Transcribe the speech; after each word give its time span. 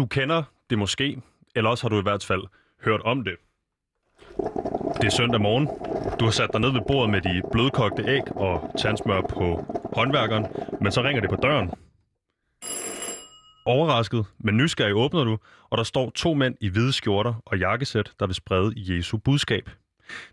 Du 0.00 0.06
kender 0.06 0.42
det 0.70 0.78
måske, 0.78 1.22
eller 1.54 1.70
også 1.70 1.84
har 1.84 1.88
du 1.88 1.98
i 1.98 2.02
hvert 2.02 2.24
fald 2.24 2.42
hørt 2.84 3.00
om 3.00 3.24
det. 3.24 3.36
Det 4.96 5.04
er 5.04 5.10
søndag 5.10 5.40
morgen. 5.40 5.66
Du 6.20 6.24
har 6.24 6.32
sat 6.32 6.48
dig 6.52 6.60
ned 6.60 6.72
ved 6.72 6.80
bordet 6.88 7.10
med 7.10 7.20
de 7.20 7.42
blødkogte 7.52 8.02
æg 8.08 8.36
og 8.36 8.74
tandsmør 8.78 9.20
på 9.20 9.64
håndværkeren, 9.96 10.46
men 10.80 10.92
så 10.92 11.02
ringer 11.02 11.20
det 11.20 11.30
på 11.30 11.36
døren. 11.36 11.70
Overrasket, 13.66 14.26
men 14.38 14.56
nysgerrig 14.56 14.94
åbner 14.94 15.24
du, 15.24 15.38
og 15.70 15.78
der 15.78 15.84
står 15.84 16.10
to 16.10 16.34
mænd 16.34 16.56
i 16.60 16.68
hvide 16.68 16.92
skjorter 16.92 17.34
og 17.46 17.58
jakkesæt, 17.58 18.12
der 18.20 18.26
vil 18.26 18.34
sprede 18.34 18.72
Jesu 18.76 19.18
budskab. 19.18 19.70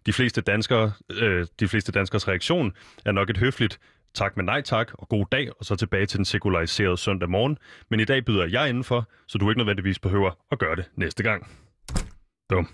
De 0.05 0.13
fleste, 0.13 0.41
danskere, 0.41 0.91
øh, 1.11 1.47
de 1.59 1.67
fleste 1.67 1.91
danskers 1.91 2.27
reaktion 2.27 2.73
er 3.05 3.11
nok 3.11 3.29
et 3.29 3.37
høfligt 3.37 3.79
tak 4.17 4.37
med 4.37 4.45
nej 4.45 4.61
tak 4.61 4.91
og 4.93 5.09
god 5.09 5.25
dag, 5.31 5.49
og 5.59 5.65
så 5.65 5.75
tilbage 5.75 6.05
til 6.05 6.17
den 6.17 6.25
sekulariserede 6.25 6.97
søndag 6.97 7.29
morgen. 7.29 7.57
Men 7.89 7.99
i 7.99 8.05
dag 8.05 8.25
byder 8.25 8.47
jeg 8.51 8.69
indenfor, 8.69 9.09
så 9.27 9.37
du 9.37 9.49
ikke 9.49 9.59
nødvendigvis 9.59 9.99
behøver 9.99 10.31
at 10.51 10.59
gøre 10.59 10.75
det 10.75 10.85
næste 10.95 11.23
gang. 11.23 11.47
Dum. 12.49 12.67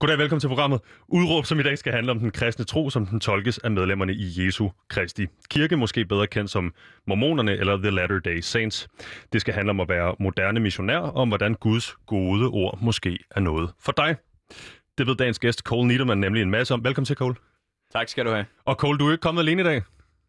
Goddag, 0.00 0.18
velkommen 0.18 0.40
til 0.40 0.48
programmet. 0.48 0.80
Udråb, 1.08 1.44
som 1.44 1.60
i 1.60 1.62
dag 1.62 1.78
skal 1.78 1.92
handle 1.92 2.12
om 2.12 2.18
den 2.18 2.30
kristne 2.30 2.64
tro, 2.64 2.90
som 2.90 3.06
den 3.06 3.20
tolkes 3.20 3.58
af 3.58 3.70
medlemmerne 3.70 4.14
i 4.14 4.44
Jesu 4.44 4.68
Kristi 4.88 5.26
Kirke, 5.50 5.76
måske 5.76 6.04
bedre 6.04 6.26
kendt 6.26 6.50
som 6.50 6.74
mormonerne 7.06 7.52
eller 7.52 7.76
The 7.76 7.90
Latter-day 7.90 8.40
Saints. 8.40 8.88
Det 9.32 9.40
skal 9.40 9.54
handle 9.54 9.70
om 9.70 9.80
at 9.80 9.88
være 9.88 10.14
moderne 10.20 10.60
missionær, 10.60 10.98
og 10.98 11.14
om 11.14 11.28
hvordan 11.28 11.54
Guds 11.54 11.96
gode 12.06 12.46
ord 12.46 12.78
måske 12.82 13.18
er 13.30 13.40
noget 13.40 13.70
for 13.80 13.92
dig. 13.92 14.16
Det 14.98 15.06
ved 15.06 15.16
dagens 15.16 15.38
gæst, 15.38 15.60
Cole 15.60 15.88
Niederman, 15.88 16.18
nemlig 16.18 16.42
en 16.42 16.50
masse 16.50 16.74
om. 16.74 16.84
Velkommen 16.84 17.06
til, 17.06 17.16
Cole. 17.16 17.34
Tak 17.92 18.08
skal 18.08 18.24
du 18.24 18.30
have. 18.30 18.46
Og 18.64 18.74
Cole, 18.74 18.98
du 18.98 19.08
er 19.08 19.12
ikke 19.12 19.22
kommet 19.22 19.42
alene 19.42 19.62
i 19.62 19.64
dag. 19.64 19.82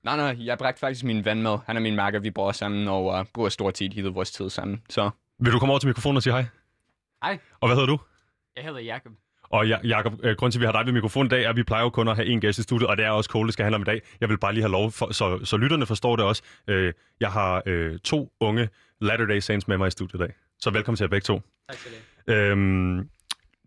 Nej, 0.03 0.15
nej, 0.17 0.45
jeg 0.45 0.57
bragte 0.57 0.79
faktisk 0.79 1.03
min 1.03 1.25
ven 1.25 1.41
med. 1.43 1.57
Han 1.65 1.75
er 1.77 1.81
min 1.81 1.95
makker, 1.95 2.19
vi 2.19 2.31
bor 2.31 2.51
sammen 2.51 2.87
og 2.87 3.05
uh, 3.05 3.25
bruger 3.33 3.49
stort 3.49 3.73
tid 3.73 3.89
hele 3.89 4.09
vores 4.09 4.31
tid 4.31 4.49
sammen. 4.49 4.81
Så 4.89 5.09
Vil 5.39 5.53
du 5.53 5.59
komme 5.59 5.71
over 5.73 5.79
til 5.79 5.87
mikrofonen 5.87 6.17
og 6.17 6.23
sige 6.23 6.33
hej? 6.33 6.45
Hej, 7.23 7.37
Og 7.61 7.67
hvad 7.67 7.75
hedder 7.75 7.87
du? 7.87 7.99
jeg 8.55 8.63
hedder 8.63 8.79
Jakob. 8.79 9.11
Og 9.43 9.67
ja, 9.67 9.77
Jacob, 9.83 10.13
øh, 10.23 10.35
grund 10.35 10.51
til, 10.51 10.59
at 10.59 10.61
vi 10.61 10.65
har 10.65 10.71
dig 10.71 10.85
ved 10.85 10.93
mikrofonen 10.93 11.27
i 11.27 11.29
dag, 11.29 11.43
er, 11.43 11.49
at 11.49 11.55
vi 11.55 11.63
plejer 11.63 11.83
jo 11.83 11.89
kun 11.89 12.07
at 12.07 12.15
have 12.15 12.27
en 12.27 12.41
gæst 12.41 12.59
i 12.59 12.63
studiet, 12.63 12.89
og 12.89 12.97
det 12.97 13.05
er 13.05 13.09
også 13.09 13.29
Cole, 13.29 13.47
det 13.47 13.53
skal 13.53 13.63
handle 13.63 13.75
om 13.75 13.81
i 13.81 13.85
dag. 13.85 14.01
Jeg 14.21 14.29
vil 14.29 14.37
bare 14.37 14.53
lige 14.53 14.61
have 14.63 14.71
lov, 14.71 14.91
for, 14.91 15.13
så, 15.13 15.39
så 15.45 15.57
lytterne 15.57 15.85
forstår 15.85 16.15
det 16.15 16.25
også. 16.25 16.43
Øh, 16.67 16.93
jeg 17.19 17.31
har 17.31 17.63
øh, 17.65 17.99
to 17.99 18.31
unge 18.39 18.69
Latter-day 19.01 19.39
Saints 19.39 19.67
med 19.67 19.77
mig 19.77 19.87
i 19.87 19.91
studiet 19.91 20.19
i 20.19 20.23
dag. 20.23 20.33
Så 20.59 20.69
velkommen 20.69 20.97
til 20.97 21.03
jer 21.03 21.09
begge 21.09 21.23
to. 21.25 21.41
Tak 21.69 21.77
skal 21.77 21.91
du 21.91 21.97
have. 22.31 22.51
Øhm, 22.51 23.09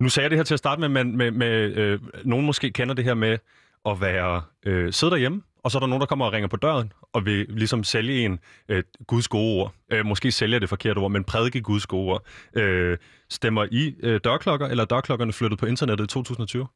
nu 0.01 0.09
sagde 0.09 0.25
jeg 0.25 0.31
det 0.31 0.39
her 0.39 0.45
til 0.45 0.55
at 0.55 0.59
starte 0.59 0.81
med, 0.81 0.89
men 0.89 1.17
med, 1.17 1.31
med, 1.31 1.77
øh, 1.77 2.01
nogen 2.25 2.47
måske 2.47 2.70
kender 2.70 2.95
det 2.95 3.05
her 3.05 3.14
med 3.14 3.39
at 3.87 4.01
være 4.01 4.42
øh, 4.67 4.92
sidde 4.92 5.11
derhjemme, 5.11 5.42
og 5.67 5.70
så 5.72 5.78
er 5.78 5.81
der 5.81 5.86
nogen, 5.86 6.00
der 6.00 6.06
kommer 6.06 6.25
og 6.25 6.33
ringer 6.33 6.48
på 6.48 6.56
døren, 6.56 6.92
og 7.12 7.27
vil 7.27 7.47
ligesom 7.48 7.84
sælge 7.84 8.25
en 8.25 8.39
øh, 8.69 8.83
Guds 9.06 9.28
gode 9.28 9.61
ord. 9.61 9.75
Øh, 9.92 10.06
måske 10.06 10.33
sælger 10.33 10.58
det 10.58 10.69
forkerte 10.69 10.98
ord, 10.98 11.11
men 11.11 11.25
prædike 11.25 11.61
Guds 11.61 11.86
gode 11.86 12.12
ord. 12.12 12.23
Øh, 12.55 12.98
stemmer 13.31 13.67
I 13.70 13.95
øh, 14.03 14.20
dørklokker, 14.25 14.67
eller 14.67 14.84
er 14.84 14.89
dørklokkerne 14.89 15.33
flyttet 15.33 15.58
på 15.58 15.67
internettet 15.67 16.05
i 16.05 16.08
2020? 16.08 16.67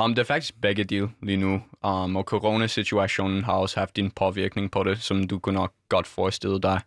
um, 0.00 0.14
det 0.14 0.18
er 0.18 0.24
faktisk 0.24 0.54
begge 0.62 0.84
dele 0.84 1.10
lige 1.22 1.36
nu. 1.36 1.62
Um, 1.84 2.16
og 2.16 2.24
coronasituationen 2.24 3.44
har 3.44 3.52
også 3.52 3.80
haft 3.80 3.98
en 3.98 4.10
påvirkning 4.10 4.70
på 4.70 4.82
det, 4.82 5.02
som 5.02 5.28
du 5.28 5.38
kunne 5.38 5.54
nok 5.54 5.72
godt 5.88 6.06
forestille 6.06 6.60
dig. 6.60 6.80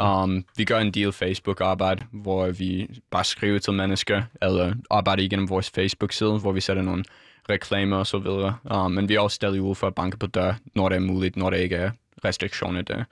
Um, 0.00 0.44
vi 0.56 0.64
gør 0.64 0.78
en 0.78 0.90
del 0.90 1.12
Facebook-arbejde, 1.12 2.04
hvor 2.12 2.50
vi 2.50 3.00
bare 3.10 3.24
skriver 3.24 3.58
til 3.58 3.72
mennesker, 3.72 4.22
eller 4.42 4.74
arbejder 4.90 5.22
igennem 5.22 5.48
vores 5.48 5.70
Facebook-side, 5.70 6.38
hvor 6.38 6.52
vi 6.52 6.60
sætter 6.60 6.82
nogle 6.82 7.04
reklamer 7.50 7.96
og 7.96 8.06
så 8.06 8.18
videre. 8.18 8.56
Um, 8.74 8.92
men 8.92 9.08
vi 9.08 9.14
er 9.14 9.20
også 9.20 9.34
stadig 9.34 9.62
ude 9.62 9.74
for 9.74 9.86
at 9.86 9.94
banke 9.94 10.16
på 10.16 10.26
dør, 10.26 10.54
når 10.74 10.88
det 10.88 10.96
er 10.96 11.00
muligt, 11.00 11.36
når 11.36 11.50
der 11.50 11.56
ikke 11.56 11.76
er 11.76 11.90
restriktioner, 12.24 12.82
der 12.82 13.04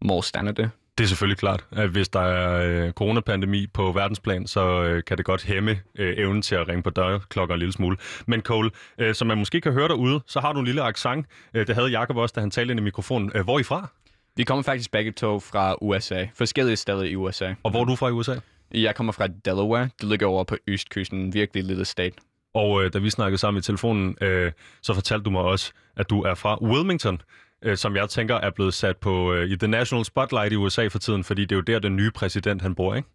målstander 0.00 0.52
det. 0.52 0.70
Det 0.98 1.04
er 1.04 1.08
selvfølgelig 1.08 1.38
klart, 1.38 1.64
at 1.72 1.88
hvis 1.88 2.08
der 2.08 2.20
er 2.20 2.66
øh, 2.66 2.92
coronapandemi 2.92 3.66
på 3.66 3.92
verdensplan, 3.92 4.46
så 4.46 4.82
øh, 4.82 5.04
kan 5.04 5.16
det 5.16 5.24
godt 5.24 5.44
hæmme 5.44 5.80
øh, 5.98 6.18
evnen 6.18 6.42
til 6.42 6.54
at 6.54 6.68
ringe 6.68 6.82
på 6.82 6.90
dørklokker 6.90 7.54
en 7.54 7.58
lille 7.58 7.72
smule. 7.72 7.96
Men 8.26 8.40
Cole, 8.40 8.70
øh, 8.98 9.14
som 9.14 9.28
man 9.28 9.38
måske 9.38 9.60
kan 9.60 9.72
høre 9.72 9.88
derude, 9.88 10.20
så 10.26 10.40
har 10.40 10.52
du 10.52 10.58
en 10.58 10.66
lille 10.66 10.82
accent. 10.82 11.26
Øh, 11.54 11.66
det 11.66 11.74
havde 11.74 11.98
Jacob 11.98 12.16
også, 12.16 12.32
da 12.32 12.40
han 12.40 12.50
talte 12.50 12.70
ind 12.72 12.80
i 12.80 12.82
mikrofonen. 12.82 13.32
Øh, 13.34 13.44
hvor 13.44 13.54
er 13.54 13.58
I 13.58 13.62
fra? 13.62 13.88
Vi 14.36 14.44
kommer 14.44 14.62
faktisk 14.62 14.90
begge 14.90 15.12
to 15.12 15.40
fra 15.40 15.76
USA, 15.80 16.26
forskellige 16.34 16.76
steder 16.76 17.02
i 17.02 17.16
USA. 17.16 17.54
Og 17.62 17.70
hvor 17.70 17.80
er 17.80 17.84
du 17.84 17.96
fra 17.96 18.08
i 18.08 18.12
USA? 18.12 18.34
Jeg 18.74 18.94
kommer 18.94 19.12
fra 19.12 19.26
Delaware. 19.26 19.88
Det 20.00 20.08
ligger 20.08 20.26
over 20.26 20.44
på 20.44 20.56
østkysten, 20.66 21.18
en 21.18 21.34
virkelig 21.34 21.64
lille 21.64 21.84
stat. 21.84 22.14
Og 22.54 22.84
øh, 22.84 22.92
da 22.92 22.98
vi 22.98 23.10
snakkede 23.10 23.38
sammen 23.38 23.58
i 23.58 23.62
telefonen, 23.62 24.16
øh, 24.20 24.52
så 24.82 24.94
fortalte 24.94 25.24
du 25.24 25.30
mig 25.30 25.42
også, 25.42 25.72
at 25.96 26.10
du 26.10 26.22
er 26.22 26.34
fra 26.34 26.62
Wilmington, 26.64 27.20
øh, 27.62 27.76
som 27.76 27.96
jeg 27.96 28.08
tænker 28.08 28.34
er 28.34 28.50
blevet 28.50 28.74
sat 28.74 28.96
på 28.96 29.32
øh, 29.32 29.48
i 29.50 29.56
The 29.56 29.68
National 29.68 30.04
Spotlight 30.04 30.52
i 30.52 30.56
USA 30.56 30.86
for 30.86 30.98
tiden, 30.98 31.24
fordi 31.24 31.42
det 31.42 31.52
er 31.52 31.56
jo 31.56 31.62
der, 31.62 31.78
den 31.78 31.96
nye 31.96 32.10
præsident 32.10 32.62
han 32.62 32.74
bor, 32.74 32.94
ikke? 32.94 33.08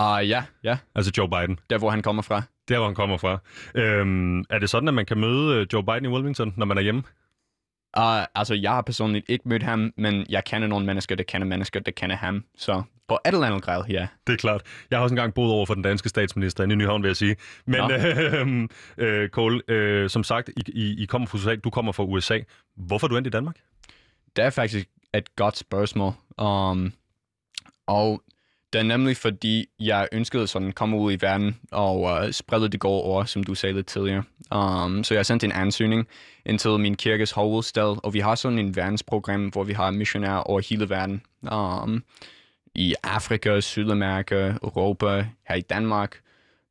Uh, 0.00 0.28
ja, 0.28 0.44
ja, 0.64 0.78
Altså 0.94 1.12
Joe 1.18 1.28
Biden. 1.28 1.58
der 1.70 1.78
hvor 1.78 1.90
han 1.90 2.02
kommer 2.02 2.22
fra. 2.22 2.42
Der, 2.68 2.78
hvor 2.78 2.86
han 2.86 2.94
kommer 2.94 3.16
fra. 3.16 3.38
Øhm, 3.74 4.40
er 4.50 4.58
det 4.58 4.70
sådan, 4.70 4.88
at 4.88 4.94
man 4.94 5.06
kan 5.06 5.18
møde 5.18 5.56
øh, 5.60 5.66
Joe 5.72 5.84
Biden 5.84 6.04
i 6.04 6.08
Wilmington, 6.08 6.54
når 6.56 6.66
man 6.66 6.78
er 6.78 6.82
hjemme? 6.82 7.02
Uh, 7.98 8.24
altså, 8.34 8.54
jeg 8.54 8.70
har 8.70 8.82
personligt 8.82 9.24
ikke 9.28 9.48
mødt 9.48 9.62
ham, 9.62 9.92
men 9.96 10.26
jeg 10.28 10.44
kender 10.44 10.68
nogle 10.68 10.86
mennesker, 10.86 11.14
der 11.14 11.24
kender 11.24 11.46
mennesker, 11.46 11.80
der 11.80 11.92
kender 11.92 12.16
ham. 12.16 12.44
Så 12.56 12.82
på 13.08 13.18
et 13.26 13.34
eller 13.34 13.46
andet 13.46 13.62
grad, 13.62 13.84
ja. 13.88 14.06
Det 14.26 14.32
er 14.32 14.36
klart. 14.36 14.62
Jeg 14.90 14.98
har 14.98 15.02
også 15.02 15.12
engang 15.12 15.34
boet 15.34 15.52
over 15.52 15.66
for 15.66 15.74
den 15.74 15.82
danske 15.82 16.08
statsminister 16.08 16.64
i 16.64 16.66
Nyhavn, 16.66 17.02
vil 17.02 17.08
jeg 17.08 17.16
sige. 17.16 17.36
Men 17.66 17.80
Nå. 17.80 17.90
øh, 17.90 18.68
øh, 19.22 19.28
Cole, 19.28 19.60
øh, 19.68 20.10
som 20.10 20.24
sagt, 20.24 20.50
I, 20.56 20.62
I, 20.68 21.02
I 21.02 21.06
kommer 21.06 21.28
fra 21.28 21.38
USA, 21.38 21.54
du 21.54 21.70
kommer 21.70 21.92
fra 21.92 22.04
USA. 22.04 22.38
Hvorfor 22.76 23.06
er 23.06 23.08
du 23.08 23.16
endt 23.16 23.26
i 23.26 23.30
Danmark? 23.30 23.56
Det 24.36 24.44
er 24.44 24.50
faktisk 24.50 24.88
et 25.14 25.36
godt 25.36 25.56
spørgsmål. 25.56 26.12
Um, 26.38 26.92
og 27.86 28.22
det 28.72 28.78
er 28.78 28.82
nemlig 28.82 29.16
fordi, 29.16 29.66
jeg 29.80 30.08
ønskede 30.12 30.46
sådan 30.46 30.68
at 30.68 30.74
komme 30.74 30.96
ud 30.96 31.12
i 31.12 31.18
verden 31.20 31.60
og 31.72 32.00
uh, 32.00 32.30
sprede 32.30 32.68
det 32.68 32.80
gode 32.80 33.02
ord, 33.02 33.26
som 33.26 33.44
du 33.44 33.54
sagde 33.54 33.74
lidt 33.74 33.86
tidligere. 33.86 34.22
Um, 34.54 35.04
så 35.04 35.14
jeg 35.14 35.26
sendte 35.26 35.46
en 35.46 35.52
ansøgning 35.52 36.06
ind 36.46 36.58
til 36.58 36.70
min 36.70 36.94
kirkes 36.94 37.30
hovedstad, 37.30 38.04
og 38.04 38.14
vi 38.14 38.20
har 38.20 38.34
sådan 38.34 38.58
en 38.58 38.76
verdensprogram, 38.76 39.46
hvor 39.48 39.64
vi 39.64 39.72
har 39.72 39.90
missionærer 39.90 40.36
over 40.38 40.60
hele 40.70 40.90
verden. 40.90 41.22
Um, 41.52 42.04
i 42.78 42.94
Afrika, 43.02 43.60
Sydamerika, 43.60 44.54
Europa, 44.62 45.26
her 45.48 45.54
i 45.54 45.60
Danmark, 45.60 46.20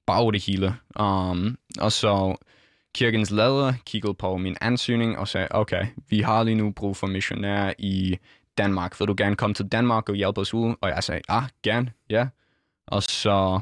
bare 0.05 0.21
over 0.21 0.31
det 0.31 0.45
hele. 0.45 0.75
Um, 0.99 1.57
og 1.79 1.91
så 1.91 2.35
kirkens 2.95 3.31
leder 3.31 3.73
kiggede 3.85 4.13
på 4.13 4.37
min 4.37 4.57
ansøgning 4.61 5.17
og 5.17 5.27
sagde, 5.27 5.47
okay, 5.51 5.85
vi 6.09 6.19
har 6.19 6.43
lige 6.43 6.55
nu 6.55 6.71
brug 6.71 6.97
for 6.97 7.07
missionærer 7.07 7.73
i 7.77 8.17
Danmark. 8.57 8.99
Vil 8.99 9.07
du 9.07 9.15
gerne 9.17 9.35
komme 9.35 9.53
til 9.53 9.67
Danmark 9.67 10.09
og 10.09 10.15
hjælpe 10.15 10.41
os 10.41 10.53
ud? 10.53 10.75
Og 10.81 10.89
jeg 10.89 11.03
sagde, 11.03 11.21
ah, 11.29 11.43
gerne, 11.63 11.91
ja. 12.09 12.27
Og 12.87 13.03
så 13.03 13.59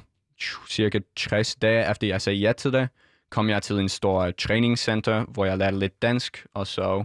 cirka 0.69 0.99
60 1.15 1.55
dage 1.55 1.91
efter 1.91 2.07
jeg 2.07 2.21
sagde 2.21 2.39
ja 2.39 2.53
til 2.53 2.73
det, 2.73 2.89
kom 3.29 3.49
jeg 3.49 3.61
til 3.61 3.75
en 3.75 3.89
stor 3.89 4.31
træningscenter, 4.31 5.25
hvor 5.25 5.45
jeg 5.45 5.57
lærte 5.57 5.79
lidt 5.79 6.01
dansk, 6.01 6.45
og 6.53 6.67
så 6.67 7.03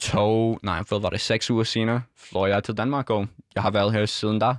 to, 0.00 0.58
nej, 0.62 0.82
hvad 0.88 1.00
var 1.00 1.10
det, 1.10 1.20
seks 1.20 1.50
uger 1.50 1.64
senere, 1.64 2.02
fløj 2.16 2.48
jeg 2.48 2.64
til 2.64 2.74
Danmark, 2.74 3.10
og 3.10 3.26
jeg 3.54 3.62
har 3.62 3.70
været 3.70 3.92
her 3.92 4.06
siden 4.06 4.38
da. 4.38 4.54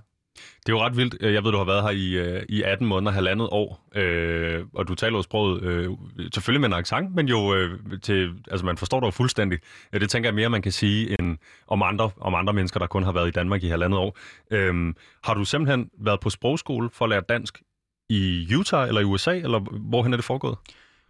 Det 0.66 0.74
er 0.74 0.78
jo 0.78 0.86
ret 0.86 0.98
vildt. 0.98 1.18
Øh, 1.20 1.34
jeg 1.34 1.44
ved, 1.44 1.52
du 1.52 1.58
har 1.58 1.66
været 1.66 1.84
her 1.84 1.90
i, 1.90 2.12
øh, 2.12 2.44
i 2.50 2.64
18 2.64 2.88
måneder, 2.88 3.12
halvandet 3.12 3.50
år, 3.52 3.90
øh, 3.96 4.66
og 4.74 4.88
du 4.88 4.96
taler 4.96 5.18
jo 5.18 5.22
sproget 5.22 5.64
øh, 5.64 5.90
selvfølgelig 6.34 6.62
med 6.62 6.70
en 6.70 6.74
accent, 6.74 7.16
men 7.16 7.28
jo 7.28 7.56
øh, 7.56 7.80
til, 8.02 8.34
altså 8.52 8.66
man 8.66 8.78
forstår 8.78 9.00
dig 9.00 9.06
jo 9.06 9.12
fuldstændig. 9.12 9.60
Det 9.94 10.10
tænker 10.10 10.30
jeg 10.30 10.36
mere, 10.36 10.50
man 10.50 10.62
kan 10.62 10.72
sige 10.72 11.16
end 11.20 11.38
om 11.68 11.82
andre, 11.82 12.10
om 12.22 12.36
andre 12.36 12.54
mennesker, 12.54 12.80
der 12.80 12.88
kun 12.88 13.04
har 13.04 13.12
været 13.12 13.28
i 13.28 13.32
Danmark 13.32 13.64
i 13.64 13.68
halvandet 13.68 14.00
år. 14.00 14.18
Øh, 14.52 14.94
har 15.24 15.34
du 15.34 15.46
simpelthen 15.46 15.90
været 16.00 16.20
på 16.20 16.30
sprogskole 16.30 16.90
for 16.94 17.06
at 17.06 17.10
lære 17.10 17.22
dansk 17.30 17.62
i 18.10 18.48
Utah 18.56 18.88
eller 18.88 19.02
i 19.02 19.04
USA, 19.04 19.36
eller 19.36 19.60
hvorhen 19.60 20.14
er 20.14 20.18
det 20.18 20.26
foregået? 20.26 20.58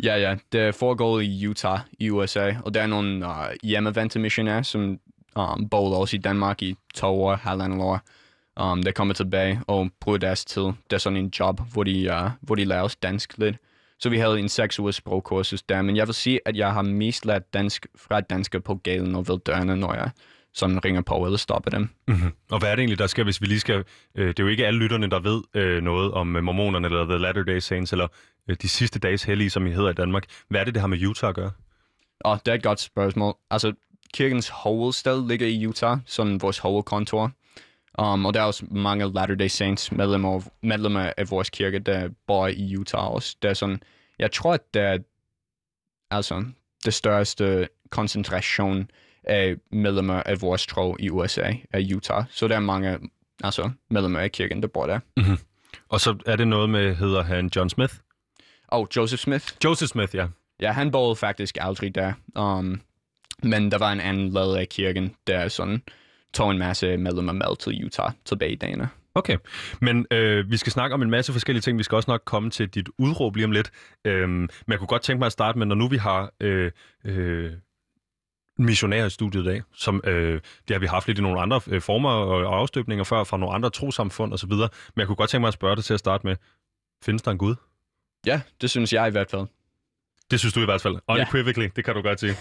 Ja, 0.04 0.18
ja, 0.18 0.36
det 0.51 0.75
foregår 0.75 1.19
i 1.19 1.48
Utah 1.48 1.80
i 2.00 2.10
USA, 2.10 2.54
og 2.66 2.74
der 2.74 2.81
er 2.81 2.88
nogle 2.88 3.25
uh, 3.25 3.34
hjemmevendte 3.63 4.19
missionærer, 4.19 4.62
som 4.62 5.00
um, 5.36 5.69
boede 5.69 5.98
også 5.98 6.16
i 6.16 6.19
Danmark 6.19 6.62
i 6.62 6.75
to 6.94 7.24
år, 7.24 7.36
halvandet 7.36 7.81
år. 7.81 8.01
Um, 8.62 8.84
der 8.84 8.92
kommer 8.92 9.13
tilbage 9.13 9.62
og 9.68 9.90
bruger 10.01 10.18
deres 10.18 10.46
tid. 10.46 10.62
Det 10.63 10.94
er 10.94 10.98
sådan 10.98 11.18
en 11.18 11.31
job, 11.40 11.62
hvor 11.74 11.84
de, 11.84 12.10
uh, 12.12 12.31
hvor 12.42 12.56
de 12.56 12.66
lærer 12.66 12.81
os 12.81 12.96
dansk 12.96 13.38
lidt. 13.38 13.56
Så 14.00 14.10
vi 14.10 14.18
havde 14.18 14.40
en 14.40 14.50
seks 14.50 14.80
ugers 14.80 14.96
sprogkursus 14.96 15.62
der, 15.62 15.81
men 15.81 15.96
jeg 15.96 16.07
vil 16.07 16.16
sige, 16.16 16.40
at 16.45 16.56
jeg 16.57 16.74
har 16.74 16.81
mest 16.81 17.25
lært 17.25 17.54
dansk 17.54 17.88
fra 17.95 18.22
dansker 18.22 18.60
på 18.60 18.75
gaden 18.75 19.16
og 19.16 19.28
ved 19.28 19.40
dørene, 19.40 19.75
når 19.75 19.94
jeg 19.94 20.10
sådan 20.54 20.86
ringer 20.86 21.02
på 21.02 21.25
eller 21.25 21.38
stopper 21.38 21.69
dem. 21.72 21.90
Mm-hmm. 22.07 22.31
Og 22.52 22.60
hvad 22.60 22.72
er 22.72 22.75
det 22.75 22.81
egentlig, 22.81 23.00
der 23.00 23.07
skal, 23.07 23.24
hvis 23.24 23.42
vi 23.42 23.45
lige 23.45 23.60
skal... 23.60 23.84
Øh, 24.16 24.28
det 24.28 24.40
er 24.40 24.44
jo 24.44 24.48
ikke 24.48 24.68
alle 24.68 24.80
lytterne, 24.80 25.10
der 25.10 25.19
ved 25.19 25.42
øh, 25.54 25.84
noget 25.84 26.12
om 26.12 26.36
øh, 26.36 26.44
mormonerne 26.44 26.88
eller 26.88 27.06
The 27.06 27.18
Latter-day 27.18 27.60
Saints, 27.60 27.92
eller 27.92 28.07
de 28.56 28.69
sidste 28.69 29.00
dages 29.00 29.24
hellige, 29.24 29.50
som 29.50 29.68
I 29.68 29.72
hedder 29.72 29.90
i 29.90 29.94
Danmark. 29.94 30.24
Hvad 30.48 30.60
er 30.60 30.63
det, 30.63 30.74
det 30.74 30.81
har 30.81 30.88
med 30.88 31.06
Utah 31.06 31.30
at 31.30 31.36
gøre? 31.36 31.51
Og 32.19 32.42
det 32.46 32.51
er 32.51 32.56
et 32.56 32.63
godt 32.63 32.80
spørgsmål. 32.80 33.38
Altså, 33.51 33.74
kirkens 34.13 34.50
hovedstad 34.50 35.28
ligger 35.28 35.48
i 35.48 35.68
Utah, 35.68 35.98
sådan 36.06 36.42
vores 36.42 36.57
hovedkontor. 36.57 37.31
Um, 38.01 38.25
og 38.25 38.34
der 38.34 38.40
er 38.40 38.44
også 38.44 38.66
mange 38.72 39.13
Latter-day 39.13 39.48
Saints 39.48 39.92
medlemmer, 39.92 40.42
medlemmer 40.63 41.13
af 41.18 41.31
vores 41.31 41.50
kirke, 41.50 41.80
der 41.80 42.10
bor 42.28 42.48
i 42.48 42.75
Utah 42.78 43.07
også. 43.07 43.36
Det 43.42 43.50
er 43.50 43.54
sådan, 43.54 43.81
jeg 44.19 44.31
tror, 44.31 44.54
at 44.54 44.74
det 44.74 44.81
er 44.81 44.98
altså, 46.12 46.45
det 46.86 46.94
største 46.94 47.68
koncentration 47.90 48.92
af 49.24 49.56
medlemmer 49.72 50.24
af 50.24 50.42
vores 50.42 50.68
tro 50.68 50.95
i 51.00 51.10
USA 51.10 51.54
er 51.72 51.95
Utah. 51.95 52.24
Så 52.30 52.48
der 52.48 52.56
er 52.56 52.60
mange 52.60 53.00
altså, 53.44 53.72
medlemmer 53.90 54.19
af 54.19 54.31
kirken, 54.31 54.62
der 54.62 54.68
bor 54.68 54.86
der. 54.86 55.00
Og 55.90 56.02
så 56.02 56.18
er 56.25 56.36
det 56.36 56.48
noget 56.48 56.69
med, 56.69 56.95
hedder 56.95 57.24
han 57.24 57.50
John 57.56 57.69
Smith? 57.69 57.94
Og 58.71 58.88
Joseph 58.95 59.19
Smith, 59.19 59.45
Joseph 59.63 59.89
Smith, 59.89 60.16
ja. 60.16 60.27
ja, 60.62 60.71
han 60.71 60.92
boede 60.92 61.16
faktisk 61.16 61.57
aldrig 61.62 61.95
der. 61.95 62.13
Um, 62.36 62.81
men 63.44 63.71
der 63.71 63.77
var 63.77 63.92
en 63.92 64.00
anden 64.00 64.30
led 64.30 64.56
af 64.56 64.69
kirken, 64.69 65.16
der 65.27 65.48
sådan 65.48 65.81
tog 66.33 66.51
en 66.51 66.57
masse 66.57 66.98
medlemmer 66.98 67.33
med 67.33 67.57
til 67.60 67.86
Utah 67.86 68.12
tilbage 68.25 68.51
i 68.51 68.56
dagene. 68.56 68.89
Okay, 69.16 69.38
men 69.81 70.06
øh, 70.12 70.51
vi 70.51 70.57
skal 70.57 70.71
snakke 70.71 70.94
om 70.94 71.01
en 71.01 71.10
masse 71.10 71.31
forskellige 71.33 71.62
ting. 71.62 71.77
Vi 71.77 71.83
skal 71.83 71.95
også 71.95 72.12
nok 72.12 72.21
komme 72.25 72.50
til 72.50 72.69
dit 72.69 72.89
udråb 72.98 73.36
lige 73.36 73.45
om 73.45 73.51
lidt. 73.51 73.71
Øhm, 74.06 74.30
men 74.30 74.50
jeg 74.68 74.77
kunne 74.77 74.88
godt 74.88 75.01
tænke 75.01 75.19
mig 75.19 75.25
at 75.25 75.31
starte 75.31 75.60
med, 75.60 75.66
når 75.66 75.75
nu 75.75 75.88
vi 75.88 75.98
har 75.98 76.31
øh, 76.39 76.71
øh, 77.06 77.51
missionærer 78.57 79.06
i 79.06 79.10
studiet 79.10 79.44
i 79.44 79.45
dag, 79.45 79.62
som 79.74 80.01
øh, 80.04 80.42
det 80.68 80.75
har 80.75 80.80
vi 80.80 80.86
haft 80.86 81.07
lidt 81.07 81.19
i 81.19 81.21
nogle 81.21 81.42
andre 81.42 81.62
øh, 81.68 81.81
former 81.81 82.10
og 82.10 82.57
afstøbninger 82.57 83.04
før, 83.04 83.24
fra 83.24 83.38
nogle 83.38 83.56
andre 83.56 83.69
trosamfund 83.69 84.33
osv., 84.33 84.51
men 84.51 84.69
jeg 84.98 85.07
kunne 85.07 85.16
godt 85.16 85.30
tænke 85.30 85.42
mig 85.42 85.48
at 85.48 85.54
spørge 85.54 85.75
dig 85.75 85.83
til 85.83 85.94
at 85.94 86.00
starte 86.00 86.27
med, 86.27 86.36
findes 87.04 87.21
der 87.21 87.31
en 87.31 87.38
Gud? 87.38 87.56
Ja, 88.25 88.42
det 88.62 88.69
synes 88.69 88.94
jeg 88.94 89.07
i 89.07 89.12
hvert 89.12 89.31
fald. 89.31 89.45
Det 90.31 90.39
synes 90.39 90.54
du 90.54 90.62
i 90.62 90.66
hvert 90.66 90.81
fald. 90.81 90.95
Unequivocally, 91.07 91.66
ja. 91.66 91.69
det 91.75 91.86
kan 91.86 91.95
du 91.95 92.01
godt 92.01 92.19
sige. 92.19 92.33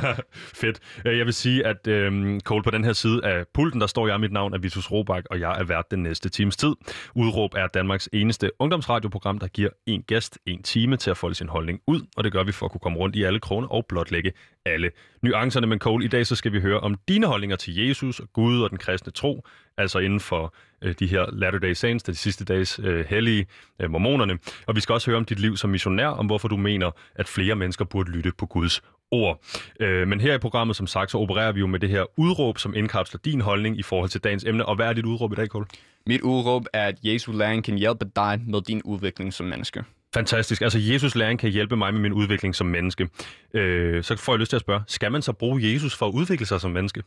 Fedt. 0.62 0.80
Øh, 1.06 1.18
Jeg 1.18 1.26
vil 1.26 1.34
sige, 1.34 1.66
at 1.66 1.86
øhm, 1.86 2.40
Cole, 2.40 2.62
på 2.62 2.70
den 2.70 2.84
her 2.84 2.92
side 2.92 3.24
af 3.24 3.44
pulten, 3.54 3.80
der 3.80 3.86
står 3.86 4.06
jeg, 4.08 4.20
mit 4.20 4.32
navn 4.32 4.54
er 4.54 4.58
Vitus 4.58 4.90
Robak, 4.90 5.24
og 5.30 5.40
jeg 5.40 5.60
er 5.60 5.64
vært 5.64 5.90
den 5.90 6.02
næste 6.02 6.28
times 6.28 6.56
tid. 6.56 6.72
Udråb 7.14 7.54
er 7.54 7.66
Danmarks 7.66 8.08
eneste 8.12 8.50
ungdomsradioprogram, 8.58 9.38
der 9.38 9.46
giver 9.48 9.68
en 9.86 10.02
gæst 10.02 10.38
en 10.46 10.62
time 10.62 10.96
til 10.96 11.10
at 11.10 11.16
folde 11.16 11.34
sin 11.34 11.48
holdning 11.48 11.80
ud, 11.86 12.00
og 12.16 12.24
det 12.24 12.32
gør 12.32 12.42
vi 12.44 12.52
for 12.52 12.66
at 12.66 12.72
kunne 12.72 12.80
komme 12.80 12.98
rundt 12.98 13.16
i 13.16 13.22
alle 13.22 13.40
kroner 13.40 13.68
og 13.68 13.86
blotlægge 13.88 14.32
alle 14.66 14.90
nuancerne. 15.22 15.66
Men 15.66 15.78
Cole, 15.78 16.04
i 16.04 16.08
dag 16.08 16.26
så 16.26 16.36
skal 16.36 16.52
vi 16.52 16.60
høre 16.60 16.80
om 16.80 16.96
dine 17.08 17.26
holdninger 17.26 17.56
til 17.56 17.76
Jesus 17.76 18.20
og 18.20 18.28
Gud 18.32 18.62
og 18.62 18.70
den 18.70 18.78
kristne 18.78 19.12
tro, 19.12 19.46
altså 19.76 19.98
inden 19.98 20.20
for 20.20 20.54
øh, 20.82 20.94
de 20.98 21.06
her 21.06 21.26
Latter-day 21.32 21.72
Saints, 21.72 22.02
de 22.02 22.14
sidste 22.14 22.44
dages 22.44 22.80
øh, 22.82 23.04
hellige 23.08 23.46
øh, 23.78 23.90
mormonerne. 23.90 24.38
Og 24.66 24.76
vi 24.76 24.80
skal 24.80 24.92
også 24.92 25.10
høre 25.10 25.16
om 25.16 25.24
dit 25.24 25.40
liv 25.40 25.56
som 25.56 25.70
missionær, 25.70 26.06
om 26.06 26.26
hvorfor 26.26 26.48
du 26.48 26.56
mener, 26.56 26.90
at 27.14 27.28
flere 27.28 27.54
mennesker 27.54 27.84
burde 27.84 28.10
lytte 28.10 28.32
på 28.38 28.46
Guds 28.46 28.82
ord. 29.10 29.40
Øh, 29.80 30.08
men 30.08 30.20
her 30.20 30.34
i 30.34 30.38
programmet, 30.38 30.76
som 30.76 30.86
sagt, 30.86 31.10
så 31.10 31.18
opererer 31.18 31.52
vi 31.52 31.60
jo 31.60 31.66
med 31.66 31.80
det 31.80 31.88
her 31.88 32.04
udråb, 32.16 32.58
som 32.58 32.74
indkapsler 32.74 33.20
din 33.24 33.40
holdning 33.40 33.78
i 33.78 33.82
forhold 33.82 34.10
til 34.10 34.20
dagens 34.20 34.44
emne. 34.44 34.66
Og 34.66 34.76
hvad 34.76 34.86
er 34.86 34.92
dit 34.92 35.04
udråb 35.04 35.32
i 35.32 35.36
dag, 35.36 35.46
Cole? 35.46 35.66
Mit 36.06 36.20
udråb 36.20 36.66
er, 36.72 36.86
at 36.86 36.98
Jesu 37.02 37.32
læring 37.32 37.64
kan 37.64 37.78
hjælpe 37.78 38.04
dig 38.16 38.40
med 38.46 38.62
din 38.62 38.82
udvikling 38.84 39.32
som 39.32 39.46
menneske. 39.46 39.84
Fantastisk. 40.14 40.62
Altså, 40.62 40.78
Jesus 40.78 41.14
læring 41.14 41.38
kan 41.38 41.50
hjælpe 41.50 41.76
mig 41.76 41.92
med 41.92 42.00
min 42.00 42.12
udvikling 42.12 42.54
som 42.54 42.66
menneske. 42.66 43.08
Øh, 43.54 44.04
så 44.04 44.16
får 44.16 44.32
jeg 44.32 44.40
lyst 44.40 44.48
til 44.48 44.56
at 44.56 44.60
spørge, 44.60 44.82
skal 44.86 45.12
man 45.12 45.22
så 45.22 45.32
bruge 45.32 45.72
Jesus 45.72 45.96
for 45.96 46.06
at 46.06 46.12
udvikle 46.12 46.46
sig 46.46 46.60
som 46.60 46.70
menneske? 46.70 47.02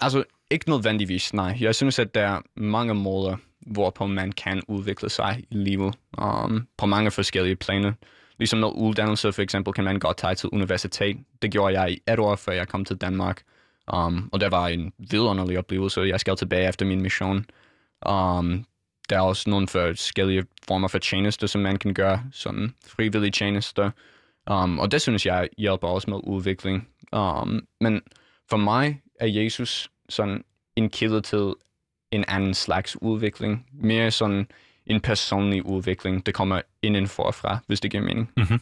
Altså, 0.00 0.24
ikke 0.50 0.70
nødvendigvis, 0.70 1.34
nej. 1.34 1.56
Jeg 1.60 1.74
synes, 1.74 1.98
at 1.98 2.14
der 2.14 2.20
er 2.20 2.40
mange 2.56 2.94
måder, 2.94 3.36
hvorpå 3.66 4.06
man 4.06 4.32
kan 4.32 4.62
udvikle 4.68 5.08
sig 5.08 5.44
i 5.50 5.54
livet 5.54 5.94
um, 6.18 6.66
på 6.78 6.86
mange 6.86 7.10
forskellige 7.10 7.56
planer. 7.56 7.92
Ligesom 8.38 8.58
med 8.58 8.68
uddannelse, 8.74 9.32
for 9.32 9.42
eksempel, 9.42 9.72
kan 9.72 9.84
man 9.84 9.98
godt 9.98 10.16
tage 10.16 10.34
til 10.34 10.48
universitet. 10.52 11.16
Det 11.42 11.50
gjorde 11.50 11.80
jeg 11.80 11.92
i 11.92 11.98
et 12.08 12.18
år, 12.18 12.36
før 12.36 12.52
jeg 12.52 12.68
kom 12.68 12.84
til 12.84 12.96
Danmark. 12.96 13.42
Um, 13.92 14.28
og 14.32 14.40
det 14.40 14.50
var 14.50 14.68
en 14.68 14.92
vidunderlig 14.98 15.58
oplevelse. 15.58 16.00
Jeg 16.00 16.20
skal 16.20 16.36
tilbage 16.36 16.68
efter 16.68 16.86
min 16.86 17.02
mission. 17.02 17.44
Um, 18.08 18.64
der 19.10 19.16
er 19.16 19.20
også 19.20 19.50
nogle 19.50 19.68
forskellige 19.68 20.44
former 20.66 20.88
for 20.88 20.98
tjenester, 20.98 21.46
som 21.46 21.60
man 21.60 21.76
kan 21.76 21.94
gøre, 21.94 22.24
sådan 22.32 22.74
frivillige 22.86 23.30
tjenester. 23.30 23.90
Um, 24.50 24.78
og 24.78 24.92
det 24.92 25.02
synes 25.02 25.26
jeg 25.26 25.48
hjælper 25.58 25.88
også 25.88 26.10
med 26.10 26.20
udvikling. 26.24 26.88
Um, 27.12 27.66
men 27.80 28.00
for 28.50 28.56
mig 28.56 29.00
er 29.20 29.26
Jesus 29.26 29.90
sådan 30.08 30.44
en 30.76 30.90
kilde 30.90 31.20
til 31.20 31.54
en 32.10 32.24
anden 32.28 32.54
slags 32.54 33.02
udvikling. 33.02 33.66
Mere 33.72 34.10
sådan 34.10 34.46
en 34.86 35.00
personlig 35.00 35.66
udvikling, 35.66 36.26
der 36.26 36.32
kommer 36.32 36.60
indenfor 36.82 37.30
fra, 37.30 37.58
hvis 37.66 37.80
det 37.80 37.90
giver 37.90 38.02
mening. 38.02 38.32
Mhm. 38.36 38.60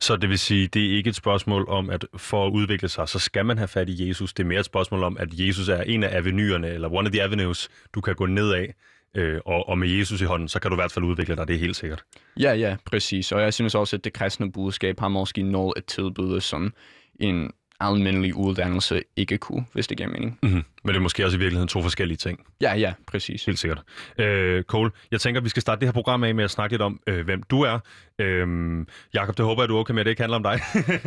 Så 0.00 0.16
det 0.16 0.28
vil 0.28 0.38
sige, 0.38 0.66
det 0.66 0.86
er 0.86 0.96
ikke 0.96 1.08
et 1.10 1.16
spørgsmål 1.16 1.68
om, 1.68 1.90
at 1.90 2.06
for 2.16 2.46
at 2.46 2.50
udvikle 2.50 2.88
sig, 2.88 3.08
så 3.08 3.18
skal 3.18 3.46
man 3.46 3.58
have 3.58 3.68
fat 3.68 3.88
i 3.88 4.08
Jesus. 4.08 4.32
Det 4.32 4.42
er 4.42 4.46
mere 4.46 4.60
et 4.60 4.66
spørgsmål 4.66 5.02
om, 5.02 5.16
at 5.20 5.28
Jesus 5.32 5.68
er 5.68 5.82
en 5.82 6.02
af 6.02 6.16
avenuerne, 6.16 6.68
eller 6.68 6.88
one 6.88 7.08
of 7.08 7.12
the 7.12 7.22
avenues, 7.22 7.68
du 7.94 8.00
kan 8.00 8.14
gå 8.14 8.26
ned 8.26 8.52
af. 8.52 8.74
Øh, 9.16 9.40
og, 9.44 9.68
og 9.68 9.78
med 9.78 9.88
Jesus 9.88 10.20
i 10.20 10.24
hånden, 10.24 10.48
så 10.48 10.60
kan 10.60 10.70
du 10.70 10.74
i 10.74 10.80
hvert 10.80 10.92
fald 10.92 11.04
udvikle 11.04 11.36
dig, 11.36 11.48
det 11.48 11.54
er 11.54 11.60
helt 11.60 11.76
sikkert. 11.76 12.04
Ja, 12.40 12.54
ja, 12.54 12.76
præcis. 12.84 13.32
Og 13.32 13.42
jeg 13.42 13.54
synes 13.54 13.74
også, 13.74 13.96
at 13.96 14.04
det 14.04 14.12
kristne 14.12 14.52
budskab 14.52 15.00
har 15.00 15.08
måske 15.08 15.42
noget 15.42 15.72
at 15.76 15.84
tilbyde, 15.84 16.40
som 16.40 16.72
en 17.20 17.50
almindelig 17.80 18.34
uddannelse 18.34 19.02
ikke 19.16 19.38
kunne, 19.38 19.66
hvis 19.72 19.86
det 19.86 19.96
giver 19.96 20.08
mening. 20.08 20.38
Mm-hmm. 20.42 20.62
Men 20.86 20.94
det 20.94 20.98
er 20.98 21.02
måske 21.02 21.24
også 21.24 21.36
i 21.36 21.40
virkeligheden 21.40 21.68
to 21.68 21.82
forskellige 21.82 22.16
ting. 22.16 22.40
Ja, 22.60 22.74
ja, 22.74 22.92
præcis. 23.06 23.44
Helt 23.44 23.58
sikkert. 23.58 23.82
Øh, 24.18 24.62
Cole, 24.62 24.90
jeg 25.10 25.20
tænker, 25.20 25.40
vi 25.40 25.48
skal 25.48 25.62
starte 25.62 25.80
det 25.80 25.86
her 25.88 25.92
program 25.92 26.24
af 26.24 26.34
med 26.34 26.44
at 26.44 26.50
snakke 26.50 26.72
lidt 26.72 26.82
om, 26.82 27.00
øh, 27.06 27.24
hvem 27.24 27.42
du 27.42 27.62
er. 27.62 27.78
Øh, 28.18 28.86
Jakob, 29.14 29.36
det 29.36 29.44
håber 29.44 29.62
jeg, 29.62 29.68
du 29.68 29.76
er 29.76 29.80
okay 29.80 29.92
med, 29.92 30.00
at 30.00 30.06
det 30.06 30.10
ikke 30.10 30.22
handler 30.22 30.36
om 30.36 30.42
dig. 30.42 30.60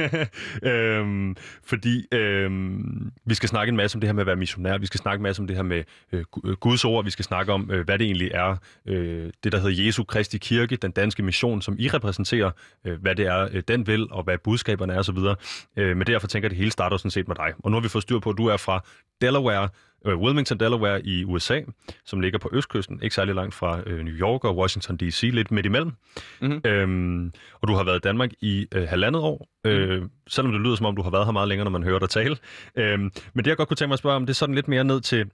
øh, 0.71 1.35
fordi 1.63 2.05
øh, 2.11 2.51
vi 3.25 3.33
skal 3.33 3.49
snakke 3.49 3.69
en 3.69 3.77
masse 3.77 3.95
om 3.95 4.01
det 4.01 4.07
her 4.07 4.13
med 4.13 4.21
at 4.21 4.27
være 4.27 4.35
missionær. 4.35 4.77
Vi 4.77 4.85
skal 4.85 4.99
snakke 4.99 5.19
en 5.19 5.23
masse 5.23 5.41
om 5.41 5.47
det 5.47 5.55
her 5.55 5.63
med 5.63 5.83
øh, 6.11 6.23
Gu- 6.37 6.53
Guds 6.53 6.85
ord. 6.85 7.03
Vi 7.03 7.11
skal 7.11 7.25
snakke 7.25 7.53
om, 7.53 7.71
øh, 7.71 7.85
hvad 7.85 7.99
det 7.99 8.05
egentlig 8.05 8.31
er, 8.33 8.55
øh, 8.85 9.29
det 9.43 9.51
der 9.51 9.59
hedder 9.59 9.83
Jesu 9.85 10.03
Kristi 10.03 10.37
Kirke, 10.37 10.75
den 10.75 10.91
danske 10.91 11.23
mission, 11.23 11.61
som 11.61 11.75
I 11.79 11.87
repræsenterer, 11.87 12.51
øh, 12.85 13.01
hvad 13.01 13.15
det 13.15 13.25
er, 13.25 13.47
øh, 13.51 13.63
den 13.67 13.87
vil, 13.87 14.07
og 14.11 14.23
hvad 14.23 14.37
budskaberne 14.43 14.93
er 14.93 14.99
osv. 14.99 15.17
Øh, 15.77 15.97
men 15.97 16.07
derfor 16.07 16.27
tænker 16.27 16.45
jeg, 16.45 16.51
at 16.51 16.51
det 16.51 16.57
hele 16.57 16.71
starter 16.71 16.97
sådan 16.97 17.11
set 17.11 17.27
med 17.27 17.35
dig. 17.35 17.53
Og 17.63 17.71
nu 17.71 17.77
har 17.77 17.81
vi 17.81 17.89
fået 17.89 18.01
styr 18.01 18.19
på, 18.19 18.29
at 18.29 18.37
du 18.37 18.45
er 18.45 18.57
fra 18.57 18.83
Delaware, 19.21 19.68
øh, 20.05 20.17
Wilmington, 20.17 20.59
Delaware 20.59 21.05
i 21.05 21.25
USA, 21.25 21.61
som 22.05 22.19
ligger 22.19 22.39
på 22.39 22.49
østkysten, 22.53 22.99
ikke 23.03 23.15
særlig 23.15 23.35
langt 23.35 23.55
fra 23.55 23.79
øh, 23.85 24.03
New 24.03 24.13
York 24.13 24.43
og 24.43 24.57
Washington 24.57 24.97
D.C., 24.97 25.21
lidt 25.33 25.51
midt 25.51 25.65
imellem. 25.65 25.91
Mhm. 26.41 26.61
Øhm, 26.65 27.33
og 27.61 27.67
du 27.67 27.73
har 27.73 27.83
været 27.83 27.97
i 27.97 27.99
Danmark 27.99 28.29
i 28.41 28.67
øh, 28.71 28.87
halvandet 28.87 29.21
år, 29.21 29.47
øh, 29.65 30.01
selvom 30.27 30.51
det 30.51 30.61
lyder 30.61 30.75
som 30.75 30.85
om, 30.85 30.95
du 30.95 31.01
har 31.01 31.09
været 31.09 31.25
her 31.25 31.31
meget 31.31 31.47
længere, 31.47 31.63
når 31.63 31.71
man 31.71 31.83
hører 31.83 31.99
dig 31.99 32.09
tale. 32.09 32.37
Øhm, 32.75 33.11
men 33.33 33.45
det, 33.45 33.47
jeg 33.47 33.57
godt 33.57 33.67
kunne 33.67 33.75
tænke 33.75 33.89
mig 33.89 33.93
at 33.93 33.99
spørge 33.99 34.15
om, 34.15 34.25
det 34.25 34.33
er 34.33 34.35
sådan 34.35 34.55
lidt 34.55 34.67
mere 34.67 34.83
ned 34.83 35.01
til, 35.01 35.29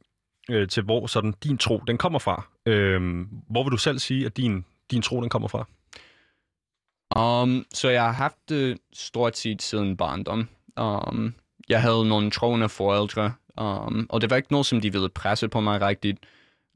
øh, 0.50 0.68
til 0.68 0.84
hvor 0.84 1.08
sådan 1.08 1.34
din 1.44 1.58
tro, 1.58 1.82
den 1.88 1.98
kommer 1.98 2.20
fra. 2.20 2.48
Øhm, 2.66 3.28
hvor 3.50 3.64
vil 3.64 3.72
du 3.72 3.78
selv 3.78 4.00
sige, 4.00 4.26
at 4.26 4.38
din, 4.38 4.66
din 4.92 5.02
tro, 5.02 5.22
den 5.22 5.30
kommer 5.30 5.48
fra? 5.48 5.66
Um, 7.16 7.66
så 7.74 7.90
jeg 7.90 8.04
har 8.04 8.12
haft 8.12 8.50
det 8.50 8.78
stort 8.94 9.38
set 9.38 9.62
siden 9.62 9.98
barndom. 9.98 10.48
Um, 10.82 11.34
jeg 11.70 11.82
havde 11.82 12.10
nogle 12.10 12.32
troende 12.32 12.70
forældre, 12.70 13.34
um, 13.58 14.08
og 14.10 14.22
det 14.22 14.30
var 14.30 14.36
ikke 14.36 14.52
noget, 14.52 14.66
som 14.66 14.82
de 14.82 14.92
ville 14.92 15.10
presse 15.10 15.48
på 15.48 15.60
mig 15.60 15.82
rigtigt. 15.82 16.20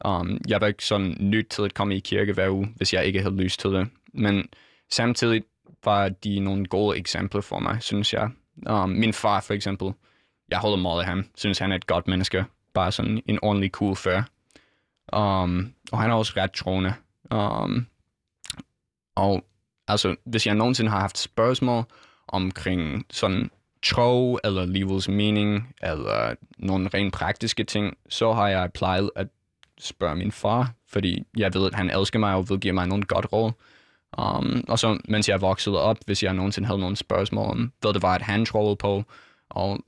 Um, 0.05 0.41
jeg 0.47 0.61
var 0.61 0.67
ikke 0.67 0.85
sådan 0.85 1.17
nødt 1.19 1.49
til 1.49 1.61
at 1.61 1.73
komme 1.73 1.95
i 1.95 1.99
kirke 1.99 2.33
hver 2.33 2.49
uge, 2.49 2.73
hvis 2.75 2.93
jeg 2.93 3.05
ikke 3.05 3.21
havde 3.21 3.35
lyst 3.35 3.59
til 3.59 3.69
det. 3.69 3.87
Men 4.13 4.49
samtidig 4.91 5.43
var 5.83 6.09
de 6.09 6.39
nogle 6.39 6.65
gode 6.65 6.97
eksempler 6.97 7.41
for 7.41 7.59
mig, 7.59 7.83
synes 7.83 8.13
jeg. 8.13 8.29
Um, 8.69 8.89
min 8.89 9.13
far 9.13 9.41
for 9.41 9.53
eksempel, 9.53 9.93
jeg 10.49 10.59
holder 10.59 10.77
meget 10.77 11.01
af 11.01 11.07
ham, 11.07 11.25
synes 11.35 11.59
han 11.59 11.71
er 11.71 11.75
et 11.75 11.87
godt 11.87 12.07
menneske. 12.07 12.45
Bare 12.73 12.91
sådan 12.91 13.21
en 13.25 13.39
ordentlig 13.41 13.71
cool 13.71 13.95
før. 13.95 14.23
Um, 15.13 15.73
og 15.91 15.99
han 15.99 16.11
er 16.11 16.15
også 16.15 16.33
ret 16.37 16.51
troende. 16.51 16.93
Um, 17.31 17.87
og 19.15 19.45
altså, 19.87 20.15
hvis 20.25 20.47
jeg 20.47 20.55
nogensinde 20.55 20.91
har 20.91 20.99
haft 20.99 21.17
spørgsmål 21.17 21.83
omkring 22.27 23.05
sådan 23.09 23.51
tro, 23.83 24.39
eller 24.43 24.65
livets 24.65 25.09
mening, 25.09 25.75
eller 25.83 26.35
nogle 26.57 26.89
rent 26.93 27.13
praktiske 27.13 27.63
ting, 27.63 27.97
så 28.09 28.33
har 28.33 28.47
jeg 28.47 28.71
plejet 28.73 29.11
at 29.15 29.27
spørge 29.79 30.15
min 30.15 30.31
far, 30.31 30.73
fordi 30.87 31.23
jeg 31.37 31.53
ved, 31.53 31.67
at 31.67 31.75
han 31.75 31.89
elsker 31.89 32.19
mig 32.19 32.33
og 32.33 32.49
vil 32.49 32.59
give 32.59 32.73
mig 32.73 32.87
nogle 32.87 33.03
godt 33.03 33.33
råd. 33.33 33.51
Um, 34.17 34.63
og 34.67 34.79
så, 34.79 34.99
mens 35.07 35.29
jeg 35.29 35.41
voksede 35.41 35.81
op, 35.81 35.97
hvis 36.05 36.23
jeg 36.23 36.33
nogensinde 36.33 36.67
havde 36.67 36.79
nogle 36.79 36.95
spørgsmål 36.95 37.45
om, 37.45 37.71
hvad 37.81 37.93
det 37.93 38.01
var, 38.01 38.15
at 38.15 38.21
han 38.21 38.45
troede 38.45 38.75
på, 38.75 39.03
og 39.49 39.79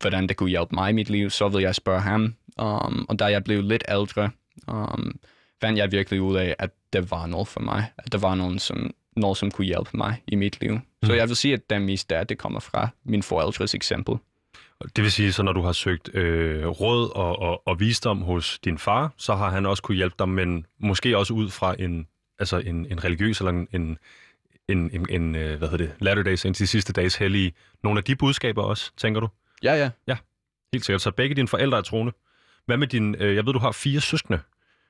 hvordan 0.00 0.26
det 0.26 0.36
kunne 0.36 0.50
hjælpe 0.50 0.74
mig 0.74 0.90
i 0.90 0.92
mit 0.92 1.10
liv, 1.10 1.30
så 1.30 1.48
ville 1.48 1.62
jeg 1.62 1.74
spørge 1.74 2.00
ham. 2.00 2.34
Um, 2.62 3.06
og 3.08 3.18
da 3.18 3.24
jeg 3.24 3.44
blev 3.44 3.62
lidt 3.62 3.84
ældre, 3.88 4.30
um, 4.68 5.18
fandt 5.60 5.78
jeg 5.78 5.92
virkelig 5.92 6.22
ud 6.22 6.36
af, 6.36 6.56
at 6.58 6.70
det 6.92 7.10
var 7.10 7.26
noget 7.26 7.48
for 7.48 7.60
mig. 7.60 7.92
At 7.98 8.12
det 8.12 8.22
var 8.22 8.34
nogen, 8.34 8.58
som, 8.58 8.94
noget, 9.16 9.36
som 9.36 9.50
kunne 9.50 9.66
hjælpe 9.66 9.90
mig 9.94 10.22
i 10.26 10.34
mit 10.34 10.60
liv. 10.60 10.80
Så 11.04 11.12
Mm. 11.12 11.18
jeg 11.18 11.28
vil 11.28 11.36
sige, 11.36 11.54
at 11.54 11.70
det 11.70 11.82
mest 11.82 12.10
der, 12.10 12.24
det 12.24 12.38
kommer 12.38 12.60
fra 12.60 12.88
min 13.04 13.22
forældres 13.22 13.74
eksempel. 13.74 14.14
Det 14.96 15.04
vil 15.04 15.12
sige, 15.12 15.32
så 15.32 15.42
når 15.42 15.52
du 15.52 15.62
har 15.62 15.72
søgt 15.72 16.14
øh, 16.14 16.66
råd 16.66 17.10
og, 17.16 17.38
og, 17.38 17.62
og 17.68 17.80
visdom 17.80 18.22
hos 18.22 18.58
din 18.64 18.78
far, 18.78 19.12
så 19.16 19.34
har 19.34 19.50
han 19.50 19.66
også 19.66 19.82
kunne 19.82 19.96
hjælpe 19.96 20.14
dig, 20.18 20.28
men 20.28 20.66
måske 20.78 21.18
også 21.18 21.34
ud 21.34 21.50
fra 21.50 21.74
en, 21.78 22.06
altså 22.38 22.58
en, 22.58 22.86
en 22.90 23.04
religiøs 23.04 23.38
eller 23.40 23.50
en, 23.50 23.68
en, 23.72 23.98
en, 24.68 24.90
en, 24.92 25.06
en 25.10 25.34
øh, 25.34 25.58
hvad 25.58 25.68
hedder 25.68 25.84
det, 25.84 25.94
Latter-day 26.00 26.34
Saints, 26.34 26.58
de 26.58 26.66
sidste 26.66 26.92
dages 26.92 27.16
hellige. 27.16 27.52
Nogle 27.82 27.98
af 27.98 28.04
de 28.04 28.16
budskaber 28.16 28.62
også, 28.62 28.90
tænker 28.96 29.20
du? 29.20 29.28
Ja, 29.62 29.90
ja. 30.08 30.16
Helt 30.72 30.84
sikkert. 30.84 31.02
Så 31.02 31.10
begge 31.10 31.34
dine 31.34 31.48
forældre 31.48 31.78
er 31.78 31.82
troende. 31.82 32.12
Hvad 32.66 32.76
med 32.76 32.86
din, 32.86 33.14
øh, 33.18 33.36
jeg 33.36 33.46
ved, 33.46 33.52
du 33.52 33.58
har 33.58 33.72
fire 33.72 34.00
søskende. 34.00 34.38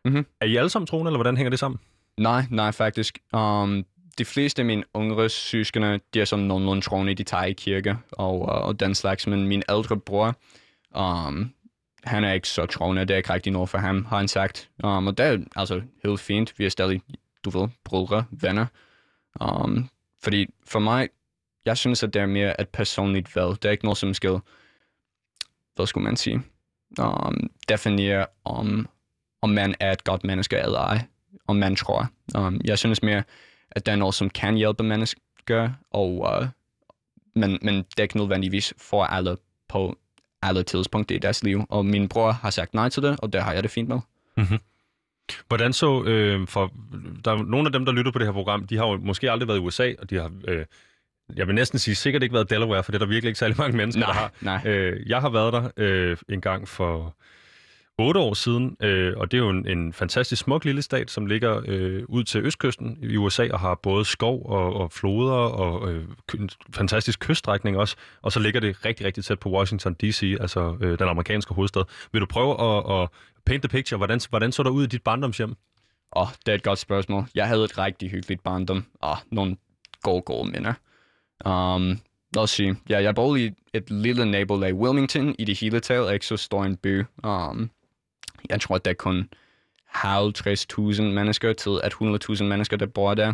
Mhm. 0.05 0.27
Er 0.41 0.47
I 0.47 0.57
alle 0.57 0.71
sammen 0.71 0.87
troende, 0.87 1.09
eller 1.09 1.19
hvordan 1.19 1.37
hænger 1.37 1.51
det 1.51 1.59
sammen? 1.59 1.81
Nej, 2.19 2.45
nej, 2.51 2.73
faktisk. 2.73 3.19
Um, 3.33 3.85
de 4.19 4.25
fleste 4.25 4.63
af 4.63 4.67
mine 4.67 4.85
yngre 4.97 5.29
søskende, 5.29 6.01
de 6.15 6.21
er 6.21 6.25
sådan 6.25 6.45
nogenlunde 6.45 6.83
troende, 6.83 7.15
de 7.15 7.23
tager 7.23 7.45
i 7.45 7.53
kirke 7.53 7.97
og, 8.13 8.41
uh, 8.41 8.49
og 8.49 8.81
den 8.81 8.95
slags, 8.95 9.27
men 9.27 9.47
min 9.47 9.63
ældre 9.71 10.01
bror, 10.01 10.37
um, 10.99 11.55
han 12.05 12.25
er 12.25 12.33
ikke 12.33 12.49
så 12.49 12.67
troende, 12.67 13.03
det 13.05 13.11
er 13.11 13.17
ikke 13.17 13.33
rigtig 13.33 13.53
noget 13.53 13.69
for 13.69 13.79
ham, 13.79 14.05
har 14.05 14.17
han 14.17 14.29
sagt. 14.29 14.71
Um, 14.85 15.07
og 15.07 15.19
det 15.19 15.27
er 15.27 15.39
altså 15.57 15.83
helt 16.05 16.21
fint, 16.21 16.59
vi 16.59 16.65
er 16.65 16.69
stadig, 16.69 17.01
du 17.45 17.51
ved, 17.51 17.69
brødre, 17.85 18.25
venner. 18.31 18.67
Um, 19.41 19.89
fordi 20.23 20.47
for 20.67 20.79
mig, 20.79 21.09
jeg 21.65 21.77
synes, 21.77 22.03
at 22.03 22.15
det 22.15 22.23
er 22.23 22.27
mere 22.27 22.61
et 22.61 22.69
personligt 22.69 23.37
valg. 23.37 23.63
Det 23.63 23.65
er 23.65 23.71
ikke 23.71 23.85
noget, 23.85 23.99
som 23.99 24.15
skal, 24.15 24.39
hvad 25.75 25.87
skulle 25.87 26.05
man 26.05 26.17
sige, 26.17 26.43
um, 27.01 27.51
definere 27.69 28.27
om, 28.45 28.89
om 29.43 29.51
man 29.51 29.75
er 29.81 29.93
et 29.93 30.05
godt 30.05 30.25
menneske 30.25 30.57
eller 30.57 30.79
ej, 30.79 31.01
om 31.47 31.57
man 31.57 31.77
tror. 31.77 32.11
Um, 32.39 32.61
jeg 32.65 32.79
synes 32.79 33.03
mere, 33.03 33.23
at 33.75 33.87
det 33.87 33.93
er 33.93 33.97
noget, 33.97 34.15
som 34.15 34.31
kan 34.31 34.55
hjælpe 34.55 34.83
mennesker, 34.83 35.71
og, 35.91 36.11
uh, 36.11 36.47
men, 37.35 37.59
men 37.63 37.75
det 37.75 37.99
er 37.99 38.03
ikke 38.03 38.17
nødvendigvis 38.17 38.75
for 38.79 39.05
alle 39.05 39.37
på 39.69 39.97
alle 40.43 40.63
tidspunkter 40.63 41.15
i 41.15 41.19
deres 41.19 41.43
liv. 41.43 41.65
Og 41.69 41.87
min 41.87 42.09
bror 42.09 42.33
har 42.33 42.51
sagt 42.51 42.75
nej 42.75 42.89
til 42.89 43.03
det, 43.03 43.21
og 43.21 43.33
det 43.33 43.43
har 43.43 43.53
jeg 43.53 43.63
det 43.63 43.71
fint 43.71 43.89
med. 43.89 44.01
Hvordan 45.49 45.73
så, 45.73 46.05
øh, 46.05 46.49
for 46.49 46.73
der 47.25 47.33
er 47.33 47.43
nogle 47.43 47.67
af 47.69 47.73
dem, 47.73 47.85
der 47.85 47.93
lytter 47.93 48.13
på 48.13 48.19
det 48.19 48.27
her 48.27 48.33
program, 48.33 48.67
de 48.67 48.77
har 48.77 48.87
jo 48.87 48.97
måske 48.97 49.31
aldrig 49.31 49.49
været 49.49 49.59
i 49.59 49.61
USA, 49.61 49.93
og 49.99 50.11
de 50.11 50.17
har, 50.17 50.31
øh, 50.49 50.65
jeg 51.37 51.47
vil 51.47 51.55
næsten 51.55 51.79
sige, 51.79 51.95
sikkert 51.95 52.23
ikke 52.23 52.33
været 52.33 52.51
Delaware, 52.51 52.83
for 52.83 52.93
det 52.93 52.97
er 52.97 53.05
der 53.05 53.07
virkelig 53.07 53.29
ikke 53.29 53.39
særlig 53.39 53.57
mange 53.59 53.77
mennesker, 53.77 54.07
der 54.07 54.13
har. 54.13 54.33
nej. 54.41 54.61
Øh, 54.67 55.09
jeg 55.09 55.21
har 55.21 55.29
været 55.29 55.53
der 55.53 55.71
øh, 55.77 56.17
en 56.29 56.41
gang 56.41 56.69
for 56.69 57.15
otte 57.99 58.21
år 58.21 58.35
siden, 58.35 58.77
øh, 58.81 59.17
og 59.17 59.31
det 59.31 59.39
er 59.39 59.43
jo 59.43 59.51
en, 59.51 59.69
en 59.69 59.93
fantastisk 59.93 60.43
smuk 60.43 60.65
lille 60.65 60.83
stat, 60.83 61.11
som 61.11 61.27
ligger 61.27 61.63
øh, 61.67 62.03
ud 62.09 62.25
til 62.25 62.41
østkysten 62.41 62.99
i 63.03 63.17
USA 63.17 63.49
og 63.53 63.61
har 63.61 63.75
både 63.75 64.05
skov 64.05 64.47
og, 64.47 64.75
og 64.75 64.93
floder 64.93 65.33
og 65.35 65.93
øh, 65.93 66.05
en 66.35 66.51
fantastisk 66.75 67.21
kyststrækning 67.21 67.77
også. 67.77 67.97
Og 68.23 68.33
så 68.33 68.41
ligger 68.41 68.61
det 68.61 68.85
rigtig, 68.85 69.07
rigtig 69.07 69.25
tæt 69.25 69.39
på 69.39 69.51
Washington 69.51 69.95
D.C., 69.95 70.37
altså 70.41 70.77
øh, 70.81 70.99
den 70.99 71.09
amerikanske 71.09 71.55
hovedstad. 71.55 71.83
Vil 72.13 72.21
du 72.21 72.27
prøve 72.27 72.61
at, 72.61 73.03
at 73.03 73.09
paint 73.47 73.63
the 73.63 73.69
picture? 73.69 73.97
Hvordan, 73.97 74.21
hvordan 74.31 74.53
så 74.53 74.63
der 74.63 74.71
ud 74.71 74.85
i 74.85 74.87
dit 74.87 75.03
barndomshjem? 75.03 75.57
Åh, 76.17 76.23
oh, 76.23 76.29
det 76.47 76.53
er 76.53 76.57
et 76.57 76.63
godt 76.63 76.79
spørgsmål. 76.79 77.25
Jeg 77.35 77.47
havde 77.49 77.65
et 77.65 77.79
rigtig 77.79 78.11
hyggeligt 78.11 78.43
barndom, 78.43 78.85
Ah, 79.03 79.17
nogle 79.31 79.57
gode, 80.03 80.23
gode 80.23 80.51
minder. 80.51 80.75
Um, 81.47 81.99
lad 82.35 82.43
os 82.43 82.51
sige, 82.51 82.77
ja, 82.89 83.03
jeg 83.03 83.15
boede 83.15 83.45
i 83.47 83.51
et 83.75 83.91
lille 83.91 84.31
nabolag. 84.31 84.75
Wilmington 84.75 85.35
i 85.39 85.45
det 85.45 85.61
hele 85.61 85.81
taget 85.81 86.09
er 86.09 86.13
ikke 86.13 86.27
så 86.27 86.37
stor 86.37 86.65
en 86.65 86.77
by. 86.77 87.05
Um, 87.25 87.71
jeg 88.51 88.61
tror, 88.61 88.75
at 88.75 88.85
der 88.85 88.91
er 88.91 88.95
kun 88.95 89.29
50.000 89.95 91.03
mennesker 91.03 91.53
til 91.53 91.81
at 91.83 91.93
100.000 91.93 92.45
mennesker, 92.45 92.77
der 92.77 92.87
bor 92.87 93.15
der. 93.15 93.33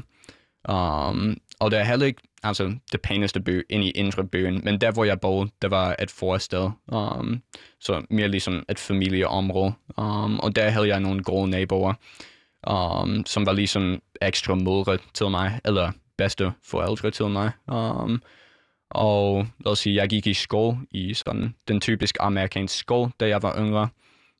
Um, 0.68 1.36
og 1.60 1.70
det 1.70 1.78
er 1.78 1.84
heller 1.84 2.06
ikke 2.06 2.22
altså, 2.42 2.74
det 2.92 3.00
pæneste 3.00 3.40
by 3.40 3.66
ind 3.70 3.84
i 3.84 3.90
indre 3.90 4.24
byen, 4.24 4.60
men 4.64 4.80
der, 4.80 4.90
hvor 4.92 5.04
jeg 5.04 5.20
boede, 5.20 5.50
der 5.62 5.68
var 5.68 5.96
et 5.98 6.10
forstad. 6.10 6.70
Um, 6.92 7.42
så 7.80 8.02
mere 8.10 8.28
ligesom 8.28 8.64
et 8.68 8.78
familieområde. 8.78 9.72
Um, 9.96 10.40
og 10.40 10.56
der 10.56 10.70
havde 10.70 10.88
jeg 10.88 11.00
nogle 11.00 11.22
gode 11.22 11.50
naboer, 11.50 11.94
um, 12.70 13.26
som 13.26 13.46
var 13.46 13.52
ligesom 13.52 14.02
ekstra 14.22 14.54
mødre 14.54 14.98
til 15.14 15.30
mig, 15.30 15.60
eller 15.64 15.92
bedste 16.18 16.52
forældre 16.64 17.10
til 17.10 17.26
mig. 17.26 17.50
Um, 17.72 18.22
og 18.90 19.46
lad 19.64 19.72
os 19.72 19.78
sige, 19.78 19.96
jeg 19.96 20.08
gik 20.08 20.26
i 20.26 20.34
skole 20.34 20.78
i 20.90 21.14
sådan 21.14 21.54
den 21.68 21.80
typisk 21.80 22.16
amerikansk 22.20 22.78
skole, 22.78 23.10
da 23.20 23.28
jeg 23.28 23.42
var 23.42 23.56
yngre. 23.58 23.88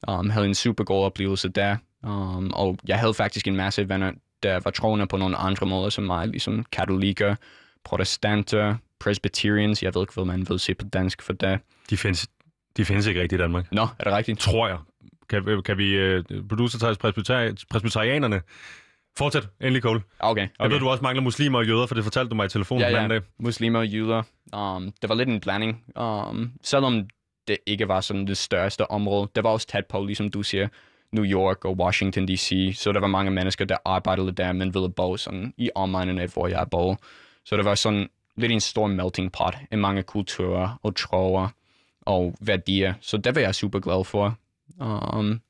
Um, 0.09 0.31
havde 0.31 0.47
en 0.47 0.55
super 0.55 0.85
god 0.85 1.05
oplevelse 1.05 1.49
der. 1.49 1.77
Um, 2.03 2.51
og 2.55 2.79
jeg 2.89 2.99
havde 2.99 3.15
faktisk 3.15 3.49
en 3.49 3.57
masse 3.57 3.89
venner, 3.89 4.13
der 4.43 4.61
var 4.65 4.71
troende 4.71 5.07
på 5.07 5.17
nogle 5.17 5.37
andre 5.37 5.67
måder 5.67 5.89
som 5.91 6.05
mig, 6.05 6.29
ligesom 6.29 6.65
katolikker, 6.73 7.35
protestanter, 7.85 8.77
presbyterians. 9.01 9.83
Jeg 9.83 9.95
ved 9.95 10.03
ikke, 10.03 10.15
hvad 10.15 10.25
man 10.25 10.49
vil 10.49 10.59
se 10.59 10.75
på 10.75 10.85
dansk 10.93 11.23
for 11.23 11.33
det. 11.33 11.61
De 11.91 11.97
findes, 11.97 12.29
de 12.77 12.85
findes 12.85 13.07
ikke 13.07 13.21
rigtigt 13.23 13.41
i 13.41 13.43
Danmark. 13.43 13.73
Nå, 13.73 13.83
er 13.99 14.05
det 14.05 14.13
rigtigt? 14.13 14.39
Tror 14.39 14.69
jeg. 14.69 14.79
Kan, 15.29 15.63
kan 15.65 15.79
vi... 15.79 16.17
Uh, 16.17 16.25
producer 16.49 16.79
tager 16.79 16.95
presbyteri- 16.95 17.65
presbyterianerne. 17.71 18.41
Fortsæt. 19.19 19.49
Endelig, 19.61 19.83
Cole. 19.83 20.01
Okay, 20.19 20.31
Okay. 20.43 20.49
Jeg 20.61 20.71
ved, 20.71 20.79
du 20.79 20.89
også 20.89 21.03
mangler 21.03 21.23
muslimer 21.23 21.59
og 21.59 21.67
jøder, 21.67 21.87
for 21.87 21.95
det 21.95 22.05
fortalte 22.05 22.31
du 22.31 22.35
mig 22.35 22.47
i 22.47 22.49
telefonen 22.49 22.81
Ja, 22.83 22.89
ja. 22.91 22.97
anden 22.97 23.11
dag. 23.11 23.21
Muslimer 23.39 23.79
og 23.79 23.87
jøder. 23.87 24.23
Um, 24.57 24.93
det 25.03 25.09
var 25.09 25.15
lidt 25.15 25.29
en 25.29 25.41
blanding. 25.41 25.85
Um, 26.01 26.53
selvom 26.63 27.03
det 27.51 27.59
ikke 27.67 27.89
var 27.89 28.01
sådan 28.01 28.27
det 28.27 28.37
største 28.37 28.91
område. 28.91 29.29
Det 29.35 29.45
var 29.45 29.51
også 29.51 29.67
tæt 29.67 29.87
på, 29.87 30.05
ligesom 30.05 30.31
du 30.31 30.43
siger, 30.43 30.69
New 31.13 31.25
York 31.25 31.65
og 31.65 31.77
Washington 31.77 32.29
D.C. 32.29 32.73
Så 32.75 32.93
der 32.93 33.01
var 33.01 33.07
mange 33.07 33.31
mennesker, 33.31 33.65
der 33.65 33.77
arbejdede 33.85 34.33
der, 34.33 34.53
men 34.53 34.75
ville 34.75 34.91
bo 34.91 35.17
sådan 35.17 35.55
i 35.57 35.71
omegnen 35.75 36.19
af, 36.19 36.29
hvor 36.29 36.49
jeg 36.49 36.67
bor. 36.71 37.01
Så 37.45 37.57
det 37.57 37.65
var 37.65 37.75
sådan 37.75 38.09
lidt 38.37 38.53
en 38.53 38.61
stor 38.61 38.87
melting 38.87 39.33
pot 39.33 39.57
af 39.71 39.79
mange 39.79 40.03
kulturer 40.03 40.79
og 40.83 40.97
troer 40.97 41.49
og 42.01 42.35
værdier. 42.41 42.95
Så 43.01 43.17
det 43.17 43.35
var 43.35 43.41
jeg 43.41 43.55
super 43.55 43.79
glad 43.79 44.05
for. 44.05 44.39
Um, 44.81 45.41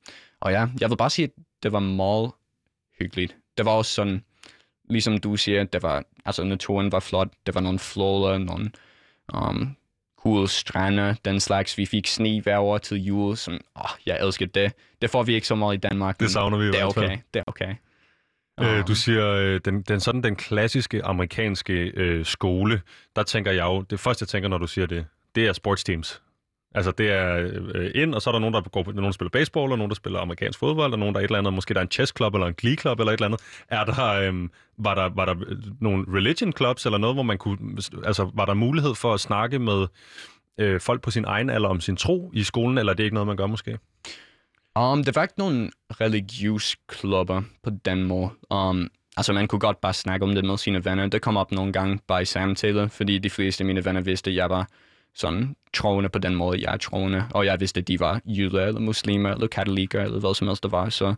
og 0.40 0.52
ja, 0.52 0.66
jeg 0.80 0.90
vil 0.90 0.96
bare 0.96 1.10
sige, 1.10 1.24
at 1.24 1.32
det 1.62 1.72
var 1.72 1.80
meget 1.80 2.30
hyggeligt. 2.98 3.36
Det 3.58 3.66
var 3.66 3.72
også 3.72 3.92
sådan, 3.92 4.24
ligesom 4.88 5.18
du 5.18 5.36
siger, 5.36 5.64
det 5.64 5.82
var, 5.82 6.04
altså 6.24 6.44
naturen 6.44 6.92
var 6.92 7.00
flot. 7.00 7.28
det 7.46 7.54
var 7.54 7.60
nogle 7.60 7.78
floder, 7.78 8.38
nogle 8.38 8.70
um, 9.34 9.76
cool 10.22 10.48
strande, 10.48 11.16
den 11.24 11.40
slags. 11.40 11.78
Vi 11.78 11.86
fik 11.86 12.06
sne 12.06 12.40
hver 12.42 12.58
år 12.58 12.78
til 12.78 12.96
jul, 13.04 13.36
som, 13.36 13.54
åh, 13.76 13.90
jeg 14.06 14.18
elsker 14.20 14.46
det. 14.46 14.72
Det 15.02 15.10
får 15.10 15.22
vi 15.22 15.34
ikke 15.34 15.46
så 15.46 15.54
meget 15.54 15.74
i 15.74 15.78
Danmark. 15.78 16.20
Det 16.20 16.30
savner 16.30 16.58
vi 16.58 16.64
i 16.64 16.66
det 16.66 16.80
er 16.80 16.84
okay, 16.84 17.18
det 17.34 17.40
er 17.40 17.44
okay. 17.46 17.74
Øh, 18.60 18.78
Um, 18.78 18.84
du 18.84 18.94
siger, 18.94 19.28
øh, 19.28 19.60
den, 19.64 19.82
den, 19.82 20.00
sådan 20.00 20.22
den 20.22 20.36
klassiske 20.36 21.04
amerikanske 21.04 21.72
øh, 21.74 22.24
skole, 22.24 22.80
der 23.16 23.22
tænker 23.22 23.52
jeg 23.52 23.64
jo, 23.64 23.80
det 23.80 24.00
første 24.00 24.22
jeg 24.22 24.28
tænker, 24.28 24.48
når 24.48 24.58
du 24.58 24.66
siger 24.66 24.86
det, 24.86 25.06
det 25.34 25.46
er 25.46 25.52
sportsteams. 25.52 26.22
Altså 26.74 26.90
det 26.90 27.10
er 27.10 27.50
øh, 27.74 27.90
ind, 27.94 28.14
og 28.14 28.22
så 28.22 28.30
er 28.30 28.32
der 28.32 28.38
nogen, 28.38 28.54
der 28.54 28.60
går 28.60 28.82
på, 28.82 28.92
nogen, 28.92 29.04
der 29.04 29.12
spiller 29.12 29.30
baseball, 29.30 29.72
og 29.72 29.78
nogen, 29.78 29.90
der 29.90 29.94
spiller 29.94 30.20
amerikansk 30.20 30.58
fodbold, 30.58 30.92
og 30.92 30.98
nogen, 30.98 31.14
der 31.14 31.20
er 31.20 31.24
et 31.24 31.28
eller 31.28 31.38
andet, 31.38 31.52
måske 31.52 31.74
der 31.74 31.80
er 31.80 31.84
en 31.84 31.90
chess 31.90 32.12
club, 32.16 32.34
eller 32.34 32.46
en 32.46 32.54
glee 32.54 32.76
club, 32.76 33.00
eller 33.00 33.12
et 33.12 33.16
eller 33.16 33.26
andet. 33.26 33.40
Er 33.68 33.84
der, 33.84 34.06
øh, 34.06 34.48
var 34.78 34.94
der, 34.94 35.08
var 35.14 35.24
der 35.24 35.34
øh, 35.46 35.56
nogle 35.80 36.04
religion 36.08 36.52
clubs, 36.56 36.86
eller 36.86 36.98
noget, 36.98 37.16
hvor 37.16 37.22
man 37.22 37.38
kunne, 37.38 37.58
altså 38.04 38.30
var 38.34 38.44
der 38.44 38.54
mulighed 38.54 38.94
for 38.94 39.14
at 39.14 39.20
snakke 39.20 39.58
med 39.58 39.86
øh, 40.58 40.80
folk 40.80 41.02
på 41.02 41.10
sin 41.10 41.24
egen 41.24 41.50
alder 41.50 41.68
om 41.68 41.80
sin 41.80 41.96
tro 41.96 42.30
i 42.34 42.42
skolen, 42.42 42.78
eller 42.78 42.92
er 42.92 42.96
det 42.96 43.04
ikke 43.04 43.14
noget, 43.14 43.26
man 43.26 43.36
gør 43.36 43.46
måske? 43.46 43.78
Um, 44.78 45.04
der 45.04 45.12
var 45.14 45.22
ikke 45.22 45.38
nogen 45.38 45.72
religiøse 45.90 46.76
klubber 46.88 47.42
på 47.62 47.70
den 47.84 48.02
måde. 48.04 48.30
Um, 48.50 48.88
altså, 49.16 49.32
man 49.32 49.48
kunne 49.48 49.60
godt 49.60 49.80
bare 49.80 49.92
snakke 49.92 50.24
om 50.26 50.34
det 50.34 50.44
med 50.44 50.56
sine 50.56 50.84
venner. 50.84 51.06
Det 51.06 51.22
kom 51.22 51.36
op 51.36 51.52
nogle 51.52 51.72
gange 51.72 51.98
bare 52.06 52.22
i 52.22 52.24
samtaler, 52.24 52.88
fordi 52.88 53.18
de 53.18 53.30
fleste 53.30 53.62
af 53.62 53.66
mine 53.66 53.84
venner 53.84 54.00
vidste, 54.00 54.30
at 54.30 54.36
jeg 54.36 54.50
var 54.50 54.68
sådan 55.14 55.56
troende 55.74 56.08
på 56.08 56.18
den 56.18 56.34
måde, 56.34 56.60
jeg 56.62 56.72
er 56.72 56.76
troende. 56.76 57.24
Og 57.34 57.46
jeg 57.46 57.60
vidste, 57.60 57.80
at 57.80 57.88
de 57.88 58.00
var 58.00 58.20
jøder, 58.24 58.66
eller 58.66 58.80
muslimer, 58.80 59.30
eller 59.30 59.46
katolikker, 59.46 60.02
eller 60.02 60.20
hvad 60.20 60.34
som 60.34 60.46
helst 60.46 60.62
der 60.62 60.68
var. 60.68 60.88
Så 60.88 61.14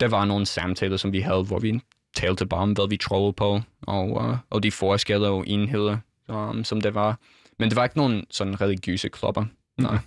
der 0.00 0.08
var 0.08 0.24
nogle 0.24 0.46
samtaler, 0.46 0.96
som 0.96 1.12
vi 1.12 1.20
havde, 1.20 1.42
hvor 1.42 1.58
vi 1.58 1.80
talte 2.14 2.46
bare 2.46 2.60
om, 2.60 2.72
hvad 2.72 2.88
vi 2.88 2.96
troede 2.96 3.32
på, 3.32 3.60
og, 3.82 4.10
uh, 4.10 4.36
og 4.50 4.62
de 4.62 4.70
forskelle 4.70 5.28
og 5.28 5.44
enheder, 5.46 5.98
um, 6.28 6.64
som 6.64 6.80
det 6.80 6.94
var. 6.94 7.18
Men 7.58 7.68
det 7.68 7.76
var 7.76 7.84
ikke 7.84 7.96
nogen 7.96 8.24
sådan 8.30 8.60
religiøse 8.60 9.08
klopper, 9.08 9.44
Nej. 9.78 9.92
Mhm. 9.92 10.00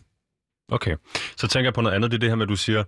Okay, 0.72 0.96
så 1.38 1.48
tænker 1.48 1.66
jeg 1.66 1.74
på 1.74 1.82
noget 1.82 1.96
andet. 1.96 2.12
Det 2.12 2.18
er 2.18 2.20
det 2.20 2.30
her 2.30 2.36
med, 2.36 2.46
at 2.46 2.50
du 2.50 2.56
siger, 2.56 2.84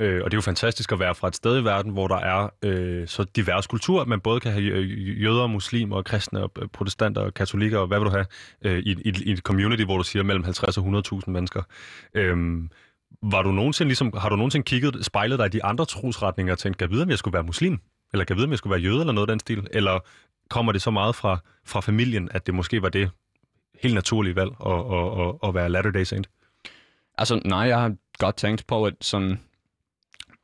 øh, 0.00 0.24
og 0.24 0.30
det 0.30 0.36
er 0.36 0.38
jo 0.38 0.42
fantastisk 0.42 0.92
at 0.92 0.98
være 0.98 1.14
fra 1.14 1.28
et 1.28 1.36
sted 1.36 1.60
i 1.60 1.64
verden, 1.64 1.92
hvor 1.92 2.08
der 2.08 2.16
er 2.16 2.48
øh, 2.62 3.08
så 3.08 3.24
divers 3.24 3.66
kultur, 3.66 4.00
at 4.00 4.08
man 4.08 4.20
både 4.20 4.40
kan 4.40 4.52
have 4.52 4.64
øh, 4.64 5.22
jøder, 5.22 5.46
muslimer, 5.46 5.96
og 5.96 6.04
kristne, 6.04 6.42
og 6.42 6.52
øh, 6.62 6.68
protestanter, 6.68 7.22
og 7.22 7.34
katolikker, 7.34 7.78
og 7.78 7.86
hvad 7.86 7.98
vil 7.98 8.06
du 8.06 8.10
have, 8.10 8.26
øh, 8.64 8.78
i, 8.78 8.90
i, 8.90 9.12
i 9.24 9.32
et 9.32 9.38
community, 9.38 9.82
hvor 9.82 9.96
du 9.96 10.02
siger 10.02 10.22
mellem 10.22 10.44
50 10.44 10.78
og 10.78 11.02
100.000 11.12 11.30
mennesker. 11.30 11.62
Øh, 12.14 12.36
var 13.22 13.42
du 13.42 13.52
nogensinde, 13.52 13.88
ligesom, 13.88 14.12
har 14.18 14.28
du 14.28 14.36
nogensinde 14.36 14.64
kigget, 14.64 15.04
spejlet 15.04 15.38
dig 15.38 15.46
i 15.46 15.48
de 15.48 15.64
andre 15.64 15.84
trosretninger 15.84 16.52
og 16.52 16.58
tænkt, 16.58 16.78
kan 16.78 16.88
jeg 16.88 16.92
vide, 16.92 17.02
om 17.02 17.10
jeg 17.10 17.18
skulle 17.18 17.34
være 17.34 17.42
muslim? 17.42 17.78
Eller 18.12 18.24
kan 18.24 18.34
jeg 18.34 18.36
vide, 18.36 18.44
om 18.44 18.50
jeg 18.50 18.58
skulle 18.58 18.70
være 18.70 18.80
jøde, 18.80 19.00
eller 19.00 19.12
noget 19.12 19.28
af 19.28 19.32
den 19.32 19.40
stil? 19.40 19.66
Eller 19.72 19.98
kommer 20.50 20.72
det 20.72 20.82
så 20.82 20.90
meget 20.90 21.14
fra, 21.14 21.38
fra 21.66 21.80
familien, 21.80 22.28
at 22.32 22.46
det 22.46 22.54
måske 22.54 22.82
var 22.82 22.88
det 22.88 23.10
helt 23.82 23.94
naturlige 23.94 24.36
valg 24.36 24.50
at, 24.66 24.72
at, 24.72 25.20
at, 25.20 25.48
at 25.48 25.54
være 25.54 25.68
Latter-day 25.68 26.02
Saint? 26.02 26.28
Altså, 27.18 27.40
nej, 27.44 27.58
jeg 27.58 27.80
har 27.80 27.94
godt 28.18 28.36
tænkt 28.36 28.66
på 28.66 28.84
at 28.84 28.94
sådan, 29.00 29.40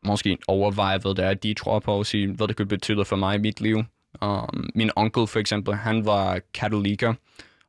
måske 0.07 0.39
overveje, 0.49 0.99
hvad 0.99 1.15
det 1.15 1.25
er, 1.25 1.35
de 1.35 1.55
tror 1.55 1.79
på, 1.79 1.99
og 1.99 2.07
sige, 2.07 2.33
hvad 2.33 2.49
det 2.49 2.57
kunne 2.57 2.69
betyde 2.69 3.05
for 3.05 3.17
mig 3.17 3.35
i 3.35 3.39
mit 3.39 3.61
liv. 3.61 3.83
Um, 4.23 4.71
min 4.75 4.91
onkel, 4.97 5.27
for 5.27 5.39
eksempel, 5.39 5.75
han 5.75 6.07
var 6.07 6.41
katoliker, 6.55 7.15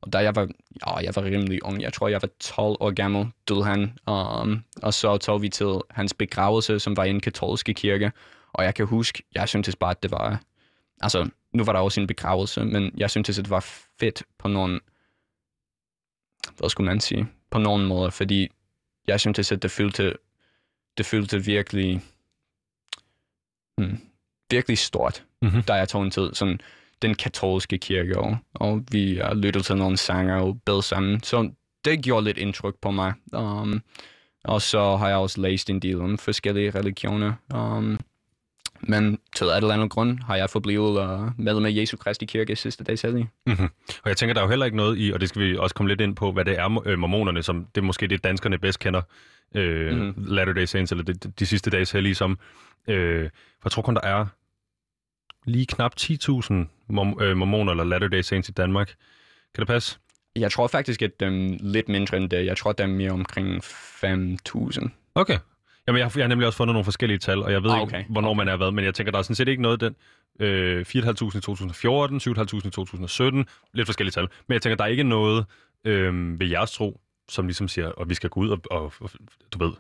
og 0.02 0.14
da 0.14 0.18
jeg 0.18 0.36
var, 0.36 0.48
ja, 0.88 0.96
jeg 0.96 1.16
var 1.16 1.24
rimelig 1.24 1.66
ung, 1.66 1.82
jeg 1.82 1.94
tror, 1.94 2.08
jeg 2.08 2.22
var 2.22 2.30
12 2.40 2.78
år 2.80 2.92
gammel, 2.92 3.28
døde 3.50 3.64
han. 3.64 3.98
Um, 4.08 4.64
og 4.82 4.94
så 4.94 5.18
tog 5.18 5.42
vi 5.42 5.50
til 5.50 5.82
hans 5.90 6.14
begravelse, 6.14 6.80
som 6.80 6.98
var 6.98 7.04
i 7.04 7.10
en 7.10 7.20
katolske 7.20 7.74
kirke. 7.74 8.12
Og 8.54 8.64
jeg 8.64 8.76
kan 8.76 8.86
huske, 8.86 9.24
jeg 9.36 9.50
syntes 9.50 9.76
bare, 9.76 9.92
at 9.92 10.04
det 10.04 10.12
var... 10.12 10.42
Altså, 11.02 11.30
nu 11.54 11.64
var 11.64 11.74
der 11.74 11.80
også 11.80 12.02
en 12.02 12.08
begravelse, 12.08 12.66
men 12.66 12.92
jeg 12.98 13.10
syntes, 13.10 13.40
at 13.40 13.46
det 13.46 13.50
var 13.50 13.66
fedt 14.00 14.24
på 14.40 14.48
nogle... 14.48 14.80
Hvad 16.58 16.70
skulle 16.70 16.86
man 16.86 17.00
sige? 17.00 17.28
På 17.52 17.60
nogen 17.60 17.86
måder, 17.86 18.10
fordi 18.10 18.50
jeg 19.08 19.20
syntes, 19.20 19.52
at 19.52 19.62
det 19.62 19.72
følte, 19.72 20.14
det 20.98 21.06
følte 21.06 21.46
virkelig, 21.46 22.02
hmm, 23.78 24.00
virkelig 24.52 24.78
stort, 24.78 25.24
Mhm. 25.42 25.62
da 25.64 25.74
jeg 25.74 25.90
tog 25.90 26.04
en 26.04 26.12
tid 26.12 26.34
sådan 26.34 26.60
den 27.02 27.16
katolske 27.16 27.78
kirke, 27.78 28.20
og, 28.20 28.38
og 28.54 28.84
vi 28.92 29.22
uh, 29.22 29.38
lyttede 29.38 29.64
til 29.64 29.78
nogle 29.78 29.98
sanger 29.98 30.36
og 30.36 30.60
bed 30.66 30.82
sammen. 30.82 31.24
Så 31.24 31.52
det 31.86 32.04
gjorde 32.04 32.24
lidt 32.26 32.38
indtryk 32.38 32.76
på 32.82 32.92
mig. 32.92 33.14
Um, 33.34 33.82
Og 34.44 34.62
så 34.62 34.96
har 34.98 35.08
jeg 35.08 35.18
også 35.18 35.42
læst 35.42 35.70
en 35.70 35.80
del 35.80 36.02
om 36.02 36.18
forskellige 36.18 36.72
religioner. 36.72 37.34
Um, 37.54 38.00
men 38.80 39.20
til 39.36 39.48
et 39.48 39.58
eller 39.58 39.74
andet 39.74 39.90
grund 39.90 40.20
har 40.20 40.36
jeg 40.36 40.50
forblivet 40.50 41.04
uh, 41.04 41.40
medlem 41.40 41.66
af 41.66 41.72
Jesu 41.74 41.98
Kristi 41.98 42.26
Kirke 42.26 42.56
sidste 42.56 42.84
dags 42.84 43.02
hellige. 43.02 43.30
Mm-hmm. 43.46 43.70
Og 44.04 44.10
jeg 44.10 44.18
tænker, 44.18 44.34
der 44.34 44.42
er 44.42 44.46
jo 44.46 44.50
heller 44.50 44.66
ikke 44.66 44.78
noget 44.78 45.00
i, 45.00 45.12
og 45.12 45.22
det 45.22 45.30
skal 45.30 45.42
vi 45.42 45.58
også 45.58 45.76
komme 45.76 45.88
lidt 45.88 46.02
ind 46.02 46.16
på, 46.16 46.32
hvad 46.32 46.46
det 46.46 46.60
er, 46.60 46.84
øh, 46.86 47.00
mormonerne, 47.00 47.44
som 47.44 47.68
det 47.76 47.82
er 47.82 47.86
måske 47.86 48.08
det, 48.08 48.24
danskerne 48.24 48.58
bedst 48.58 48.80
kender, 48.80 49.02
øh, 49.56 49.98
mm-hmm. 49.98 50.26
Latter-day 50.28 50.66
Saints, 50.66 50.92
eller 50.92 51.04
de, 51.04 51.14
de 51.14 51.46
sidste 51.46 51.70
dages 51.70 51.92
hellige, 51.92 52.16
som, 52.16 52.40
øh, 52.88 53.30
for 53.62 53.62
jeg 53.66 53.72
tror 53.72 53.82
kun, 53.82 53.96
der 53.96 54.02
er 54.04 54.26
lige 55.46 55.66
knap 55.66 55.94
10.000 56.00 56.54
mor- 56.88 57.22
øh, 57.22 57.38
mormoner 57.38 57.72
eller 57.72 57.84
Latter-day 57.84 58.22
Saints 58.22 58.50
i 58.50 58.52
Danmark. 58.52 58.88
Kan 59.56 59.62
det 59.62 59.68
passe? 59.68 59.98
Jeg 60.36 60.52
tror 60.52 60.68
faktisk, 60.68 61.02
at 61.02 61.20
dem 61.20 61.58
lidt 61.60 61.90
mindre 61.90 62.18
end 62.18 62.30
det. 62.30 62.46
Jeg 62.46 62.58
tror, 62.58 62.72
der 62.72 62.84
er 62.84 62.88
mere 62.88 63.12
omkring 63.12 63.64
5.000. 63.64 64.90
Okay. 65.16 65.38
Jamen, 65.88 66.00
jeg 66.00 66.12
jeg 66.16 66.24
har 66.24 66.28
nemlig 66.28 66.48
også 66.48 66.58
fundet 66.58 66.74
nogle 66.74 66.84
forskellige 66.84 67.18
tal, 67.18 67.44
og 67.44 67.52
jeg 67.52 67.64
ved 67.64 67.72
ah, 67.72 67.82
okay. 67.82 67.98
ikke, 67.98 68.12
hvornår 68.12 68.30
okay. 68.30 68.38
man 68.38 68.48
er 68.48 68.58
hvad, 68.58 68.72
men 68.72 68.86
jeg 68.86 68.94
tænker, 68.94 69.12
der 69.12 69.20
er 69.20 69.24
sådan 69.24 69.36
set 69.36 69.48
ikke 69.48 69.62
noget 69.62 69.82
den 69.82 69.96
øh, 70.40 70.86
4.500 70.88 71.10
i 71.10 71.14
2014, 71.14 72.18
7.500 72.18 72.68
i 72.68 72.70
2017, 72.72 73.46
lidt 73.74 73.88
forskellige 73.88 74.12
tal. 74.12 74.28
Men 74.48 74.54
jeg 74.54 74.62
tænker, 74.62 74.76
der 74.76 74.84
er 74.84 74.88
ikke 74.88 75.04
noget 75.04 75.46
øh, 75.86 76.40
ved 76.40 76.48
jeres 76.48 76.72
tro, 76.72 77.00
som 77.30 77.46
ligesom 77.48 77.68
siger, 77.68 77.92
at 78.02 78.10
vi 78.10 78.14
skal 78.14 78.30
gå 78.30 78.40
ud 78.40 78.50
og, 78.50 78.60
og, 78.72 78.94
og 79.00 79.10
du 79.52 79.66
ved, 79.66 79.74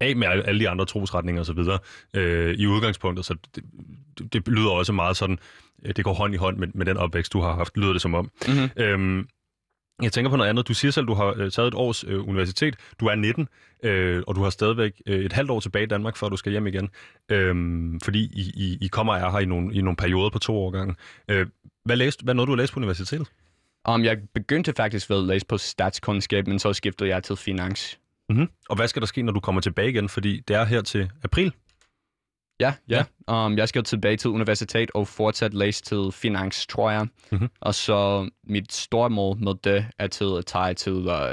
af 0.00 0.16
med 0.16 0.26
alle 0.28 0.60
de 0.60 0.68
andre 0.68 0.84
trosretninger 0.84 1.42
osv. 1.42 1.58
Øh, 2.14 2.54
i 2.54 2.66
udgangspunktet, 2.66 3.24
så 3.24 3.34
det, 3.54 3.64
det, 4.18 4.32
det 4.32 4.48
lyder 4.48 4.70
også 4.70 4.92
meget 4.92 5.16
sådan, 5.16 5.38
det 5.96 6.04
går 6.04 6.12
hånd 6.12 6.34
i 6.34 6.36
hånd 6.36 6.56
med, 6.56 6.68
med 6.74 6.86
den 6.86 6.96
opvækst, 6.96 7.32
du 7.32 7.40
har 7.40 7.54
haft, 7.54 7.76
lyder 7.76 7.92
det 7.92 8.02
som 8.02 8.14
om. 8.14 8.30
Mm-hmm. 8.46 8.82
Øhm, 8.82 9.28
jeg 10.02 10.12
tænker 10.12 10.30
på 10.30 10.36
noget 10.36 10.50
andet. 10.50 10.68
Du 10.68 10.74
siger 10.74 10.92
selv, 10.92 11.06
du 11.06 11.14
har 11.14 11.34
øh, 11.36 11.50
taget 11.50 11.68
et 11.68 11.74
års 11.74 12.04
øh, 12.04 12.28
universitet. 12.28 12.76
Du 13.00 13.06
er 13.06 13.14
19, 13.14 13.48
øh, 13.82 14.22
og 14.26 14.34
du 14.34 14.42
har 14.42 14.50
stadigvæk 14.50 14.92
øh, 15.06 15.24
et 15.24 15.32
halvt 15.32 15.50
år 15.50 15.60
tilbage 15.60 15.82
i 15.82 15.86
Danmark, 15.86 16.16
før 16.16 16.28
du 16.28 16.36
skal 16.36 16.52
hjem 16.52 16.66
igen. 16.66 16.90
Øh, 17.28 17.54
fordi 18.04 18.18
I, 18.18 18.52
I, 18.54 18.78
I 18.80 18.88
kommer 18.88 19.12
og 19.12 19.20
er 19.20 19.30
her 19.30 19.38
i 19.38 19.44
nogle, 19.44 19.74
i 19.74 19.82
nogle 19.82 19.96
perioder 19.96 20.30
på 20.30 20.38
to 20.38 20.56
år 20.56 20.70
gange. 20.70 20.94
Øh, 21.28 21.46
hvad, 21.84 21.96
læste, 21.96 22.24
hvad 22.24 22.34
nåede 22.34 22.46
du 22.46 22.52
at 22.52 22.58
læse 22.58 22.72
på 22.72 22.80
universitetet? 22.80 23.28
Um, 23.88 24.04
jeg 24.04 24.18
begyndte 24.34 24.72
faktisk 24.76 25.10
ved 25.10 25.16
at 25.16 25.24
læse 25.24 25.46
på 25.46 25.58
statskundskab, 25.58 26.46
men 26.46 26.58
så 26.58 26.72
skiftede 26.72 27.10
jeg 27.10 27.22
til 27.22 27.36
finans. 27.36 27.98
Mm-hmm. 28.28 28.48
Og 28.68 28.76
hvad 28.76 28.88
skal 28.88 29.02
der 29.02 29.06
ske, 29.06 29.22
når 29.22 29.32
du 29.32 29.40
kommer 29.40 29.60
tilbage 29.60 29.88
igen? 29.88 30.08
Fordi 30.08 30.40
det 30.48 30.56
er 30.56 30.64
her 30.64 30.82
til 30.82 31.10
april. 31.24 31.52
Ja, 32.60 32.74
ja. 32.88 33.04
ja. 33.28 33.46
Um, 33.46 33.58
jeg 33.58 33.68
skal 33.68 33.84
tilbage 33.84 34.16
til 34.16 34.30
universitet 34.30 34.90
og 34.94 35.08
fortsat 35.08 35.54
læse 35.54 35.82
til 35.82 36.12
finans, 36.12 36.66
tror 36.66 36.90
jeg. 36.90 37.06
Mm-hmm. 37.30 37.48
Og 37.60 37.74
så 37.74 38.30
mit 38.44 38.72
store 38.72 39.10
mål 39.10 39.36
med 39.38 39.52
det 39.64 39.86
er 39.98 40.06
til 40.06 40.28
at 40.38 40.46
tage 40.46 40.74
til, 40.74 40.92
uh, 40.92 41.32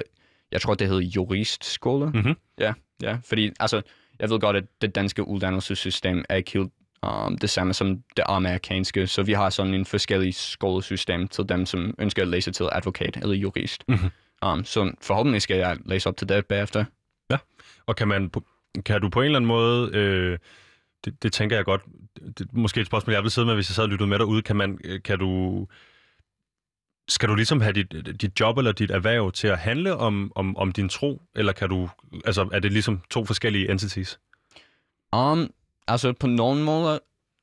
jeg 0.52 0.62
tror, 0.62 0.74
det 0.74 0.88
hedder 0.88 1.02
juristskole. 1.02 2.06
Mm-hmm. 2.06 2.36
Ja, 2.60 2.74
ja. 3.02 3.18
Fordi, 3.26 3.52
altså, 3.60 3.82
jeg 4.20 4.30
ved 4.30 4.40
godt, 4.40 4.56
at 4.56 4.64
det 4.82 4.96
danske 4.96 5.28
uddannelsessystem 5.28 6.24
er 6.30 6.36
ikke 6.36 6.52
helt 6.52 6.72
um, 7.08 7.38
det 7.38 7.50
samme 7.50 7.74
som 7.74 8.02
det 8.18 8.24
amerikanske, 8.26 9.08
så 9.08 9.24
vi 9.24 9.34
har 9.34 9.50
sådan 9.50 9.74
en 9.74 9.86
forskellig 9.86 10.36
skolesystem 10.36 11.28
til 11.28 11.50
dem, 11.50 11.66
som 11.66 11.94
ønsker 12.00 12.22
at 12.22 12.28
læse 12.28 12.52
til 12.52 12.70
advokat 12.72 13.18
eller 13.22 13.36
jurist. 13.36 13.84
Mm-hmm. 13.88 14.10
Um, 14.46 14.66
så 14.66 14.92
forhåbentlig 15.02 15.42
skal 15.42 15.58
jeg 15.58 15.78
læse 15.86 16.10
op 16.10 16.18
til 16.18 16.30
det 16.30 16.46
bagefter. 16.46 16.86
Ja, 17.32 17.38
og 17.86 17.96
kan, 17.96 18.08
man, 18.08 18.32
kan 18.86 19.02
du 19.02 19.10
på 19.10 19.22
en 19.22 19.26
eller 19.26 19.40
anden 19.40 19.48
måde... 19.48 19.90
Øh 19.94 20.38
det, 21.08 21.24
det 21.24 21.34
tænker 21.34 21.56
jeg 21.56 21.66
godt. 21.66 21.82
Det 22.38 22.42
er 22.42 22.46
måske 22.52 22.82
et 22.82 22.88
spørgsmål, 22.88 23.14
jeg 23.14 23.24
vil 23.24 23.32
sidde 23.32 23.46
med, 23.46 23.56
hvis 23.56 23.70
jeg 23.70 23.76
sad 23.76 23.84
og 23.84 23.90
lyttede 23.90 24.10
med 24.10 24.20
derude. 24.20 24.42
Kan, 24.42 24.56
man, 24.56 24.80
øh, 24.84 25.02
kan 25.04 25.20
du... 25.20 25.68
Skal 27.10 27.30
du 27.30 27.36
ligesom 27.36 27.62
have 27.62 27.74
dit, 27.74 28.22
dit 28.22 28.40
job 28.40 28.58
eller 28.58 28.72
dit 28.72 28.92
erhverv 28.92 29.32
til 29.32 29.48
at 29.48 29.58
handle 29.58 29.96
om, 29.96 30.32
om, 30.36 30.58
om 30.58 30.72
din 30.72 30.90
tro, 30.90 31.22
eller 31.36 31.54
kan 31.54 31.70
du, 31.70 31.90
altså, 32.26 32.50
er 32.54 32.60
det 32.60 32.72
ligesom 32.72 33.02
to 33.10 33.26
forskellige 33.26 33.72
entities? 33.72 34.20
Um, 35.16 35.52
altså 35.88 36.14
på 36.14 36.28
nogle 36.28 36.64
måder 36.64 37.00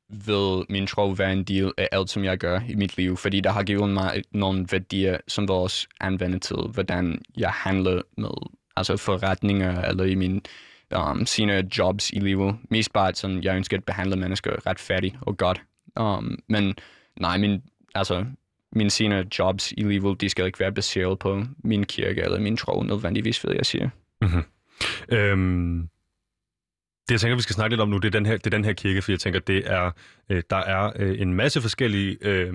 vil 0.09 0.67
min 0.69 0.87
tro 0.87 1.09
være 1.09 1.33
en 1.33 1.45
del 1.45 1.73
af 1.79 1.89
alt, 1.93 2.11
som 2.11 2.25
jeg 2.25 2.39
gør 2.39 2.61
i 2.69 2.75
mit 2.75 2.97
liv, 2.97 3.17
fordi 3.17 3.41
der 3.41 3.51
har 3.51 3.63
givet 3.63 3.91
mig 3.91 4.23
nogle 4.33 4.67
værdier, 4.71 5.19
som 5.29 5.49
vil 5.49 5.55
også 5.55 5.87
anvende 6.01 6.39
til, 6.39 6.57
hvordan 6.57 7.23
jeg 7.37 7.51
handler 7.51 8.03
med 8.17 8.31
altså 8.77 8.97
forretninger 8.97 9.83
eller 9.83 10.05
i 10.05 10.15
min 10.15 10.43
um, 10.97 11.27
sine 11.27 11.69
jobs 11.79 12.11
i 12.11 12.19
livet. 12.19 12.57
Mest 12.71 12.93
bare, 12.93 13.09
at 13.09 13.19
sådan, 13.19 13.43
jeg 13.43 13.57
ønsker 13.57 13.77
at 13.77 13.85
behandle 13.85 14.17
mennesker 14.17 14.67
retfærdigt 14.67 15.17
og 15.21 15.37
godt. 15.37 15.63
Um, 16.01 16.39
men 16.49 16.75
nej, 17.21 17.39
min, 17.39 17.63
altså, 17.95 18.27
mine 18.73 18.91
sine 18.91 19.27
jobs 19.39 19.73
i 19.73 19.83
livet, 19.83 20.21
de 20.21 20.29
skal 20.29 20.47
ikke 20.47 20.61
være 20.61 20.73
baseret 20.73 21.19
på 21.19 21.43
min 21.65 21.85
kirke 21.85 22.23
eller 22.23 22.41
min 22.41 22.57
tro 22.57 22.83
nødvendigvis, 22.83 23.45
vil 23.45 23.55
jeg 23.57 23.67
sige. 23.67 23.91
Mm-hmm. 24.21 24.43
Øhm, 25.09 25.89
det, 27.09 27.11
jeg 27.11 27.21
tænker, 27.21 27.37
vi 27.37 27.43
skal 27.43 27.55
snakke 27.55 27.73
lidt 27.73 27.81
om 27.81 27.89
nu, 27.89 27.99
det 27.99 28.09
er 28.09 28.19
den 28.19 28.27
her, 28.27 28.37
det 28.37 28.47
er 28.47 28.51
den 28.51 28.65
her 28.65 28.73
kirke, 28.73 29.03
for 29.03 29.13
jeg 29.13 29.21
tænker, 29.21 29.41
det 29.41 29.71
er, 29.71 29.91
øh, 30.29 30.43
der 30.51 30.57
er 30.57 30.93
øh, 30.97 31.21
en 31.21 31.35
masse 31.35 31.61
forskellige, 31.61 32.17
øh, 32.21 32.53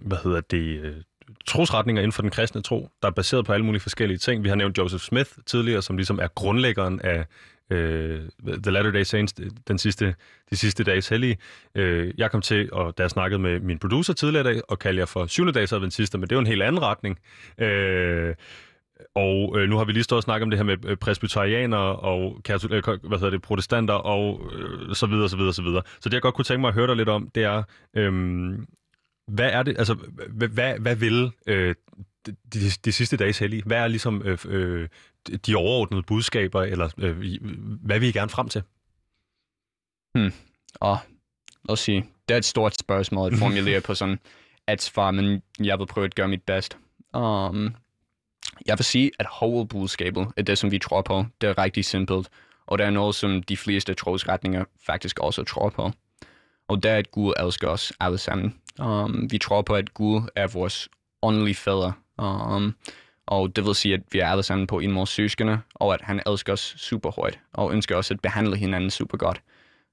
hvad 0.00 0.18
hedder 0.24 0.40
det, 0.40 0.80
øh, 0.80 0.96
trosretninger 1.46 2.02
inden 2.02 2.12
for 2.12 2.22
den 2.22 2.30
kristne 2.30 2.62
tro, 2.62 2.88
der 3.02 3.08
er 3.08 3.12
baseret 3.12 3.46
på 3.46 3.52
alle 3.52 3.66
mulige 3.66 3.80
forskellige 3.80 4.18
ting. 4.18 4.44
Vi 4.44 4.48
har 4.48 4.56
nævnt 4.56 4.78
Joseph 4.78 5.02
Smith 5.02 5.30
tidligere, 5.46 5.82
som 5.82 5.96
ligesom 5.96 6.18
er 6.18 6.28
grundlæggeren 6.34 7.00
af 7.00 7.24
øh, 7.70 8.20
The 8.62 8.70
Latter-day 8.70 9.02
Saints, 9.02 9.34
den 9.68 9.78
sidste, 9.78 10.14
de 10.50 10.56
sidste 10.56 10.84
dages 10.84 11.08
hellige. 11.08 11.36
Øh, 11.74 12.14
jeg 12.18 12.30
kom 12.30 12.42
til, 12.42 12.72
og 12.72 12.98
da 12.98 13.02
jeg 13.02 13.10
snakkede 13.10 13.38
med 13.38 13.60
min 13.60 13.78
producer 13.78 14.12
tidligere 14.12 14.50
i 14.50 14.54
dag, 14.54 14.62
og 14.68 14.78
kalde 14.78 14.98
jer 14.98 15.06
for 15.06 15.26
syvende 15.26 15.52
dags 15.52 15.72
adventister, 15.72 16.18
men 16.18 16.22
det 16.22 16.32
er 16.32 16.36
jo 16.36 16.40
en 16.40 16.46
helt 16.46 16.62
anden 16.62 16.82
retning. 16.82 17.18
Øh, 17.58 18.34
og 19.14 19.58
øh, 19.58 19.68
nu 19.68 19.76
har 19.76 19.84
vi 19.84 19.92
lige 19.92 20.02
stået 20.02 20.16
og 20.16 20.22
snakket 20.22 20.42
om 20.42 20.50
det 20.50 20.58
her 20.58 20.64
med 20.64 20.76
presbyterianer 20.76 20.96
presbyterianere 20.96 21.96
og 21.96 22.40
katol- 22.48 22.74
øh, 22.74 22.82
hvad 23.08 23.18
hedder 23.18 23.30
det, 23.30 23.42
protestanter 23.42 23.94
og 23.94 24.40
øh, 24.54 24.94
så 24.94 25.06
videre, 25.06 25.28
så 25.28 25.36
videre, 25.36 25.52
så 25.52 25.62
videre. 25.62 25.82
Så 26.00 26.08
det 26.08 26.14
jeg 26.14 26.22
godt 26.22 26.34
kunne 26.34 26.44
tænke 26.44 26.60
mig 26.60 26.68
at 26.68 26.74
høre 26.74 26.86
dig 26.86 26.96
lidt 26.96 27.08
om, 27.08 27.30
det 27.34 27.44
er, 27.44 27.62
øh, 27.96 28.52
hvad 29.32 29.50
er 29.50 29.62
det, 29.62 29.78
altså, 29.78 29.94
hvad, 30.28 30.78
hvad, 30.78 30.96
vil 30.96 31.32
øh, 31.46 31.74
de, 32.26 32.70
de, 32.84 32.92
sidste 32.92 33.16
dages 33.16 33.38
hellige? 33.38 33.62
Hvad 33.66 33.76
er 33.76 33.88
ligesom 33.88 34.22
øh, 34.22 34.38
øh, 34.48 34.88
de 35.46 35.54
overordnede 35.54 36.02
budskaber, 36.02 36.62
eller 36.62 36.88
øh, 36.98 37.38
hvad 37.82 37.98
vil 37.98 38.08
I 38.08 38.12
gerne 38.12 38.28
frem 38.28 38.48
til? 38.48 38.62
Hmm. 40.14 40.32
Og 40.74 40.98
lad 41.64 41.72
os 41.72 41.80
sige, 41.80 42.06
det 42.28 42.34
er 42.34 42.38
et 42.38 42.44
stort 42.44 42.78
spørgsmål 42.78 43.32
at 43.32 43.38
formulere 43.38 43.80
på 43.88 43.94
sådan 43.94 44.18
et 44.68 44.82
svar, 44.82 45.10
men 45.10 45.42
jeg 45.60 45.78
vil 45.78 45.86
prøve 45.86 46.04
at 46.04 46.14
gøre 46.14 46.28
mit 46.28 46.42
bedst. 46.42 46.78
Um, 47.14 47.74
jeg 48.66 48.78
vil 48.78 48.84
sige, 48.84 49.10
at 49.18 49.26
hovedbudskabet 49.26 50.28
er 50.36 50.42
det, 50.42 50.58
som 50.58 50.70
vi 50.70 50.78
tror 50.78 51.02
på. 51.02 51.24
Det 51.40 51.48
er 51.48 51.58
rigtig 51.58 51.84
simpelt, 51.84 52.28
og 52.66 52.78
det 52.78 52.86
er 52.86 52.90
noget, 52.90 53.14
som 53.14 53.42
de 53.42 53.56
fleste 53.56 53.94
trosretninger 53.94 54.64
faktisk 54.86 55.18
også 55.18 55.44
tror 55.44 55.70
på. 55.70 55.90
Og 56.68 56.82
det 56.82 56.90
er, 56.90 56.96
at 56.96 57.10
Gud 57.10 57.32
elsker 57.40 57.68
os 57.68 57.92
alle 58.00 58.18
sammen. 58.18 58.61
Um, 58.80 59.28
vi 59.30 59.38
tror 59.38 59.62
på, 59.62 59.74
at 59.74 59.94
Gud 59.94 60.30
er 60.36 60.46
vores 60.46 60.88
åndelige 61.22 61.54
fædre. 61.54 61.92
Um, 62.18 62.74
og 63.26 63.56
det 63.56 63.66
vil 63.66 63.74
sige, 63.74 63.94
at 63.94 64.00
vi 64.12 64.18
er 64.18 64.28
alle 64.28 64.42
sammen 64.42 64.66
på 64.66 64.78
en 64.78 64.92
måde 64.92 65.06
søskende, 65.06 65.60
og 65.74 65.94
at 65.94 66.00
han 66.02 66.22
elsker 66.26 66.52
os 66.52 66.74
super 66.78 67.10
højt, 67.10 67.40
og 67.52 67.72
ønsker 67.72 67.96
os 67.96 68.10
at 68.10 68.20
behandle 68.20 68.56
hinanden 68.56 68.90
super 68.90 69.18
godt. 69.18 69.42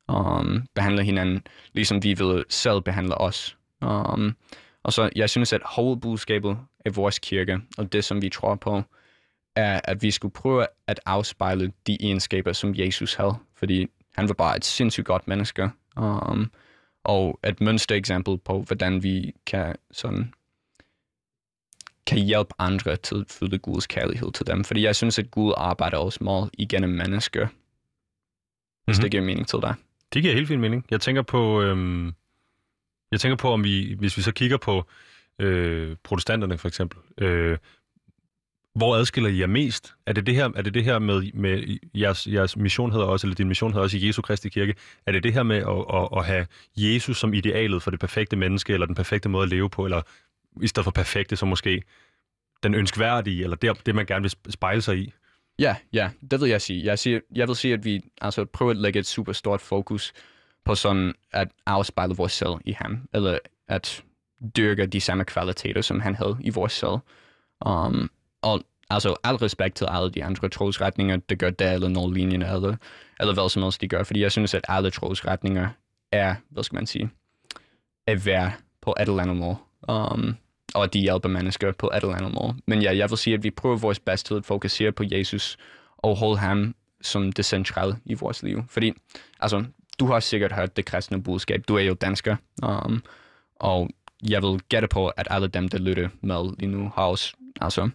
Um, 0.08 0.65
behandle 0.76 1.04
hinanden, 1.04 1.44
ligesom 1.74 2.04
vi 2.04 2.13
vil 2.13 2.46
selv 2.50 2.82
behandle 2.82 3.18
os. 3.18 3.58
Um, 3.82 4.36
og 4.84 4.94
så, 4.94 5.10
jeg 5.15 5.30
synes, 5.30 5.54
at 5.54 5.62
hovedbudskabet 5.65 6.58
af 6.86 6.96
vores 6.96 7.20
kirke, 7.20 7.60
og 7.78 7.94
det, 7.94 8.04
som 8.04 8.22
vi 8.22 8.30
tror 8.30 8.56
på, 8.56 8.84
er, 9.56 9.82
at 9.84 10.02
vi 10.02 10.12
skulle 10.12 10.34
prøve 10.34 10.65
at 10.88 11.00
afspejle 11.06 11.72
de 11.88 11.98
egenskaber, 12.02 12.54
som 12.54 12.76
Jesus 12.76 13.13
havde. 13.13 13.36
Fordi 13.56 13.88
han 14.15 14.28
var 14.28 14.34
bare 14.34 14.58
et 14.58 14.65
sindssygt 14.65 15.06
godt 15.06 15.28
menneske. 15.28 15.70
Um, 15.98 16.52
og 17.10 17.39
et 17.48 17.62
mønstereksempel 17.62 18.38
på, 18.38 18.62
hvordan 18.62 19.04
vi 19.04 19.34
kan 19.45 19.76
sådan 19.91 20.34
kan 22.08 22.19
hjælpe 22.19 22.54
andre 22.60 22.95
til 22.95 23.15
at 23.15 23.26
føle 23.30 23.58
Guds 23.58 23.88
kærlighed 23.88 24.32
til 24.32 24.48
dem. 24.48 24.63
Fordi 24.63 24.84
jeg 24.84 24.95
synes, 24.95 25.19
at 25.19 25.32
Gud 25.32 25.54
arbejder 25.58 25.98
også 25.98 26.24
meget 26.24 26.50
igennem 26.54 26.89
mennesker. 26.89 27.48
Hvis 27.48 28.98
mm-hmm. 28.98 29.02
det 29.02 29.12
giver 29.12 29.24
mening 29.24 29.48
til 29.48 29.60
dig. 29.62 29.74
Det 30.13 30.22
giver 30.22 30.34
helt 30.34 30.48
fin 30.48 30.60
mening. 30.62 30.86
Jeg 30.91 31.02
tænker 31.02 31.22
på, 31.22 31.62
øhm, 31.62 32.13
jeg 33.12 33.19
tænker 33.19 33.36
på, 33.36 33.50
om 33.54 33.63
vi, 33.63 33.95
hvis 34.00 34.17
vi 34.17 34.22
så 34.22 34.32
kigger 34.32 34.58
på 34.58 34.86
øh, 35.39 35.95
protestanterne 36.04 36.58
for 36.58 36.67
eksempel, 36.67 37.00
øh, 37.17 37.58
hvor 38.75 38.95
adskiller 38.95 39.29
I 39.29 39.39
jer 39.39 39.47
mest? 39.47 39.93
Er 40.05 40.13
det 40.13 40.25
det 40.25 40.36
her, 40.36 40.49
er 40.55 40.62
det 40.62 40.73
det 40.73 40.84
her 40.84 40.99
med, 40.99 41.34
med 41.34 41.77
jeres, 41.93 42.27
jeres 42.27 42.58
mission 42.58 42.91
hedder 42.91 43.05
også, 43.05 43.27
eller 43.27 43.36
din 43.36 43.47
mission 43.47 43.71
hedder 43.71 43.84
også 43.84 43.97
i 43.97 44.08
Jesu 44.08 44.21
Kristi 44.21 44.49
Kirke, 44.49 44.75
er 45.05 45.12
det 45.12 45.23
det 45.23 45.34
her 45.34 45.43
med 45.43 45.58
at, 45.58 46.01
at, 46.01 46.10
at 46.17 46.25
have 46.25 46.45
Jesus 46.75 47.19
som 47.19 47.34
idealet 47.34 47.84
for 47.84 47.91
det 47.91 47.99
perfekte 47.99 48.36
menneske, 48.36 48.73
eller 48.73 48.86
den 48.86 48.95
perfekte 48.95 49.29
måde 49.29 49.43
at 49.43 49.49
leve 49.49 49.69
på, 49.69 49.86
eller 49.86 50.01
i 50.62 50.67
stedet 50.67 50.84
for 50.84 50.91
perfekte, 50.91 51.36
så 51.36 51.45
måske 51.45 51.84
den 52.63 52.75
ønskværdige, 52.75 53.43
eller 53.43 53.58
det, 53.58 53.86
det 53.86 53.95
man 53.95 54.05
gerne 54.05 54.21
vil 54.21 54.34
spejle 54.49 54.82
sig 54.82 54.97
i? 54.97 55.13
Ja, 55.60 55.75
ja, 55.93 56.10
det 56.32 56.41
vil 56.41 56.49
jeg 56.49 56.62
sige. 56.62 56.86
Jeg, 56.86 56.99
siger, 56.99 57.19
jeg 57.36 57.47
vil 57.47 57.55
sige, 57.55 57.73
at 57.73 57.86
vi 57.86 58.01
altså, 58.21 58.45
prøver 58.45 58.71
at 58.71 58.77
lægge 58.77 58.99
et 58.99 59.05
super 59.05 59.34
stort 59.34 59.62
fokus 59.62 60.13
på 60.65 60.75
sådan 60.75 61.13
at 61.32 61.47
afspejle 61.65 62.15
vores 62.15 62.32
selv 62.32 62.53
i 62.65 62.71
ham, 62.71 63.08
eller 63.13 63.38
at 63.67 64.03
dyrke 64.58 64.86
de 64.86 65.01
samme 65.01 65.25
kvaliteter, 65.25 65.82
som 65.82 65.99
han 65.99 66.15
havde 66.15 66.38
i 66.41 66.49
vores 66.49 66.73
selv. 66.73 66.97
Um, 67.65 68.10
og 68.41 68.62
altså 68.89 69.15
al 69.23 69.36
respekt 69.36 69.75
til 69.75 69.88
alle 69.89 70.12
de 70.12 70.23
andre 70.23 70.49
trosretninger, 70.49 71.17
der 71.17 71.36
gør 71.36 71.49
det, 71.49 71.73
eller 71.73 71.89
når 71.89 72.12
linjen, 72.12 72.41
eller, 72.41 72.75
eller 73.19 73.34
hvad 73.34 73.49
som 73.49 73.63
helst 73.63 73.82
de 73.82 73.88
gør, 73.88 74.04
fordi 74.04 74.21
jeg 74.21 74.32
synes, 74.32 74.54
at 74.54 74.65
alle 74.67 74.91
trosretninger 74.91 75.69
er, 76.12 76.36
hvad 76.49 76.63
skal 76.63 76.75
man 76.75 76.88
sige, 76.88 77.10
er 78.08 78.15
værd 78.15 78.54
på 78.82 78.95
et 78.99 79.10
eller 79.10 79.23
andet 79.23 79.38
måde. 79.38 79.56
Um, 79.88 80.36
og 80.75 80.84
at 80.84 80.93
de 80.93 80.99
hjælper 80.99 81.30
mennesker 81.30 81.71
på 81.71 81.88
et 81.88 82.04
eller 82.04 82.15
andet 82.15 82.34
måde. 82.34 82.56
Men 82.67 82.82
ja, 82.82 82.97
jeg 82.97 83.10
vil 83.10 83.17
sige, 83.17 83.34
at 83.34 83.43
vi 83.43 83.49
prøver 83.49 83.78
vores 83.78 83.99
bedste 83.99 84.28
til 84.30 84.36
at 84.36 84.45
fokusere 84.45 84.91
på 84.91 85.04
Jesus 85.12 85.58
og 85.97 86.17
holde 86.17 86.38
ham 86.38 86.75
som 87.02 87.32
det 87.32 87.45
centrale 87.45 87.97
i 88.06 88.13
vores 88.13 88.43
liv. 88.43 88.63
Fordi, 88.69 88.93
altså, 89.39 89.65
du 89.99 90.06
har 90.06 90.19
sikkert 90.19 90.52
hørt 90.52 90.78
det 90.78 90.86
kristne 90.86 91.23
budskab. 91.23 91.63
Du 91.67 91.75
er 91.75 91.82
jo 91.82 91.93
dansker. 91.93 92.36
Um, 92.63 93.04
og 93.56 93.89
jeg 94.30 94.43
vil 94.43 94.60
gætte 94.69 94.88
på, 94.88 95.08
at 95.08 95.28
alle 95.30 95.47
dem, 95.47 95.69
der 95.69 95.78
lytter 95.78 96.10
med 96.21 96.56
lige 96.60 96.71
nu, 96.71 96.91
har 96.95 97.04
også 97.04 97.34
altså, 97.62 97.89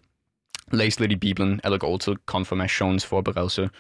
læse 0.73 1.01
lidt 1.01 1.13
i 1.13 1.17
Bibelen, 1.17 1.61
eller 1.65 1.79
gå 1.79 1.99
til 1.99 2.17
konfirmationsforberedelse, 2.17 3.71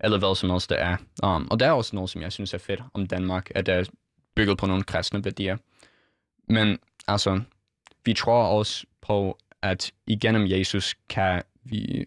eller 0.00 0.18
hvad 0.18 0.36
som 0.36 0.50
helst 0.50 0.70
det 0.70 0.80
er. 0.80 0.96
Um, 1.22 1.48
og 1.50 1.60
der 1.60 1.66
er 1.66 1.72
også 1.72 1.96
noget, 1.96 2.10
som 2.10 2.22
jeg 2.22 2.32
synes 2.32 2.54
er 2.54 2.58
fedt 2.58 2.82
om 2.94 3.06
Danmark, 3.06 3.50
at 3.54 3.66
det 3.66 3.74
er 3.74 3.84
bygget 4.34 4.58
på 4.58 4.66
nogle 4.66 4.82
kristne 4.82 5.24
værdier. 5.24 5.56
Men 6.48 6.78
altså, 7.08 7.40
vi 8.04 8.14
tror 8.14 8.44
også 8.44 8.86
på, 9.00 9.38
at 9.62 9.92
igennem 10.06 10.46
Jesus 10.46 10.94
kan 11.08 11.42
vi, 11.64 12.06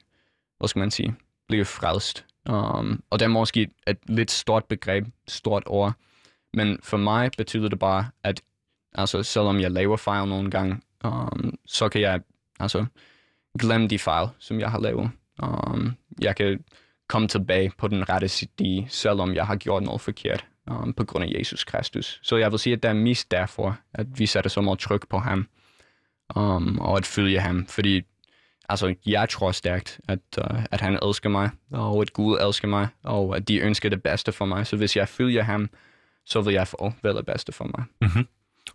hvad 0.57 0.67
skal 0.67 0.79
man 0.79 0.91
sige, 0.91 1.15
blive 1.47 1.65
frelst. 1.65 2.25
Um, 2.49 3.03
og 3.09 3.19
det 3.19 3.25
er 3.25 3.29
måske 3.29 3.69
et 3.87 3.97
lidt 4.07 4.31
stort 4.31 4.65
begreb, 4.65 5.05
stort 5.27 5.63
ord, 5.65 5.93
men 6.53 6.79
for 6.83 6.97
mig 6.97 7.31
betyder 7.37 7.69
det 7.69 7.79
bare, 7.79 8.09
at 8.23 8.41
altså, 8.93 9.23
selvom 9.23 9.59
jeg 9.59 9.71
laver 9.71 9.97
fejl 9.97 10.27
nogle 10.27 10.51
gange, 10.51 10.81
um, 11.03 11.53
så 11.65 11.89
kan 11.89 12.01
jeg 12.01 12.21
altså, 12.59 12.85
glemme 13.59 13.87
de 13.87 13.99
fejl, 13.99 14.27
som 14.39 14.59
jeg 14.59 14.71
har 14.71 14.79
lavet. 14.79 15.11
Um, 15.43 15.95
jeg 16.21 16.35
kan 16.35 16.63
komme 17.07 17.27
tilbage 17.27 17.71
på 17.77 17.87
den 17.87 18.09
rette 18.09 18.27
sti, 18.27 18.85
selvom 18.89 19.33
jeg 19.33 19.45
har 19.47 19.55
gjort 19.55 19.83
noget 19.83 20.01
forkert 20.01 20.45
um, 20.71 20.93
på 20.93 21.03
grund 21.03 21.23
af 21.25 21.39
Jesus 21.39 21.63
Kristus. 21.63 22.19
Så 22.23 22.37
jeg 22.37 22.51
vil 22.51 22.59
sige, 22.59 22.73
at 22.73 22.83
det 22.83 22.89
er 22.89 22.93
mest 22.93 23.31
derfor, 23.31 23.77
at 23.93 24.19
vi 24.19 24.25
sætter 24.25 24.49
så 24.49 24.61
meget 24.61 24.79
tryk 24.79 25.09
på 25.09 25.17
ham, 25.19 25.47
um, 26.35 26.79
og 26.79 26.97
at 26.97 27.05
følge 27.05 27.39
ham, 27.39 27.65
fordi 27.67 28.01
altså, 28.69 28.95
jeg 29.05 29.29
tror 29.29 29.51
stærkt, 29.51 29.99
at, 30.07 30.19
uh, 30.37 30.63
at 30.71 30.81
han 30.81 30.99
elsker 31.03 31.29
mig, 31.29 31.49
og 31.71 32.01
at 32.01 32.13
Gud 32.13 32.37
elsker 32.47 32.67
mig, 32.67 32.87
og 33.03 33.35
at 33.35 33.47
de 33.47 33.57
ønsker 33.59 33.89
det 33.89 34.03
bedste 34.03 34.31
for 34.31 34.45
mig. 34.45 34.67
Så 34.67 34.75
hvis 34.77 34.95
jeg 34.97 35.07
følger 35.07 35.43
ham, 35.43 35.69
så 36.25 36.41
vil 36.41 36.53
jeg 36.53 36.67
få 36.67 36.93
vel 37.03 37.15
det 37.15 37.25
bedste 37.25 37.51
for 37.51 37.65
mig. 37.77 37.83
Mm-hmm. 38.01 38.27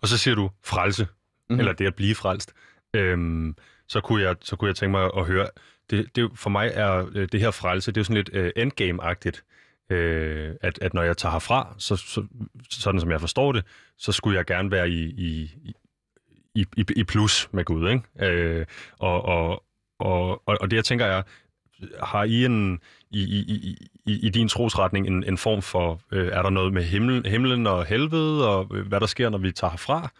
Og 0.02 0.08
så 0.08 0.18
siger 0.18 0.34
du 0.34 0.50
frelse, 0.64 1.02
Mhm. 1.04 1.10
mm-hmm. 1.48 1.60
eller 1.60 1.72
det 1.72 1.86
at 1.86 1.94
blive 1.94 2.14
frelst. 2.14 2.52
Øhm, 2.94 3.56
så, 3.88 4.00
kunne 4.00 4.22
jeg, 4.22 4.36
så 4.40 4.56
kunne 4.56 4.68
jeg 4.68 4.76
tænke 4.76 4.90
mig 4.90 5.10
at 5.16 5.26
høre, 5.26 5.48
det, 5.90 6.16
det, 6.16 6.30
for 6.34 6.50
mig 6.50 6.70
er 6.74 7.06
øh, 7.14 7.28
det 7.32 7.40
her 7.40 7.50
frelse, 7.50 7.92
det 7.92 7.96
er 7.96 8.00
jo 8.00 8.04
sådan 8.04 8.16
lidt 8.16 8.30
øh, 8.32 8.52
endgame-agtigt. 8.56 9.44
Øh, 9.90 10.54
at, 10.60 10.78
at 10.82 10.94
når 10.94 11.02
jeg 11.02 11.16
tager 11.16 11.32
herfra, 11.32 11.74
så, 11.78 11.96
så, 11.96 12.26
sådan 12.70 13.00
som 13.00 13.10
jeg 13.10 13.20
forstår 13.20 13.52
det, 13.52 13.64
så 13.98 14.12
skulle 14.12 14.36
jeg 14.36 14.46
gerne 14.46 14.70
være 14.70 14.90
i, 14.90 15.04
i, 15.04 15.50
i, 16.54 16.64
i, 16.76 16.84
i 16.96 17.04
plus 17.04 17.48
med 17.52 17.64
Gud. 17.64 17.90
Ikke? 17.90 18.32
Øh, 18.32 18.66
og, 18.98 19.24
og, 19.24 19.64
og, 19.98 20.48
og, 20.48 20.58
og 20.60 20.70
det 20.70 20.76
jeg 20.76 20.84
tænker 20.84 21.06
er, 21.06 21.22
har 22.02 22.24
I 22.24 22.44
en 22.44 22.80
i, 23.10 23.22
i, 23.22 23.40
i, 23.40 23.88
i, 24.06 24.26
i 24.26 24.28
din 24.28 24.48
trosretning 24.48 25.06
en, 25.06 25.24
en 25.24 25.38
form 25.38 25.62
for, 25.62 26.00
øh, 26.12 26.28
er 26.32 26.42
der 26.42 26.50
noget 26.50 26.72
med 26.72 26.82
himmel, 26.82 27.26
himlen 27.26 27.66
og 27.66 27.84
helvede, 27.84 28.48
og 28.48 28.64
hvad 28.64 29.00
der 29.00 29.06
sker, 29.06 29.28
når 29.28 29.38
vi 29.38 29.52
tager 29.52 29.70
herfra? 29.70 30.10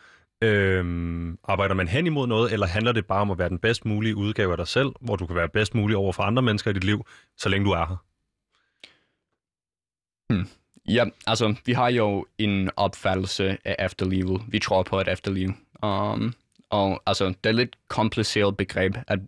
Øhm, 0.42 1.38
arbejder 1.44 1.74
man 1.74 1.88
hen 1.88 2.06
imod 2.06 2.26
noget, 2.26 2.52
eller 2.52 2.66
handler 2.66 2.92
det 2.92 3.06
bare 3.06 3.20
om 3.20 3.30
at 3.30 3.38
være 3.38 3.48
den 3.48 3.58
bedst 3.58 3.84
mulige 3.84 4.16
udgave 4.16 4.50
af 4.50 4.56
dig 4.56 4.68
selv, 4.68 4.88
hvor 5.00 5.16
du 5.16 5.26
kan 5.26 5.36
være 5.36 5.48
bedst 5.48 5.74
mulig 5.74 5.96
over 5.96 6.12
for 6.12 6.22
andre 6.22 6.42
mennesker 6.42 6.70
i 6.70 6.74
dit 6.74 6.84
liv, 6.84 7.06
så 7.36 7.48
længe 7.48 7.64
du 7.64 7.70
er 7.70 7.86
her? 7.86 7.96
Hmm. 10.32 10.48
Ja, 10.88 11.04
altså, 11.26 11.54
vi 11.66 11.72
har 11.72 11.88
jo 11.88 12.26
en 12.38 12.70
opfattelse 12.76 13.58
af 13.64 13.76
efterlivet. 13.86 14.42
Vi 14.48 14.58
tror 14.58 14.82
på 14.82 15.00
et 15.00 15.08
efterliv. 15.08 15.48
Um, 15.82 16.34
og 16.70 17.02
altså, 17.06 17.28
det 17.28 17.36
er 17.46 17.50
et 17.50 17.54
lidt 17.54 17.76
kompliceret 17.88 18.56
begreb 18.56 18.96
at 19.06 19.18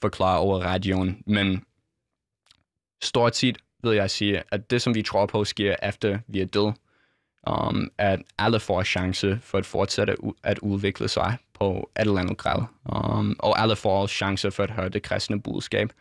forklare 0.00 0.38
over 0.38 0.60
radioen, 0.60 1.22
men 1.26 1.64
stort 3.02 3.36
set 3.36 3.58
vil 3.82 3.94
jeg 3.94 4.10
sige, 4.10 4.42
at 4.52 4.70
det, 4.70 4.82
som 4.82 4.94
vi 4.94 5.02
tror 5.02 5.26
på, 5.26 5.44
sker 5.44 5.76
efter 5.82 6.18
vi 6.26 6.40
er 6.40 6.46
døde. 6.46 6.74
Um, 7.46 7.90
at 7.98 8.22
alle 8.38 8.60
får 8.60 8.82
chance 8.82 9.38
for 9.42 9.58
at 9.58 9.66
fortsætte 9.66 10.16
at 10.42 10.58
udvikle 10.58 11.08
sig 11.08 11.36
på 11.54 11.90
et 11.96 12.00
eller 12.00 12.20
andet 12.20 12.36
grad. 12.36 12.64
Um, 12.84 13.36
og 13.38 13.60
alle 13.60 13.76
får 13.76 14.06
chance 14.06 14.50
for 14.50 14.62
at 14.62 14.70
høre 14.70 14.88
det 14.88 15.02
kristne 15.02 15.40
budskab. 15.42 15.92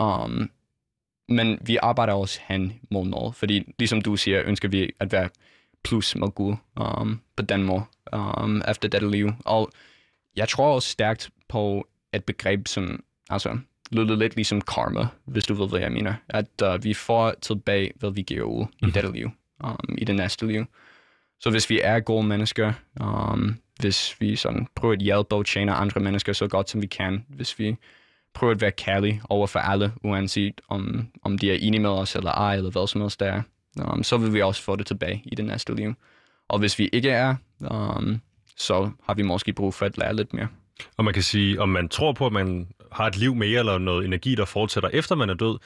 Um, 0.00 0.50
men 1.28 1.58
vi 1.62 1.78
arbejder 1.82 2.12
også 2.12 2.40
hen 2.48 2.80
mod 2.90 3.06
noget, 3.06 3.34
fordi 3.34 3.74
ligesom 3.78 4.02
du 4.02 4.16
siger, 4.16 4.42
ønsker 4.44 4.68
vi 4.68 4.90
at 5.00 5.12
være 5.12 5.28
plus 5.84 6.16
med 6.16 6.28
Gud 6.28 6.56
um, 6.80 7.20
på 7.36 7.42
den 7.42 7.62
måde 7.62 7.82
um, 8.12 8.62
efter 8.68 8.88
dette 8.88 9.10
liv. 9.10 9.30
Og 9.44 9.70
jeg 10.36 10.48
tror 10.48 10.74
også 10.74 10.88
stærkt 10.88 11.30
på 11.48 11.86
et 12.12 12.24
begreb, 12.24 12.68
som 12.68 13.04
altså, 13.30 13.58
lyder 13.90 14.16
lidt 14.16 14.34
ligesom 14.36 14.60
karma, 14.60 15.06
hvis 15.24 15.44
du 15.44 15.54
ved, 15.54 15.68
hvad 15.68 15.80
jeg 15.80 15.92
mener. 15.92 16.14
At 16.28 16.62
uh, 16.64 16.84
vi 16.84 16.94
får 16.94 17.34
tilbage, 17.42 17.92
hvad 17.96 18.10
vi 18.10 18.22
giver 18.22 18.44
ud 18.44 18.66
i 18.78 18.90
dette 18.90 19.12
liv, 19.12 19.30
um, 19.64 19.94
i 19.98 20.04
det 20.04 20.14
næste 20.14 20.46
liv. 20.46 20.64
Så 21.40 21.50
hvis 21.50 21.70
vi 21.70 21.80
er 21.82 22.00
gode 22.00 22.26
mennesker, 22.26 22.72
um, 23.00 23.56
hvis 23.80 24.16
vi 24.20 24.36
sådan 24.36 24.66
prøver 24.74 24.94
at 24.94 25.00
hjælpe 25.00 25.34
og 25.34 25.46
tjene 25.46 25.72
andre 25.72 26.00
mennesker 26.00 26.32
så 26.32 26.48
godt 26.48 26.70
som 26.70 26.82
vi 26.82 26.86
kan, 26.86 27.24
hvis 27.28 27.58
vi 27.58 27.76
prøver 28.34 28.54
at 28.54 28.60
være 28.60 28.72
kærlige 28.72 29.22
over 29.28 29.46
for 29.46 29.58
alle, 29.58 29.92
uanset 30.04 30.60
om, 30.68 31.08
om 31.22 31.38
de 31.38 31.50
er 31.50 31.54
enige 31.60 31.80
med 31.80 31.90
os 31.90 32.16
eller 32.16 32.30
ej, 32.30 32.56
eller 32.56 32.70
hvad 32.70 32.86
som 32.86 33.00
helst 33.00 33.20
der 33.20 33.32
er, 33.32 33.42
um, 33.92 34.02
så 34.02 34.16
vil 34.16 34.34
vi 34.34 34.42
også 34.42 34.62
få 34.62 34.76
det 34.76 34.86
tilbage 34.86 35.22
i 35.24 35.34
det 35.34 35.44
næste 35.44 35.74
liv. 35.74 35.94
Og 36.48 36.58
hvis 36.58 36.78
vi 36.78 36.88
ikke 36.92 37.10
er, 37.10 37.34
um, 37.70 38.20
så 38.56 38.90
har 39.04 39.14
vi 39.14 39.22
måske 39.22 39.52
brug 39.52 39.74
for 39.74 39.86
at 39.86 39.98
lære 39.98 40.16
lidt 40.16 40.34
mere. 40.34 40.48
Og 40.96 41.04
man 41.04 41.14
kan 41.14 41.22
sige, 41.22 41.60
om 41.60 41.68
man 41.68 41.88
tror 41.88 42.12
på, 42.12 42.26
at 42.26 42.32
man 42.32 42.68
har 42.92 43.06
et 43.06 43.16
liv 43.16 43.34
mere, 43.34 43.58
eller 43.58 43.78
noget 43.78 44.04
energi, 44.04 44.34
der 44.34 44.44
fortsætter 44.44 44.88
efter 44.92 45.14
man 45.14 45.30
er 45.30 45.34
død, 45.34 45.58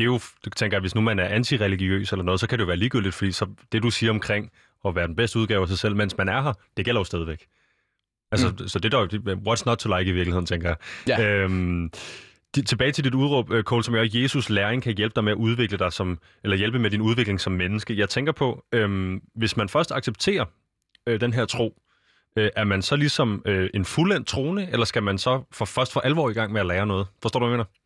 det 0.00 0.04
er 0.06 0.12
jo, 0.12 0.20
det 0.44 0.56
tænker 0.56 0.76
jeg, 0.76 0.80
hvis 0.80 0.94
nu 0.94 1.00
man 1.00 1.18
er 1.18 1.24
antireligiøs 1.24 2.12
eller 2.12 2.24
noget, 2.24 2.40
så 2.40 2.46
kan 2.46 2.58
det 2.58 2.62
jo 2.62 2.66
være 2.66 2.76
ligegyldigt, 2.76 3.14
fordi 3.14 3.32
så 3.32 3.46
det, 3.72 3.82
du 3.82 3.90
siger 3.90 4.10
omkring 4.10 4.50
at 4.84 4.94
være 4.94 5.06
den 5.06 5.16
bedste 5.16 5.38
udgave 5.38 5.62
af 5.62 5.68
sig 5.68 5.78
selv, 5.78 5.96
mens 5.96 6.18
man 6.18 6.28
er 6.28 6.42
her, 6.42 6.52
det 6.76 6.84
gælder 6.84 7.00
jo 7.00 7.04
stadigvæk. 7.04 7.46
Altså, 8.32 8.48
mm. 8.48 8.68
så 8.68 8.78
det 8.78 8.94
er 8.94 8.98
jo, 8.98 9.06
what's 9.34 9.62
not 9.66 9.78
to 9.78 9.96
like 9.98 10.10
i 10.10 10.14
virkeligheden, 10.14 10.46
tænker 10.46 10.68
jeg. 10.68 10.76
Ja. 11.08 11.26
Øhm, 11.26 11.90
tilbage 12.66 12.92
til 12.92 13.04
dit 13.04 13.14
udråb, 13.14 13.50
øh, 13.50 13.62
Cole, 13.62 13.84
som 13.84 13.94
er, 13.94 14.08
Jesus 14.12 14.50
læring 14.50 14.82
kan 14.82 14.96
hjælpe 14.96 15.12
dig 15.14 15.24
med 15.24 15.32
at 15.32 15.36
udvikle 15.36 15.78
dig 15.78 15.92
som, 15.92 16.18
eller 16.44 16.56
hjælpe 16.56 16.78
med 16.78 16.90
din 16.90 17.00
udvikling 17.00 17.40
som 17.40 17.52
menneske. 17.52 17.98
Jeg 17.98 18.08
tænker 18.08 18.32
på, 18.32 18.64
øhm, 18.72 19.20
hvis 19.34 19.56
man 19.56 19.68
først 19.68 19.92
accepterer 19.92 20.44
øh, 21.06 21.20
den 21.20 21.32
her 21.32 21.44
tro, 21.44 21.82
øh, 22.38 22.50
er 22.56 22.64
man 22.64 22.82
så 22.82 22.96
ligesom 22.96 23.42
øh, 23.46 23.70
en 23.74 23.84
fuldendt 23.84 24.26
troende, 24.26 24.68
eller 24.72 24.84
skal 24.84 25.02
man 25.02 25.18
så 25.18 25.42
for 25.52 25.64
først 25.64 25.92
for 25.92 26.00
alvor 26.00 26.30
i 26.30 26.32
gang 26.32 26.52
med 26.52 26.60
at 26.60 26.66
lære 26.66 26.86
noget? 26.86 27.06
Forstår 27.22 27.40
du, 27.40 27.46
hvad 27.46 27.52
jeg 27.52 27.58
mener? 27.58 27.79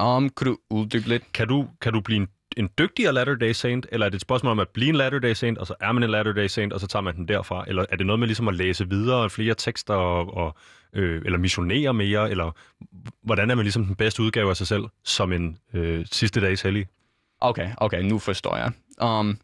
Um, 0.00 0.30
kunne 0.30 0.50
du 0.50 0.58
uddybe 0.70 1.08
lidt? 1.08 1.32
Kan 1.32 1.48
du, 1.48 1.68
kan 1.80 1.92
du 1.92 2.00
blive 2.00 2.16
en, 2.16 2.28
en 2.56 2.68
dygtigere 2.78 3.12
Latter-day 3.12 3.52
Saint, 3.52 3.86
eller 3.92 4.06
er 4.06 4.10
det 4.10 4.16
et 4.16 4.22
spørgsmål 4.22 4.50
om 4.50 4.58
at 4.58 4.68
blive 4.68 4.88
en 4.88 4.94
Latter-day 4.94 5.32
Saint, 5.32 5.58
og 5.58 5.66
så 5.66 5.74
er 5.80 5.92
man 5.92 6.02
en 6.02 6.10
Latter-day 6.10 6.46
Saint, 6.46 6.72
og 6.72 6.80
så 6.80 6.86
tager 6.86 7.02
man 7.02 7.16
den 7.16 7.28
derfra? 7.28 7.64
Eller 7.68 7.84
er 7.90 7.96
det 7.96 8.06
noget 8.06 8.18
med 8.18 8.28
ligesom 8.28 8.48
at 8.48 8.54
læse 8.54 8.88
videre, 8.88 9.30
flere 9.30 9.54
tekster, 9.54 9.94
og, 9.94 10.34
og, 10.34 10.56
øh, 10.92 11.22
eller 11.24 11.38
missionere 11.38 11.94
mere, 11.94 12.30
eller 12.30 12.50
hvordan 13.22 13.50
er 13.50 13.54
man 13.54 13.64
ligesom 13.64 13.84
den 13.84 13.94
bedste 13.94 14.22
udgave 14.22 14.50
af 14.50 14.56
sig 14.56 14.66
selv, 14.66 14.84
som 15.04 15.32
en 15.32 15.58
øh, 15.74 16.06
sidste 16.10 16.40
dags 16.40 16.62
hellig? 16.62 16.86
Okay, 17.40 17.70
okay, 17.76 18.02
nu 18.02 18.18
forstår 18.18 18.56
jeg. 18.56 18.72
Um, 19.08 19.38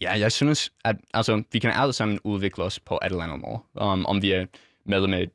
ja, 0.00 0.18
jeg 0.18 0.32
synes, 0.32 0.72
at 0.84 0.96
altså, 1.14 1.42
vi 1.52 1.58
kan 1.58 1.70
alle 1.70 1.92
sammen 1.92 2.18
udvikle 2.24 2.64
os 2.64 2.80
på 2.80 2.98
et 3.02 3.10
eller 3.10 3.24
andet 3.24 3.40
måde. 3.40 3.86
Um, 3.92 4.06
om 4.06 4.22
vi 4.22 4.32
er 4.32 4.46
medlem 4.86 5.14
af 5.14 5.28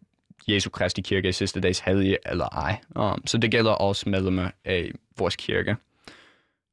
Jesu 0.47 0.69
Kristi 0.69 1.01
Kirke 1.01 1.29
i 1.29 1.31
sidste 1.31 1.61
dags 1.61 1.79
hellige 1.79 2.17
eller 2.25 2.45
ej. 2.45 2.79
Um, 2.95 3.27
så 3.27 3.37
det 3.37 3.51
gælder 3.51 3.71
også 3.71 4.09
medlemmer 4.09 4.51
af 4.65 4.91
vores 5.17 5.35
kirke. 5.35 5.75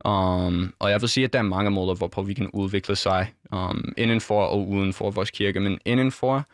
Um, 0.04 0.74
og 0.78 0.90
jeg 0.90 1.00
vil 1.00 1.08
sige, 1.08 1.24
at 1.24 1.32
der 1.32 1.38
er 1.38 1.42
mange 1.42 1.70
måder, 1.70 1.94
hvorpå 1.94 2.22
vi 2.22 2.34
kan 2.34 2.50
udvikle 2.50 2.96
sig 2.96 3.32
um, 3.52 3.94
indenfor 3.96 4.44
og 4.44 4.68
uden 4.68 4.92
for 4.92 5.10
vores 5.10 5.30
kirke. 5.30 5.60
Men 5.60 5.78
indenfor 5.84 6.46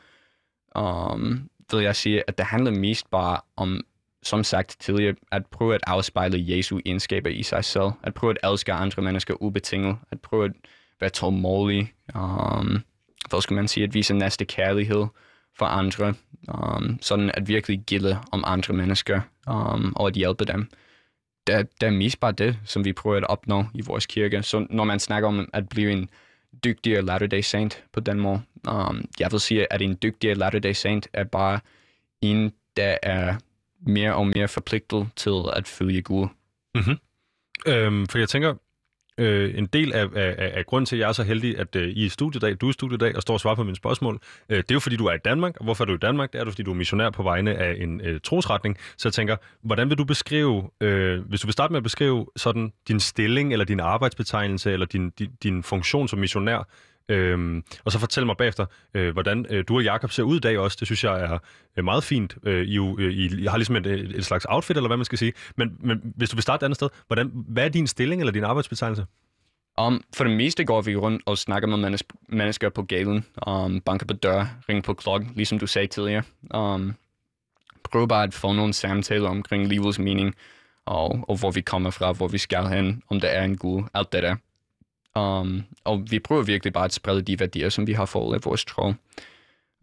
um, 0.79 1.51
vil 1.73 1.83
jeg 1.83 1.97
sige, 1.97 2.23
at 2.27 2.39
det 2.39 2.47
handler 2.47 2.71
mest 2.71 3.11
bare 3.11 3.41
om 3.57 3.85
som 4.23 4.45
sagt 4.45 4.77
tidligere, 4.81 5.15
at 5.33 5.47
prøve 5.47 5.75
at 5.75 5.81
afspejle 5.87 6.57
Jesu 6.57 6.81
egenskaber 6.87 7.31
i 7.31 7.43
sig 7.43 7.65
selv. 7.65 7.91
At 8.03 8.15
prøve 8.15 8.37
at 8.43 8.51
elske 8.53 8.73
andre 8.73 9.03
mennesker 9.03 9.35
ubetinget. 9.43 9.97
At 10.11 10.21
prøve 10.21 10.45
at 10.45 10.53
være 11.01 11.11
tålmodig. 11.11 11.93
Um, 12.15 12.83
hvad 13.31 13.41
skal 13.41 13.55
man 13.55 13.69
sige? 13.69 13.85
At 13.85 13.95
vise 13.95 14.15
næste 14.15 14.45
kærlighed 14.45 15.07
for 15.61 15.67
andre. 15.67 16.15
Um, 16.49 16.99
sådan 17.03 17.31
at 17.35 17.49
virkelig 17.49 17.81
gilde 17.87 18.19
om 18.33 18.45
andre 18.47 18.75
mennesker. 18.75 19.21
Um, 19.51 19.93
og 19.97 20.07
at 20.07 20.15
hjælpe 20.15 20.45
dem. 20.45 20.69
Det, 21.47 21.69
det 21.81 21.87
er 21.87 21.91
mest 21.91 22.21
bare 22.21 22.33
det, 22.33 22.59
som 22.65 22.85
vi 22.85 22.93
prøver 22.93 23.17
at 23.17 23.25
opnå 23.25 23.65
i 23.75 23.83
vores 23.83 24.07
kirke. 24.07 24.43
Så 24.43 24.67
når 24.71 24.85
man 24.85 25.01
snakker 25.01 25.29
om 25.29 25.49
at 25.53 25.69
blive 25.69 25.93
en 25.93 26.09
dygtigere 26.65 27.03
Latter-day 27.03 27.41
Saint 27.41 27.85
på 27.93 28.01
den 28.01 28.21
måde, 28.21 28.43
um, 28.69 29.05
jeg 29.21 29.33
vil 29.33 29.41
sige, 29.41 29.73
at 29.73 29.83
en 29.83 29.99
dygtigere 30.03 30.35
Latter-day 30.35 30.73
Saint 30.73 31.09
er 31.13 31.25
bare 31.25 31.61
en, 32.21 32.53
der 32.77 32.97
er 33.03 33.37
mere 33.81 34.15
og 34.15 34.27
mere 34.27 34.49
forpligtet 34.49 35.09
til 35.17 35.41
at 35.53 35.69
følge 35.69 36.03
Gud. 36.03 36.29
Mm-hmm. 36.75 36.97
Øhm, 37.67 38.07
for 38.07 38.19
jeg 38.19 38.29
tænker, 38.29 38.55
øh, 39.21 39.59
en 39.59 39.67
del 39.67 39.93
af, 39.93 40.07
af, 40.15 40.35
af, 40.39 40.53
af 40.55 40.67
grunden 40.67 40.87
til, 40.87 40.97
at 40.97 41.01
jeg 41.01 41.09
er 41.09 41.13
så 41.13 41.23
heldig, 41.23 41.59
at 41.59 41.77
øh, 41.77 41.89
I 41.89 42.03
er 42.03 42.07
i 42.07 42.09
studiedag, 42.09 42.57
du 42.61 42.67
er 42.67 42.71
i 42.71 42.73
studiedag 42.73 43.17
og 43.17 43.23
står 43.23 43.35
og 43.35 43.41
svarer 43.41 43.55
på 43.55 43.63
mine 43.63 43.77
spørgsmål, 43.77 44.19
øh, 44.49 44.57
det 44.57 44.71
er 44.71 44.75
jo 44.75 44.81
fordi, 44.81 44.97
du 44.97 45.07
er 45.07 45.15
i 45.15 45.19
Danmark. 45.25 45.57
Og 45.57 45.65
hvorfor 45.65 45.85
er 45.85 45.87
du 45.87 45.95
i 45.95 45.99
Danmark? 45.99 46.33
Det 46.33 46.41
er 46.41 46.45
du, 46.45 46.51
fordi 46.51 46.63
du 46.63 46.71
er 46.71 46.75
missionær 46.75 47.11
på 47.11 47.23
vegne 47.23 47.55
af 47.55 47.77
en 47.79 48.01
øh, 48.01 48.21
trosretning. 48.21 48.77
Så 48.97 49.09
jeg 49.09 49.13
tænker, 49.13 49.37
hvordan 49.63 49.91
vil 49.91 49.99
du 49.99 50.05
beskrive, 50.05 50.71
øh, 50.81 51.21
hvis 51.29 51.41
du 51.41 51.47
vil 51.47 51.53
starte 51.53 51.73
med 51.73 51.77
at 51.77 51.85
beskrive 51.85 52.27
sådan 52.37 52.73
din 52.89 53.01
stilling, 53.01 53.53
eller 53.53 53.65
din 53.65 53.81
arbejdsbetegnelse, 53.81 54.73
eller 54.73 54.87
din, 54.87 55.11
din, 55.11 55.31
din 55.43 55.63
funktion 55.63 56.09
som 56.09 56.19
missionær, 56.19 56.69
Øhm, 57.09 57.65
og 57.85 57.93
så 57.93 57.99
fortæl 57.99 58.27
mig 58.27 58.37
bagefter, 58.37 58.67
øh, 58.95 59.13
hvordan 59.13 59.47
øh, 59.51 59.65
du 59.69 59.77
og 59.77 59.83
Jakob 59.83 60.11
ser 60.11 60.23
ud 60.23 60.37
i 60.37 60.41
dag 60.41 60.59
også. 60.59 60.77
Det 60.81 60.89
synes 60.89 61.05
jeg 61.05 61.21
er 61.21 61.39
øh, 61.77 61.85
meget 61.85 62.05
fint. 62.05 62.37
Øh, 62.43 62.67
I, 62.67 62.79
øh, 62.79 63.13
I, 63.15 63.47
har 63.47 63.57
ligesom 63.57 63.77
et, 63.77 63.87
et, 63.87 64.17
et 64.17 64.25
slags 64.25 64.47
outfit, 64.49 64.77
eller 64.77 64.89
hvad 64.89 64.97
man 64.97 65.05
skal 65.05 65.19
sige. 65.19 65.33
Men, 65.57 65.77
men 65.81 66.13
hvis 66.17 66.31
du 66.31 66.37
vil 66.37 66.43
starte 66.43 66.63
et 66.63 66.65
andet 66.65 66.77
sted, 66.77 66.89
hvordan, 67.07 67.31
hvad 67.35 67.65
er 67.65 67.69
din 67.69 67.87
stilling 67.87 68.23
eller 68.23 68.33
din 68.33 68.45
arbejdsbetegnelse? 68.45 69.07
Um, 69.81 70.05
for 70.17 70.25
det 70.25 70.37
meste 70.37 70.65
går 70.65 70.83
vi 70.83 70.97
rundt 70.97 71.23
og 71.27 71.39
snakker 71.39 71.69
med 71.69 71.77
mennesker, 71.77 72.15
mennesker 72.29 72.69
på 72.69 72.83
gaden, 72.83 73.25
um, 73.47 73.81
banker 73.81 74.07
på 74.07 74.15
dør, 74.15 74.47
ringer 74.69 74.83
på 74.83 74.95
klokken, 74.95 75.33
ligesom 75.37 75.59
du 75.59 75.67
sagde 75.67 75.87
tidligere. 75.87 76.23
Um, 76.55 76.95
prøver 77.91 78.07
bare 78.07 78.23
at 78.23 78.35
få 78.35 78.53
nogle 78.53 78.73
samtaler 78.73 79.29
omkring 79.29 79.67
livets 79.67 79.99
mening, 79.99 80.35
og, 80.87 81.25
og 81.29 81.37
hvor 81.39 81.51
vi 81.51 81.61
kommer 81.61 81.91
fra, 81.91 82.13
hvor 82.13 82.29
vi 82.29 82.39
skal 82.39 82.67
hen, 82.67 83.03
om 83.11 83.21
der 83.21 83.29
er 83.29 83.45
en 83.45 83.57
Gud, 83.57 83.83
alt 83.95 84.13
det 84.13 84.23
der. 84.23 84.37
Um, 85.17 85.65
og 85.85 86.07
vi 86.11 86.19
prøver 86.19 86.43
virkelig 86.43 86.73
bare 86.73 86.85
at 86.85 86.93
sprede 86.93 87.23
de 87.23 87.41
værdier, 87.41 87.69
som 87.69 87.87
vi 87.87 87.93
har 87.93 88.07
fået 88.07 88.35
af 88.35 88.45
vores 88.45 88.65
tro. 88.65 88.93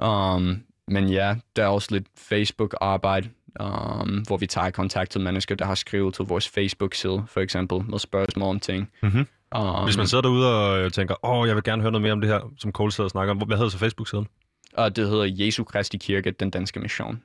Um, 0.01 0.63
men 0.87 1.09
ja, 1.09 1.35
der 1.55 1.63
er 1.63 1.67
også 1.67 1.87
lidt 1.91 2.07
Facebook-arbejde, 2.17 3.29
um, 3.59 4.23
hvor 4.27 4.37
vi 4.37 4.47
tager 4.47 4.69
kontakt 4.69 5.11
til 5.11 5.21
mennesker, 5.21 5.55
der 5.55 5.65
har 5.65 5.75
skrevet 5.75 6.13
til 6.13 6.25
vores 6.25 6.49
Facebook-side, 6.49 7.23
for 7.27 7.39
eksempel, 7.41 7.81
med 7.89 7.99
spørgsmål 7.99 8.49
om 8.49 8.59
ting. 8.59 8.91
Mhm. 9.03 9.27
Um, 9.57 9.83
Hvis 9.83 9.97
man 9.97 10.07
sidder 10.07 10.21
derude 10.21 10.55
og 10.55 10.79
øh, 10.79 10.91
tænker, 10.91 11.25
åh, 11.25 11.47
jeg 11.47 11.55
vil 11.55 11.63
gerne 11.63 11.81
høre 11.81 11.91
noget 11.91 12.01
mere 12.01 12.11
om 12.13 12.21
det 12.21 12.29
her, 12.29 12.51
som 12.57 12.71
Cole 12.71 12.91
sidder 12.91 13.05
og 13.05 13.11
snakker 13.11 13.33
om. 13.33 13.37
Hvad 13.37 13.57
hedder 13.57 13.69
så 13.69 13.77
Facebook-siden? 13.77 14.27
Og 14.73 14.95
det 14.95 15.09
hedder 15.09 15.25
Jesu 15.45 15.63
Kristi 15.63 15.97
Kirke, 15.97 16.31
den 16.31 16.49
danske 16.49 16.79
mission. 16.79 17.21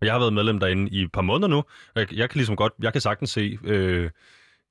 Og 0.00 0.06
jeg 0.06 0.14
har 0.14 0.18
været 0.18 0.32
medlem 0.32 0.58
derinde 0.58 0.90
i 0.90 1.02
et 1.02 1.12
par 1.12 1.22
måneder 1.22 1.48
nu. 1.48 1.56
og 1.58 1.66
Jeg, 1.96 2.12
jeg 2.12 2.30
kan 2.30 2.38
ligesom 2.38 2.56
godt, 2.56 2.72
jeg 2.82 2.92
kan 2.92 3.00
sagtens 3.00 3.30
se, 3.30 3.58
øh, 3.64 4.10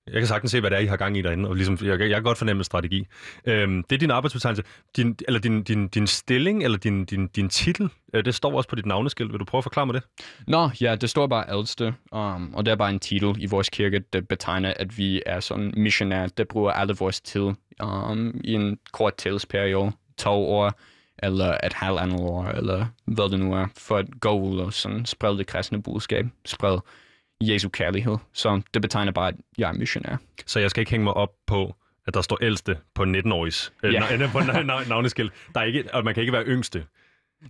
jeg 0.08 0.14
kan 0.14 0.28
sagtens 0.28 0.52
se, 0.52 0.60
hvad 0.60 0.70
det 0.70 0.78
er, 0.78 0.82
I 0.82 0.86
har 0.86 0.98
gang 0.98 1.18
i 1.18 1.22
derinde, 1.22 1.50
og 1.50 1.56
ligesom, 1.56 1.78
jeg, 1.82 2.00
jeg 2.00 2.10
kan 2.10 2.24
godt 2.24 2.38
fornemme 2.38 2.64
strategi. 2.64 3.08
Øhm, 3.46 3.84
det 3.84 3.96
er 3.96 4.00
din 4.00 4.12
arbejdsbetegnelse. 4.12 4.64
Din, 4.98 5.16
eller 5.28 5.40
din, 5.40 5.64
din, 5.64 5.88
din 5.88 6.08
stilling, 6.08 6.64
eller 6.64 6.78
din, 6.78 7.06
din, 7.06 7.28
din 7.28 7.50
titel, 7.50 7.90
øh, 8.14 8.26
det 8.26 8.36
står 8.36 8.58
også 8.58 8.70
på 8.70 8.76
dit 8.76 8.86
navneskilt. 8.86 9.32
Vil 9.32 9.40
du 9.40 9.46
prøve 9.46 9.60
at 9.60 9.64
forklare 9.64 9.86
mig 9.86 9.96
det? 9.96 10.04
Nå, 10.48 10.70
ja, 10.82 10.96
det 10.96 11.10
står 11.10 11.28
bare 11.28 11.58
ældste, 11.58 11.94
um, 12.12 12.56
og 12.56 12.66
det 12.66 12.72
er 12.72 12.76
bare 12.76 12.90
en 12.90 13.00
titel 13.00 13.36
i 13.40 13.46
vores 13.46 13.70
kirke, 13.70 14.00
der 14.14 14.22
betegner, 14.22 14.74
at 14.76 14.98
vi 14.98 15.22
er 15.26 15.40
sådan 15.40 15.74
missionær, 15.78 16.28
der 16.28 16.44
bruger 16.44 16.72
alle 16.72 16.96
vores 17.00 17.22
tid 17.22 17.52
um, 17.84 18.42
i 18.44 18.54
en 18.54 18.78
kort 18.94 19.16
tidsperiode, 19.16 19.92
to 20.18 20.32
år, 20.32 20.80
eller 21.24 21.58
et 21.64 21.74
halvandet 21.74 22.20
år, 22.20 22.46
eller 22.46 22.86
hvad 23.06 23.30
det 23.30 23.40
nu 23.40 23.54
er, 23.54 23.68
for 23.78 23.98
at 23.98 24.06
gå 24.22 24.40
ud 24.40 24.60
og 24.60 24.74
sådan 24.74 25.06
sprede 25.06 25.38
det 25.38 25.48
kristne 25.48 25.84
budskab, 25.84 26.26
sprede 26.46 26.82
Jesu 27.42 27.70
kærlighed. 27.70 28.18
Så 28.34 28.62
det 28.74 28.82
betegner 28.82 29.12
bare, 29.12 29.28
at 29.28 29.36
jeg 29.58 29.70
er 29.70 29.74
missionær. 29.74 30.16
Så 30.46 30.60
jeg 30.60 30.70
skal 30.70 30.82
ikke 30.82 30.92
hænge 30.92 31.04
mig 31.04 31.14
op 31.14 31.30
på, 31.48 31.76
at 32.08 32.14
der 32.14 32.22
står 32.22 32.38
ældste 32.42 32.78
på 32.96 33.04
19-årige 33.04 33.72
øh, 33.84 34.32
på 34.32 34.40
na- 34.40 34.52
na- 34.72 34.90
navneskilt. 34.90 35.34
Der 35.56 35.60
er 35.62 35.66
ikke, 35.66 35.84
og 35.94 36.04
man 36.04 36.14
kan 36.14 36.22
ikke 36.22 36.34
være 36.34 36.46
yngste. 36.46 36.86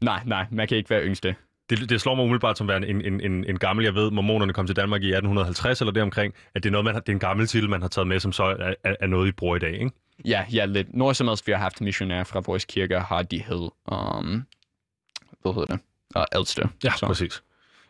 Nej, 0.01 0.21
nej, 0.25 0.45
man 0.51 0.67
kan 0.67 0.77
ikke 0.77 0.89
være 0.89 1.04
yngste. 1.06 1.36
Det, 1.69 1.89
det 1.89 2.01
slår 2.01 2.15
mig 2.15 2.23
umiddelbart 2.23 2.58
som 2.58 2.67
værende 2.67 2.88
en, 2.88 3.01
en, 3.06 3.21
en, 3.21 3.45
en 3.49 3.60
gammel, 3.60 3.84
jeg 3.84 3.95
ved, 3.95 4.12
mormonerne 4.12 4.54
kom 4.54 4.65
til 4.67 4.75
Danmark 4.75 5.01
i 5.01 5.08
1850 5.08 5.82
eller 5.82 5.91
deromkring, 5.91 6.34
at 6.56 6.63
det 6.63 6.69
er, 6.69 6.71
noget, 6.71 6.86
man 6.86 6.93
har, 6.93 7.01
det 7.01 7.10
er 7.10 7.13
en 7.13 7.19
gammel 7.19 7.47
titel, 7.47 7.69
man 7.69 7.82
har 7.82 7.88
taget 7.89 8.08
med, 8.08 8.19
som 8.19 8.32
så 8.32 8.43
er, 8.43 8.73
er, 8.84 8.95
er 8.99 9.08
noget, 9.08 9.27
I 9.27 9.32
bruger 9.32 9.56
i 9.56 9.60
dag, 9.60 9.73
ikke? 9.73 9.91
Ja, 10.25 10.45
ja, 10.54 10.65
lidt. 10.65 10.93
Når 10.93 11.13
som 11.13 11.27
helst 11.27 11.47
vi 11.47 11.51
har 11.51 11.60
haft 11.60 11.82
missionærer 11.82 12.23
fra 12.23 12.39
vores 12.39 12.65
kirke, 12.65 12.99
har 12.99 13.21
de 13.21 13.43
hed, 13.43 13.69
um, 13.91 14.45
hvad 15.41 15.54
hedder 15.54 15.65
det, 15.65 15.80
uh, 16.15 16.23
ældste. 16.36 16.69
Ja, 16.84 16.91
så. 16.97 17.06
præcis. 17.06 17.43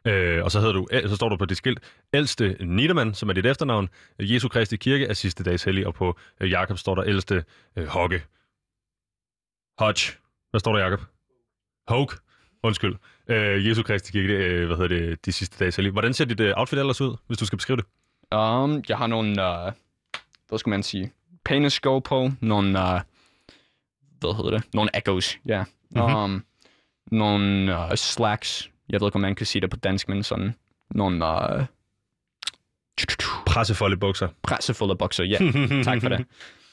Øh, 0.05 0.43
og 0.43 0.51
så, 0.51 0.59
hedder 0.59 0.73
du, 0.73 0.87
så 1.07 1.15
står 1.15 1.29
du 1.29 1.37
på 1.37 1.45
dit 1.45 1.57
skilt, 1.57 1.79
ældste 2.13 2.57
Niedermann, 2.59 3.13
som 3.13 3.29
er 3.29 3.33
dit 3.33 3.45
efternavn. 3.45 3.89
Jesu 4.19 4.47
Kristi 4.47 4.75
Kirke 4.77 5.05
er 5.05 5.13
sidste 5.13 5.43
dags 5.43 5.63
hellig, 5.63 5.87
og 5.87 5.93
på 5.93 6.17
øh, 6.41 6.51
Jakob 6.51 6.77
står 6.77 6.95
der 6.95 7.03
ældste 7.03 7.43
øh, 7.75 7.87
Hogge. 7.87 8.21
Hodge. 9.79 10.17
Hvad 10.49 10.59
står 10.59 10.73
der, 10.73 10.83
Jakob? 10.83 11.01
Hoke. 11.87 12.15
Undskyld. 12.63 12.95
Øh, 13.27 13.67
Jesu 13.67 13.83
Kristi 13.83 14.11
Kirke, 14.11 14.33
øh, 14.33 14.67
hvad 14.67 14.77
hedder 14.77 14.97
det, 14.97 15.25
de 15.25 15.31
sidste 15.31 15.59
dages 15.59 15.75
hellig. 15.75 15.91
Hvordan 15.91 16.13
ser 16.13 16.25
dit 16.25 16.39
øh, 16.39 16.53
outfit 16.57 16.79
ellers 16.79 17.01
ud, 17.01 17.17
hvis 17.27 17.37
du 17.37 17.45
skal 17.45 17.57
beskrive 17.57 17.77
det? 17.77 17.85
Um, 18.35 18.83
jeg 18.89 18.97
har 18.97 19.07
nogle, 19.07 19.29
uh, 19.29 19.73
hvad 20.47 20.59
skal 20.59 20.69
man 20.69 20.83
sige, 20.83 21.11
pæne 21.45 21.69
sko 21.69 21.99
på, 21.99 22.31
nogle, 22.41 22.67
uh, 22.69 22.99
hvad 24.19 24.35
hedder 24.35 24.51
det, 24.51 24.63
nogle 24.73 24.89
echoes, 24.97 25.39
ja. 25.45 25.63
Mhm. 25.91 26.01
Um, 26.01 26.45
nogle 27.11 27.77
uh, 27.77 27.95
slacks, 27.95 28.69
jeg 28.91 29.01
ved 29.01 29.07
ikke, 29.07 29.15
om 29.15 29.21
man 29.21 29.35
kan 29.35 29.45
sige 29.45 29.61
det 29.61 29.69
på 29.69 29.77
dansk, 29.77 30.09
men 30.09 30.23
sådan 30.23 30.55
nogle 30.89 31.25
uh, 31.25 31.65
Pressefolde 33.45 33.97
bukser. 33.97 34.27
pressefulde 34.43 34.95
bukser, 34.95 35.23
ja. 35.23 35.37
Tak 35.83 36.01
for 36.01 36.09
det. 36.09 36.25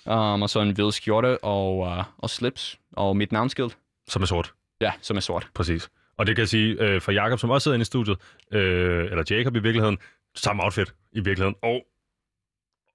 Um, 0.07 0.42
og 0.42 0.50
så 0.50 0.61
en 0.61 0.70
hvid 0.70 0.92
skjorte 0.92 1.44
og, 1.44 1.78
uh, 1.78 2.04
og 2.18 2.31
slips, 2.31 2.78
og 2.92 3.16
mit 3.16 3.33
navnskilt, 3.33 3.78
Som 4.09 4.22
er 4.22 4.26
sort. 4.26 4.52
ja, 4.81 4.92
som 5.00 5.16
er 5.16 5.20
sort. 5.20 5.48
Præcis. 5.54 5.90
Og 6.16 6.26
det 6.26 6.37
kan 6.37 6.40
jeg 6.40 6.48
sige 6.48 6.76
øh, 6.81 7.00
for 7.00 7.12
Jakob, 7.12 7.38
som 7.38 7.50
også 7.50 7.62
sidder 7.64 7.74
inde 7.74 7.83
i 7.83 7.85
studiet, 7.85 8.16
øh, 8.52 9.04
eller 9.04 9.24
Jacob 9.31 9.57
i 9.57 9.59
virkeligheden, 9.59 9.98
samme 10.35 10.64
outfit 10.64 10.94
i 11.12 11.20
virkeligheden, 11.20 11.54
og 11.62 11.83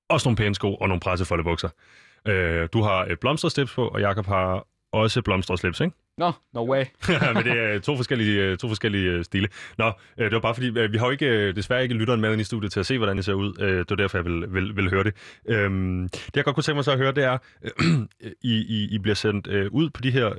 også 0.10 0.28
nogle 0.30 0.38
pæne 0.38 0.56
sko 0.56 0.76
og 0.76 0.88
nogle 0.88 1.00
pressefolde 1.00 1.44
bukser. 1.44 1.70
Øh, 2.28 2.70
du 2.74 2.82
har 2.82 3.06
et 3.06 3.20
blomstret 3.20 3.52
slips 3.52 3.74
på, 3.74 3.88
og 3.88 4.00
Jakob 4.02 4.26
har 4.26 4.66
også 4.92 5.22
blomstret 5.22 5.60
slips, 5.60 5.80
ikke? 5.80 5.96
Nå, 6.18 6.26
no, 6.26 6.32
no 6.54 6.72
way. 6.72 6.86
Men 7.36 7.44
det 7.44 7.60
er 7.60 7.80
to 7.80 7.96
forskellige, 7.96 8.42
øh, 8.42 8.58
to 8.58 8.68
forskellige 8.68 9.12
øh, 9.12 9.24
stile. 9.24 9.48
Nå, 9.78 9.92
øh, 10.18 10.26
det 10.26 10.34
var 10.34 10.40
bare 10.40 10.56
fordi, 10.56 10.70
vi 10.70 10.98
har 10.98 11.06
jo 11.06 11.12
ikke, 11.12 11.52
desværre 11.52 11.84
ikke 11.84 11.96
lytteren 11.96 12.22
med 12.22 12.32
ind 12.32 12.42
i 12.42 12.44
studiet 12.44 12.72
til 12.72 12.80
at 12.80 12.86
se, 12.86 12.98
hvordan 12.98 13.18
det 13.18 13.26
ser 13.26 13.34
ud. 13.34 13.54
Det 13.54 13.90
var 13.90 13.96
derfor, 13.96 14.18
jeg 14.18 14.26
vil, 14.26 14.54
vil, 14.54 14.76
vil 14.76 14.90
høre 14.90 15.04
det. 15.04 15.14
Øhm, 15.46 16.10
Det, 16.10 16.36
jeg 16.36 16.44
godt 16.44 16.56
kunne 16.56 16.64
tænke 16.64 16.76
mig 16.76 16.84
så 16.84 16.92
at 16.92 16.98
høre, 16.98 17.12
det 17.12 17.24
er, 17.24 17.38
I, 18.42 18.54
I, 18.54 18.88
I 18.92 19.00
bliver 19.00 19.16
sendt 19.16 19.48
ud 19.48 19.90
på 19.90 20.02
de 20.02 20.12
her 20.12 20.30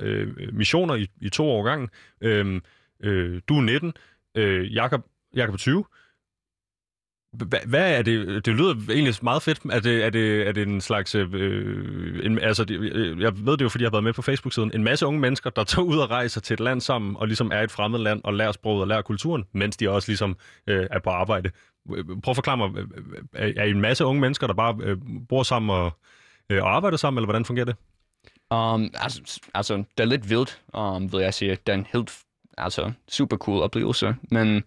missioner 0.53 0.95
i, 0.95 1.07
i 1.21 1.29
to 1.29 1.49
år 1.49 1.63
gangen. 1.63 1.89
Øhm, 2.21 2.61
øh, 3.03 3.41
Du 3.49 3.57
er 3.57 3.61
19, 3.61 3.93
øh, 4.37 4.73
Jakob, 4.75 5.01
Jakob 5.35 5.53
er 5.53 5.57
20. 5.57 5.85
Hvad 7.65 7.97
er 7.97 8.01
det? 8.01 8.45
Det 8.45 8.55
lyder 8.55 8.75
egentlig 8.89 9.15
meget 9.21 9.41
fedt. 9.41 9.59
Er 9.71 9.79
det, 9.79 10.05
er 10.05 10.09
det, 10.09 10.47
er 10.47 10.51
det 10.51 10.67
en 10.67 10.81
slags... 10.81 11.15
Øh, 11.15 11.29
øh 11.33 12.25
en, 12.25 12.39
altså, 12.39 12.63
det, 12.65 12.79
øh, 12.79 13.21
jeg 13.21 13.45
ved 13.45 13.57
det 13.57 13.61
jo, 13.61 13.69
fordi 13.69 13.83
jeg 13.83 13.87
har 13.87 13.91
været 13.91 14.03
med 14.03 14.13
på 14.13 14.21
Facebook-siden. 14.21 14.71
En 14.73 14.83
masse 14.83 15.05
unge 15.05 15.19
mennesker, 15.19 15.49
der 15.49 15.63
tager 15.63 15.85
ud 15.85 15.97
og 15.97 16.09
rejser 16.09 16.41
til 16.41 16.53
et 16.53 16.59
land 16.59 16.81
sammen, 16.81 17.15
og 17.17 17.27
ligesom 17.27 17.51
er 17.51 17.61
i 17.61 17.63
et 17.63 17.71
fremmed 17.71 17.99
land, 17.99 18.21
og 18.23 18.33
lærer 18.33 18.51
sproget 18.51 18.81
og 18.81 18.87
lærer 18.87 19.01
kulturen, 19.01 19.43
mens 19.53 19.77
de 19.77 19.89
også 19.89 20.09
ligesom 20.09 20.37
øh, 20.67 20.87
er 20.91 20.99
på 20.99 21.09
arbejde. 21.09 21.51
Prøv 22.23 22.31
at 22.31 22.35
forklare 22.35 22.57
mig, 22.57 22.69
er, 23.33 23.51
er 23.57 23.63
I 23.63 23.69
en 23.69 23.81
masse 23.81 24.05
unge 24.05 24.21
mennesker, 24.21 24.47
der 24.47 24.53
bare 24.53 24.75
øh, 24.83 24.97
bor 25.29 25.43
sammen 25.43 25.69
og, 25.69 25.91
øh, 26.49 26.63
og 26.63 26.75
arbejder 26.75 26.97
sammen, 26.97 27.17
eller 27.17 27.27
hvordan 27.27 27.45
fungerer 27.45 27.65
det? 27.65 27.75
Um, 28.51 28.89
altså, 28.93 29.39
altså, 29.53 29.75
det 29.77 30.03
er 30.03 30.05
lidt 30.05 30.29
vildt, 30.29 30.61
um, 30.73 31.11
vil 31.11 31.19
jeg 31.21 31.33
sige. 31.33 31.51
Det 31.51 31.69
er 31.69 31.73
en 31.73 31.87
helt, 31.93 32.17
altså, 32.57 32.91
super 33.07 33.37
cool 33.37 33.61
oplevelse. 33.61 34.15
Men 34.31 34.63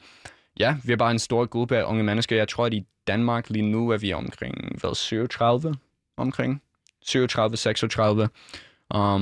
ja, 0.59 0.77
vi 0.85 0.93
er 0.93 0.97
bare 0.97 1.11
en 1.11 1.19
stor 1.19 1.47
gruppe 1.47 1.77
af 1.77 1.83
unge 1.85 2.03
mennesker. 2.05 2.37
Jeg 2.37 2.49
tror, 2.49 2.67
at 2.67 2.75
i 2.75 2.85
Danmark 3.07 3.51
lige 3.51 3.71
nu 3.71 3.91
er 3.91 3.97
vi 3.97 4.13
omkring, 4.13 4.81
hvad, 4.81 4.95
37? 4.95 5.75
Omkring? 6.17 6.63
37, 7.03 7.57
36. 7.57 8.23
Um, 8.23 8.29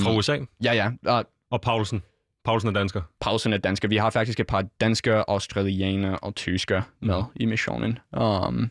Fra 0.01 0.17
USA? 0.17 0.39
ja, 0.65 0.73
ja. 0.73 1.19
Uh, 1.19 1.25
Og 1.51 1.61
Paulsen. 1.61 2.03
Paulsen 2.45 2.69
er 2.69 2.73
dansker. 2.73 3.03
pausen 3.21 3.53
er 3.53 3.57
dansker. 3.59 3.89
Vi 3.89 3.97
har 3.97 4.11
faktisk 4.11 4.41
et 4.41 4.47
par 4.47 4.65
danskere, 4.81 5.25
australienere 5.29 6.19
og 6.19 6.35
tyskere 6.35 6.83
med 7.01 7.23
i 7.37 7.45
missionen. 7.45 7.99
Um, 8.13 8.71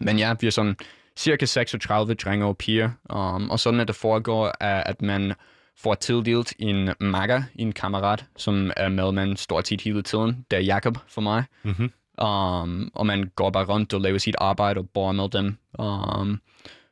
men 0.00 0.18
ja, 0.18 0.34
vi 0.40 0.46
er 0.46 0.50
sådan 0.50 0.76
cirka 1.16 1.44
36 1.44 2.14
drenge 2.14 2.46
og 2.46 2.56
piger. 2.56 2.90
Um, 3.14 3.50
og 3.50 3.60
sådan 3.60 3.80
at 3.80 3.88
det 3.88 3.96
foregår, 3.96 4.52
er, 4.60 4.82
at 4.82 5.02
man 5.02 5.34
får 5.78 5.94
tildelt 5.94 6.52
en 6.58 6.90
makker, 7.00 7.42
en 7.54 7.72
kammerat, 7.72 8.24
som 8.36 8.70
er 8.76 8.88
med 8.88 9.12
man 9.12 9.36
stort 9.36 9.66
set 9.68 9.80
hele 9.80 10.02
tiden. 10.02 10.46
Det 10.50 10.56
er 10.56 10.60
Jakob 10.62 10.98
for 11.08 11.20
mig. 11.20 11.44
Mm-hmm. 11.62 11.90
Um, 12.26 12.90
og 12.94 13.06
man 13.06 13.30
går 13.36 13.50
bare 13.50 13.64
rundt 13.64 13.94
og 13.94 14.00
laver 14.00 14.18
sit 14.18 14.36
arbejde 14.38 14.78
og 14.78 14.88
bor 14.94 15.12
med 15.12 15.28
dem. 15.28 15.56
Um, 15.78 16.40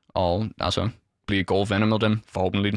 og 0.08 0.46
altså 0.60 0.88
bliver 1.26 1.44
gode 1.44 1.70
venner 1.70 1.86
med 1.86 1.98
dem, 1.98 2.20
forhåbentlig. 2.28 2.72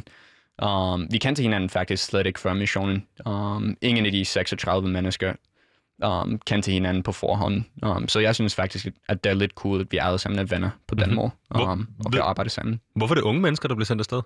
Um, 0.65 1.08
vi 1.12 1.17
kendte 1.17 1.41
hinanden 1.41 1.70
faktisk 1.70 2.04
slet 2.06 2.26
ikke 2.26 2.39
før 2.39 2.54
missionen. 2.54 3.06
Um, 3.26 3.78
ingen 3.82 4.06
af 4.06 4.12
de 4.12 4.26
36 4.26 4.89
mennesker 4.89 5.34
um, 6.06 6.39
kendte 6.46 6.72
hinanden 6.72 7.04
på 7.04 7.12
forhånd. 7.12 7.63
Um, 7.86 8.08
så 8.08 8.20
jeg 8.20 8.36
synes 8.36 8.56
faktisk, 8.56 8.88
at 9.10 9.24
det 9.24 9.30
er 9.30 9.34
lidt 9.34 9.52
cool, 9.52 9.82
at 9.82 9.88
vi 9.91 9.98
alle 9.98 10.17
sammen 10.20 10.39
er 10.39 10.43
venner 10.43 10.70
på 10.88 10.96
den 10.96 11.06
Mhm. 11.10 11.15
måde. 11.15 11.30
Hvor- 11.50 11.72
Um, 11.72 11.88
og 12.00 12.06
ved- 12.06 12.12
kan 12.12 12.22
arbejde 12.22 12.50
sammen. 12.50 12.82
Hvorfor 12.96 13.13
er 13.13 13.17
det 13.20 13.24
unge 13.24 13.41
mennesker, 13.41 13.67
der 13.67 13.76
bliver 13.76 13.86
sendt 13.86 14.02
afsted? 14.02 14.22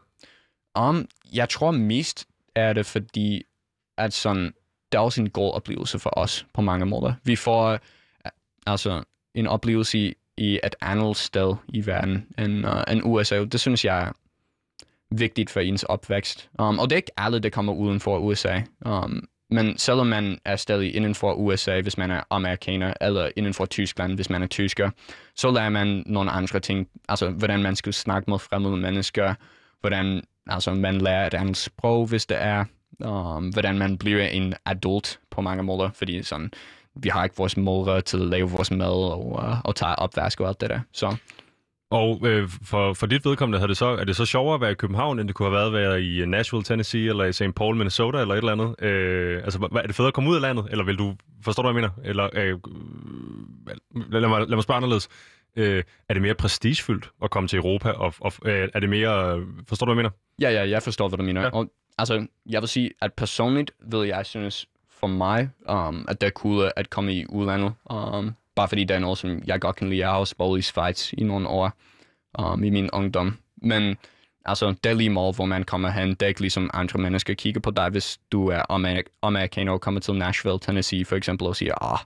Um, 0.80 1.08
jeg 1.34 1.50
tror 1.50 1.72
mest 1.72 2.28
er 2.56 2.74
det, 2.74 2.86
fordi 2.86 3.44
at 3.98 4.14
sådan, 4.14 4.54
det 4.92 4.98
er 4.98 5.00
også 5.00 5.22
en 5.22 5.30
god 5.30 5.54
oplevelse 5.54 6.00
for 6.00 6.10
os 6.18 6.46
på 6.54 6.62
mange 6.62 6.86
måder. 6.86 7.14
Vi 7.24 7.36
får, 7.36 7.72
øh, 7.72 7.80
altså, 8.68 9.04
en 9.36 9.48
oplevelse 9.48 9.98
i, 9.98 10.14
i 10.38 10.60
et 10.64 10.76
andet 10.82 11.18
sted 11.18 11.56
i 11.68 11.86
verden 11.86 12.28
end, 12.38 12.66
uh, 12.66 12.82
end 12.92 13.02
USA. 13.04 13.44
Det 13.44 13.60
synes 13.60 13.86
jeg 13.86 14.02
er 14.02 14.12
vigtigt 15.12 15.50
for 15.50 15.60
ens 15.60 15.84
opvækst. 15.84 16.50
Um, 16.60 16.80
og 16.80 16.90
det 16.90 16.96
er 16.96 16.98
ikke 16.98 17.12
alle, 17.18 17.40
der 17.40 17.50
kommer 17.50 17.74
uden 17.74 18.00
for 18.00 18.20
USA. 18.20 18.62
Um, 18.86 19.28
men 19.50 19.78
selvom 19.78 20.08
man 20.08 20.40
er 20.46 20.56
stadig 20.56 20.96
inden 20.96 21.16
for 21.16 21.34
USA, 21.34 21.82
hvis 21.82 21.98
man 21.98 22.12
er 22.12 22.24
amerikaner, 22.30 22.94
eller 23.02 23.30
inden 23.36 23.54
for 23.54 23.66
Tyskland, 23.66 24.16
hvis 24.16 24.30
man 24.30 24.44
er 24.44 24.48
tysker, 24.48 24.90
så 25.36 25.52
lærer 25.52 25.70
man 25.70 26.04
nogle 26.06 26.32
andre 26.32 26.60
ting. 26.60 26.88
Altså, 27.10 27.30
hvordan 27.30 27.64
man 27.64 27.76
skal 27.76 27.94
snakke 27.94 28.30
med 28.30 28.40
fremmede 28.40 28.78
mennesker, 28.78 29.36
hvordan 29.82 30.24
altså, 30.48 30.74
man 30.74 31.02
lærer 31.02 31.28
et 31.28 31.34
andet 31.34 31.58
sprog, 31.58 32.08
hvis 32.08 32.26
det 32.26 32.38
er, 32.42 32.66
um, 33.06 33.50
hvordan 33.50 33.78
man 33.78 33.98
bliver 33.98 34.28
en 34.28 34.54
adult 34.66 35.20
på 35.32 35.42
mange 35.42 35.64
måder, 35.64 35.90
fordi 35.94 36.24
sådan, 36.24 36.52
vi 36.96 37.10
har 37.10 37.24
ikke 37.24 37.38
vores 37.38 37.58
mødre 37.58 38.02
til 38.02 38.18
at 38.18 38.28
lave 38.28 38.50
vores 38.50 38.72
mad 38.72 39.12
og, 39.12 39.26
uh, 39.26 39.62
og 39.66 39.76
tage 39.76 39.96
opvask 40.00 40.40
og 40.42 40.48
alt 40.48 40.62
det 40.62 40.70
der. 40.70 40.80
Så 40.94 41.16
Og 41.92 42.20
øh, 42.28 42.50
for, 42.64 42.94
for 42.94 43.06
dit 43.06 43.26
vedkommende 43.26 43.60
havde 43.60 43.70
det 43.70 43.78
så, 43.78 43.86
er 43.86 44.04
det 44.04 44.16
så 44.16 44.26
sjovere 44.26 44.56
at 44.56 44.62
være 44.62 44.72
i 44.72 44.76
København, 44.76 45.20
end 45.20 45.28
det 45.28 45.36
kunne 45.36 45.46
have 45.50 45.54
været 45.58 45.68
at 45.68 45.74
være 45.74 46.04
i 46.04 46.26
Nashville, 46.26 46.64
Tennessee, 46.64 47.10
eller 47.10 47.24
i 47.24 47.34
St. 47.34 47.56
Paul, 47.56 47.76
Minnesota, 47.76 48.18
eller 48.18 48.34
et 48.34 48.38
eller 48.38 48.52
andet? 48.52 48.84
Øh, 48.84 49.44
altså, 49.44 49.60
hvad, 49.60 49.82
er 49.82 49.88
det 49.88 49.96
federe 49.96 50.08
at 50.08 50.14
komme 50.14 50.30
ud 50.30 50.36
af 50.36 50.42
landet, 50.42 50.68
eller 50.72 50.84
vil 50.86 50.96
du, 50.98 51.16
forstår 51.44 51.64
du, 51.64 51.72
hvad 51.72 51.82
jeg 51.82 51.90
mener? 51.90 52.10
Eller, 52.10 52.30
øh, 52.34 52.60
lad, 54.12 54.30
mig, 54.30 54.40
lad 54.40 54.56
mig 54.56 54.64
spørge 54.64 54.78
anderledes. 54.78 55.10
Øh, 55.56 55.84
er 56.10 56.14
det 56.14 56.22
mere 56.22 56.36
prestigefyldt 56.36 57.10
at 57.24 57.30
komme 57.30 57.48
til 57.48 57.58
Europa, 57.58 57.90
og, 57.90 58.14
og 58.20 58.34
øh, 58.46 58.70
er 58.74 58.80
det 58.80 58.90
mere, 58.90 59.46
forstår 59.68 59.86
du, 59.86 59.94
hvad 59.94 60.04
jeg 60.04 60.12
mener? 60.12 60.52
Ja, 60.52 60.62
ja, 60.62 60.70
jeg 60.70 60.84
forstår, 60.84 61.08
hvad 61.08 61.18
du 61.18 61.24
mener. 61.24 61.42
Ja. 61.42 61.50
Og, 61.50 61.72
altså, 61.98 62.28
jeg 62.50 62.62
vil 62.62 62.70
sige, 62.70 62.92
at 63.02 63.14
personligt 63.14 63.72
vil 63.92 64.08
jeg 64.08 64.26
synes 64.26 64.66
for 64.90 65.08
mig, 65.08 65.50
um, 65.70 66.06
at 66.08 66.22
det 66.22 66.28
er 66.28 66.32
cool 66.32 66.72
at 66.76 66.90
komme 66.90 67.14
i 67.14 67.26
udlandet. 67.30 67.74
Um, 67.90 68.36
bare 68.56 68.68
fordi 68.68 68.84
det 68.84 68.96
er 68.96 69.00
noget, 69.00 69.18
som 69.18 69.42
jeg 69.46 69.62
godt 69.62 69.76
kan 69.76 69.90
lide. 69.90 70.00
Jeg 70.00 70.10
har 70.10 70.18
også 70.18 70.36
boet 70.38 70.60
i 70.60 70.62
Schweiz 70.62 71.14
i 71.14 71.24
nogle 71.24 71.48
år 71.48 71.72
um, 72.40 72.64
i 72.64 72.70
min 72.70 72.90
ungdom. 72.92 73.38
Men 73.62 73.98
altså, 74.46 74.76
det 74.84 74.90
er 74.90 74.94
lige 74.94 75.10
meget, 75.10 75.36
hvor 75.36 75.46
man 75.46 75.64
kommer 75.64 75.90
hen. 75.90 76.10
Det 76.10 76.22
er 76.22 76.28
ikke 76.28 76.42
ligesom 76.42 76.70
andre 76.74 77.00
mennesker 77.00 77.34
kigger 77.34 77.62
på 77.62 77.72
dig, 77.72 77.90
hvis 77.90 78.20
du 78.32 78.48
er 78.48 78.62
amer- 78.70 79.20
amerikaner 79.22 79.72
og 79.72 79.82
kommer 79.82 80.02
til 80.02 80.14
Nashville, 80.14 80.60
Tennessee 80.60 81.06
for 81.06 81.16
eksempel, 81.16 81.48
og 81.48 81.56
siger, 81.56 81.94
ah, 81.94 82.00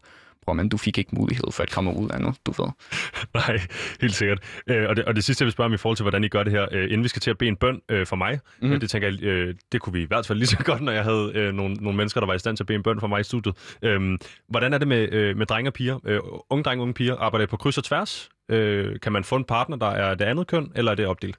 bror, 0.46 0.54
men 0.54 0.70
du 0.70 0.78
fik 0.78 0.98
ikke 0.98 1.16
mulighed 1.16 1.52
for 1.52 1.64
at 1.64 1.72
komme 1.72 1.96
ud 1.96 2.10
af 2.10 2.22
noget, 2.22 2.36
du 2.46 2.52
ved. 2.58 2.70
Nej, 3.48 3.60
helt 4.02 4.16
sikkert. 4.16 4.40
Øh, 4.70 4.90
og, 4.90 4.96
det, 4.96 5.06
og 5.06 5.16
det 5.16 5.24
sidste, 5.24 5.42
jeg 5.42 5.46
vil 5.46 5.52
spørge 5.52 5.66
om 5.66 5.74
i 5.74 5.78
forhold 5.78 5.98
til, 5.98 6.04
hvordan 6.04 6.24
I 6.24 6.28
gør 6.28 6.44
det 6.44 6.54
her, 6.54 6.66
øh, 6.72 6.84
inden 6.84 7.04
vi 7.04 7.08
skal 7.08 7.20
til 7.20 7.30
at 7.30 7.38
bede 7.38 7.48
en 7.48 7.56
bøn 7.56 7.82
øh, 7.90 8.06
for 8.06 8.16
mig. 8.16 8.40
Mhm. 8.62 8.72
øh, 8.72 8.82
det 8.82 8.90
tænker 8.90 9.08
jeg, 9.08 9.24
øh, 9.24 9.56
det 9.72 9.82
kunne 9.82 9.94
vi 9.94 10.02
i 10.02 10.06
hvert 10.06 10.26
fald 10.28 10.40
lige 10.40 10.48
så 10.48 10.58
godt, 10.64 10.82
når 10.82 10.92
jeg 10.92 11.04
havde 11.04 11.32
øh, 11.36 11.54
nogle, 11.54 11.76
nogle 11.76 11.98
mennesker, 11.98 12.22
der 12.22 12.28
var 12.28 12.34
i 12.34 12.40
stand 12.40 12.58
til 12.58 12.64
at 12.64 12.68
bede 12.68 12.76
en 12.76 12.84
bøn 12.84 13.00
for 13.00 13.08
mig 13.08 13.20
i 13.20 13.24
studiet. 13.24 13.56
Øh, 13.82 14.18
hvordan 14.50 14.74
er 14.74 14.78
det 14.78 14.88
med, 14.88 15.14
øh, 15.14 15.38
med 15.38 15.46
drenge 15.46 15.70
og 15.70 15.74
piger? 15.74 16.00
Øh, 16.06 16.20
unge 16.50 16.64
drenge 16.64 16.82
og 16.82 16.84
unge 16.84 16.94
piger, 16.94 17.16
arbejder 17.16 17.48
på 17.48 17.58
kryds 17.58 17.78
og 17.78 17.84
tværs? 17.84 18.30
Øh, 18.50 19.00
kan 19.00 19.12
man 19.12 19.24
få 19.24 19.36
en 19.36 19.44
partner, 19.44 19.78
der 19.78 19.88
er 19.90 20.16
det 20.16 20.26
andet 20.26 20.48
køn, 20.48 20.72
eller 20.76 20.92
er 20.92 20.96
det 20.96 21.06
opdelt? 21.06 21.36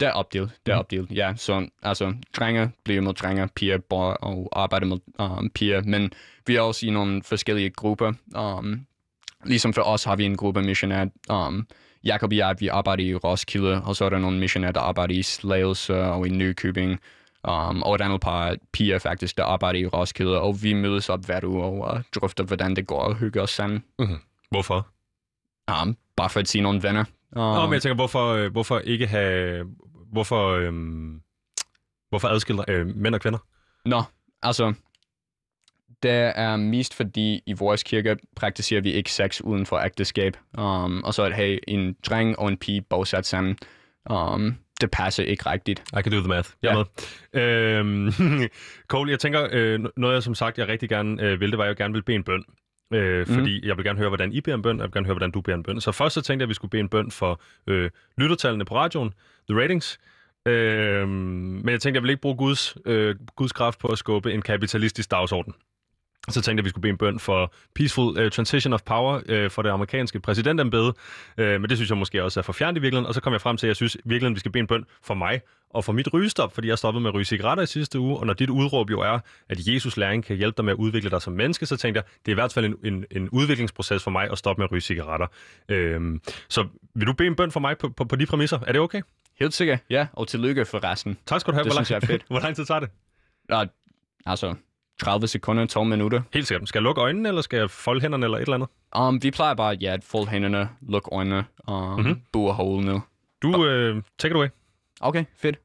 Det 0.00 0.08
er 0.08 0.12
opdelt, 0.12 0.50
det 0.66 0.72
er 0.72 0.76
Mhm. 0.76 0.80
opdelt, 0.80 1.10
ja. 1.10 1.32
Så 1.36 1.68
altså, 1.82 2.14
drenge 2.36 2.70
bliver 2.84 3.00
med 3.02 3.14
drenge, 3.14 3.48
piger 3.54 3.78
bor 3.78 4.10
og 4.12 4.48
arbejder 4.52 4.86
med 4.86 4.96
um, 5.18 5.50
piger, 5.50 5.82
men 5.82 6.12
vi 6.46 6.56
er 6.56 6.60
også 6.60 6.86
i 6.86 6.90
nogle 6.90 7.22
forskellige 7.22 7.70
grupper. 7.70 8.12
Um, 8.36 8.86
ligesom 9.44 9.72
for 9.72 9.82
os 9.82 10.04
har 10.04 10.16
vi 10.16 10.24
en 10.24 10.36
gruppe 10.36 10.62
missionær. 10.62 11.06
Um, 11.30 11.66
Jakob 12.04 12.30
og 12.32 12.36
jeg, 12.36 12.56
vi 12.58 12.68
arbejder 12.68 13.04
i 13.04 13.14
Roskilde, 13.14 13.82
og 13.82 13.96
så 13.96 14.04
er 14.04 14.08
der 14.08 14.18
nogle 14.18 14.38
missionærer, 14.38 14.72
der 14.72 14.80
arbejder 14.80 15.14
i 15.14 15.22
Slagelse 15.22 15.94
og 16.02 16.26
i 16.26 16.30
Nykøbing. 16.30 17.00
Um, 17.48 17.82
og 17.82 17.94
et 17.94 18.00
andet 18.00 18.20
par 18.20 18.56
piger 18.72 18.98
faktisk, 18.98 19.36
der 19.36 19.44
arbejder 19.44 19.78
i 19.80 19.86
Roskilde, 19.86 20.40
og 20.40 20.62
vi 20.62 20.72
mødes 20.72 21.08
op 21.08 21.24
hver 21.24 21.40
uge 21.44 21.64
og 21.64 21.94
uh, 21.94 22.00
drøfter, 22.14 22.44
hvordan 22.44 22.76
det 22.76 22.86
går 22.86 23.00
og 23.00 23.14
hygger 23.14 23.42
os 23.42 23.50
sammen. 23.50 23.84
Hvorfor? 24.50 24.86
Um, 25.82 25.96
bare 26.16 26.30
for 26.30 26.40
at 26.40 26.48
se 26.48 26.60
nogle 26.60 26.82
venner. 26.82 27.04
Um, 27.36 27.42
Nå, 27.42 27.62
men 27.62 27.72
jeg 27.72 27.82
tænker, 27.82 27.94
hvorfor, 27.94 28.32
øh, 28.32 28.52
hvorfor 28.52 28.78
ikke 28.78 29.06
have... 29.06 29.66
Hvorfor, 30.12 30.48
øh, 30.48 30.72
hvorfor 32.08 32.28
adskille 32.28 32.70
øh, 32.70 32.86
mænd 32.96 33.14
og 33.14 33.20
kvinder? 33.20 33.38
Nå, 33.84 34.02
altså, 34.42 34.74
det 36.02 36.32
er 36.34 36.56
mest 36.56 36.94
fordi 36.94 37.42
i 37.46 37.52
vores 37.52 37.82
kirke 37.82 38.16
praktiserer 38.36 38.80
vi 38.80 38.92
ikke 38.92 39.12
sex 39.12 39.40
uden 39.40 39.66
for 39.66 39.78
ægteskab. 39.78 40.36
Um, 40.58 41.04
og 41.04 41.14
så 41.14 41.22
at 41.22 41.34
have 41.34 41.70
en 41.70 41.96
dreng 42.06 42.38
og 42.38 42.48
en 42.48 42.56
pige 42.56 42.82
bosat 42.82 43.26
sammen, 43.26 43.58
um, 44.10 44.56
det 44.80 44.90
passer 44.90 45.24
ikke 45.24 45.50
rigtigt. 45.50 45.84
I 45.98 46.02
can 46.02 46.12
do 46.12 46.18
the 46.18 46.28
math. 46.28 46.50
Jeg 46.62 46.86
med. 47.32 47.42
Øhm, 47.42 48.12
Cole, 48.90 49.10
jeg 49.10 49.18
tænker, 49.18 49.48
øh, 49.52 49.80
noget 49.96 50.14
jeg 50.14 50.22
som 50.22 50.34
sagt, 50.34 50.58
jeg 50.58 50.68
rigtig 50.68 50.88
gerne 50.88 51.22
øh, 51.22 51.40
ville, 51.40 51.50
det 51.50 51.58
var, 51.58 51.64
at 51.64 51.68
jeg 51.68 51.76
gerne 51.76 51.92
ville 51.92 52.04
bede 52.04 52.14
en 52.16 52.24
bøn. 52.24 52.44
Øh, 52.94 53.18
Mhm. 53.28 53.34
fordi 53.38 53.66
jeg 53.68 53.76
vil 53.76 53.84
gerne 53.84 53.98
høre, 53.98 54.08
hvordan 54.08 54.32
I 54.32 54.40
beder 54.40 54.54
en 54.56 54.62
bøn, 54.62 54.76
og 54.76 54.82
jeg 54.82 54.88
vil 54.88 54.92
gerne 54.92 55.06
høre, 55.06 55.14
hvordan 55.14 55.30
du 55.30 55.40
beder 55.40 55.56
en 55.56 55.62
bøn. 55.62 55.80
Så 55.80 55.92
først 55.92 56.14
så 56.14 56.20
tænkte 56.22 56.42
jeg, 56.42 56.46
at 56.46 56.48
vi 56.48 56.54
skulle 56.54 56.70
bede 56.70 56.80
en 56.80 56.88
bøn 56.88 57.10
for 57.10 57.40
øh, 57.66 57.90
lyttertallene 58.18 58.64
på 58.64 58.74
radioen, 58.76 59.12
the 59.50 59.60
ratings. 59.62 59.98
Øh, 60.48 61.08
men 61.08 61.68
jeg 61.68 61.80
tænkte, 61.80 61.96
jeg 61.96 62.02
vil 62.02 62.10
ikke 62.10 62.20
bruge 62.22 62.36
Guds, 62.36 62.76
øh, 62.86 63.16
Guds 63.36 63.52
kraft 63.52 63.78
på 63.78 63.88
at 63.88 63.98
skubbe 63.98 64.32
en 64.32 64.42
kapitalistisk 64.42 65.10
dagsorden. 65.10 65.54
Så 66.28 66.34
tænkte 66.34 66.50
jeg, 66.50 66.58
at 66.58 66.64
vi 66.64 66.70
skulle 66.70 66.82
bede 66.82 66.90
en 66.90 66.96
bøn 66.98 67.18
for 67.18 67.52
peaceful 67.74 68.24
uh, 68.24 68.30
transition 68.30 68.72
of 68.72 68.82
power 68.82 69.44
uh, 69.44 69.50
for 69.50 69.62
det 69.62 69.70
amerikanske 69.70 70.20
præsidentembede. 70.20 70.86
Uh, 71.38 71.44
men 71.44 71.62
det 71.64 71.78
synes 71.78 71.90
jeg 71.90 71.98
måske 71.98 72.24
også 72.24 72.40
er 72.40 72.42
for 72.42 72.52
fjernt 72.52 72.78
i 72.78 72.80
virkeligheden. 72.80 73.06
Og 73.06 73.14
så 73.14 73.20
kom 73.20 73.32
jeg 73.32 73.40
frem 73.40 73.56
til, 73.56 73.66
at 73.66 73.68
jeg 73.68 73.76
synes 73.76 73.96
virkelig, 74.04 74.28
at 74.30 74.34
vi 74.34 74.40
skal 74.40 74.52
bede 74.52 74.60
en 74.60 74.66
bøn 74.66 74.84
for 75.02 75.14
mig 75.14 75.40
og 75.70 75.84
for 75.84 75.92
mit 75.92 76.12
rygestop, 76.12 76.54
fordi 76.54 76.68
jeg 76.68 76.78
stoppede 76.78 77.02
med 77.02 77.10
at 77.10 77.14
ryge 77.14 77.24
cigaretter 77.24 77.62
i 77.64 77.66
sidste 77.66 77.98
uge. 78.00 78.16
Og 78.18 78.26
når 78.26 78.34
dit 78.34 78.50
udråb 78.50 78.90
jo 78.90 79.00
er, 79.00 79.18
at 79.48 79.58
Jesus 79.66 79.96
læring 79.96 80.24
kan 80.24 80.36
hjælpe 80.36 80.56
dig 80.56 80.64
med 80.64 80.72
at 80.72 80.76
udvikle 80.76 81.10
dig 81.10 81.22
som 81.22 81.32
menneske, 81.32 81.66
så 81.66 81.76
tænkte 81.76 81.98
jeg, 81.98 82.04
det 82.26 82.32
er 82.32 82.34
i 82.34 82.40
hvert 82.40 82.52
fald 82.52 82.64
en, 82.64 82.74
en, 82.84 83.04
en 83.10 83.28
udviklingsproces 83.30 84.02
for 84.02 84.10
mig 84.10 84.30
at 84.32 84.38
stoppe 84.38 84.60
med 84.60 84.64
at 84.64 84.72
ryge 84.72 84.80
cigaretter. 84.80 85.26
Uh, 85.72 86.18
så 86.48 86.66
vil 86.94 87.06
du 87.06 87.12
bede 87.12 87.28
en 87.28 87.36
bøn 87.36 87.50
for 87.50 87.60
mig 87.60 87.78
på, 87.78 87.88
på, 87.88 88.04
på 88.04 88.16
de 88.16 88.26
præmisser? 88.26 88.58
Er 88.66 88.72
det 88.72 88.80
okay? 88.80 89.02
Helt 89.40 89.54
sikkert, 89.54 89.78
ja. 89.90 90.06
Og 90.12 90.28
tillykke 90.28 90.64
for 90.64 90.84
resten. 90.84 91.18
Tak 91.26 91.40
skal 91.40 91.50
du 91.52 91.54
have. 91.56 91.64
Det 91.64 91.72
Hvor 91.72 91.78
lang- 91.78 91.86
synes 91.86 92.02
jeg 92.02 92.02
er 92.02 92.18
fedt. 92.18 92.24
Hvor 92.30 92.40
lang 92.40 92.56
tid 92.56 92.64
tager 92.64 92.80
det? 92.80 92.88
Og, 93.50 93.66
altså, 94.26 94.54
30 95.02 95.26
sekunder, 95.28 95.66
12 95.66 95.86
minutter. 95.86 96.22
Helt 96.34 96.46
sikkert. 96.48 96.68
Skal 96.68 96.78
jeg 96.78 96.82
lukke 96.84 97.00
øjnene, 97.00 97.28
eller 97.28 97.42
skal 97.42 97.56
jeg 97.58 97.70
folde 97.70 98.00
hænderne, 98.00 98.26
eller 98.26 98.38
et 98.38 98.42
eller 98.42 98.54
andet? 98.54 98.68
Um, 98.98 99.22
vi 99.22 99.30
plejer 99.30 99.54
bare, 99.54 99.76
ja, 99.80 99.92
at 99.92 100.04
folde 100.04 100.28
hænderne, 100.30 100.68
lukke 100.80 101.08
øjnene, 101.12 101.44
um, 101.68 101.74
Mhm. 101.92 102.00
mm-hmm. 102.00 102.22
bue 102.32 102.52
hole 102.52 102.84
ned. 102.86 103.00
Du, 103.42 103.48
uh, 103.48 104.02
take 104.18 104.32
it 104.32 104.36
away. 104.36 104.48
Okay, 105.00 105.24
fedt. 105.36 105.56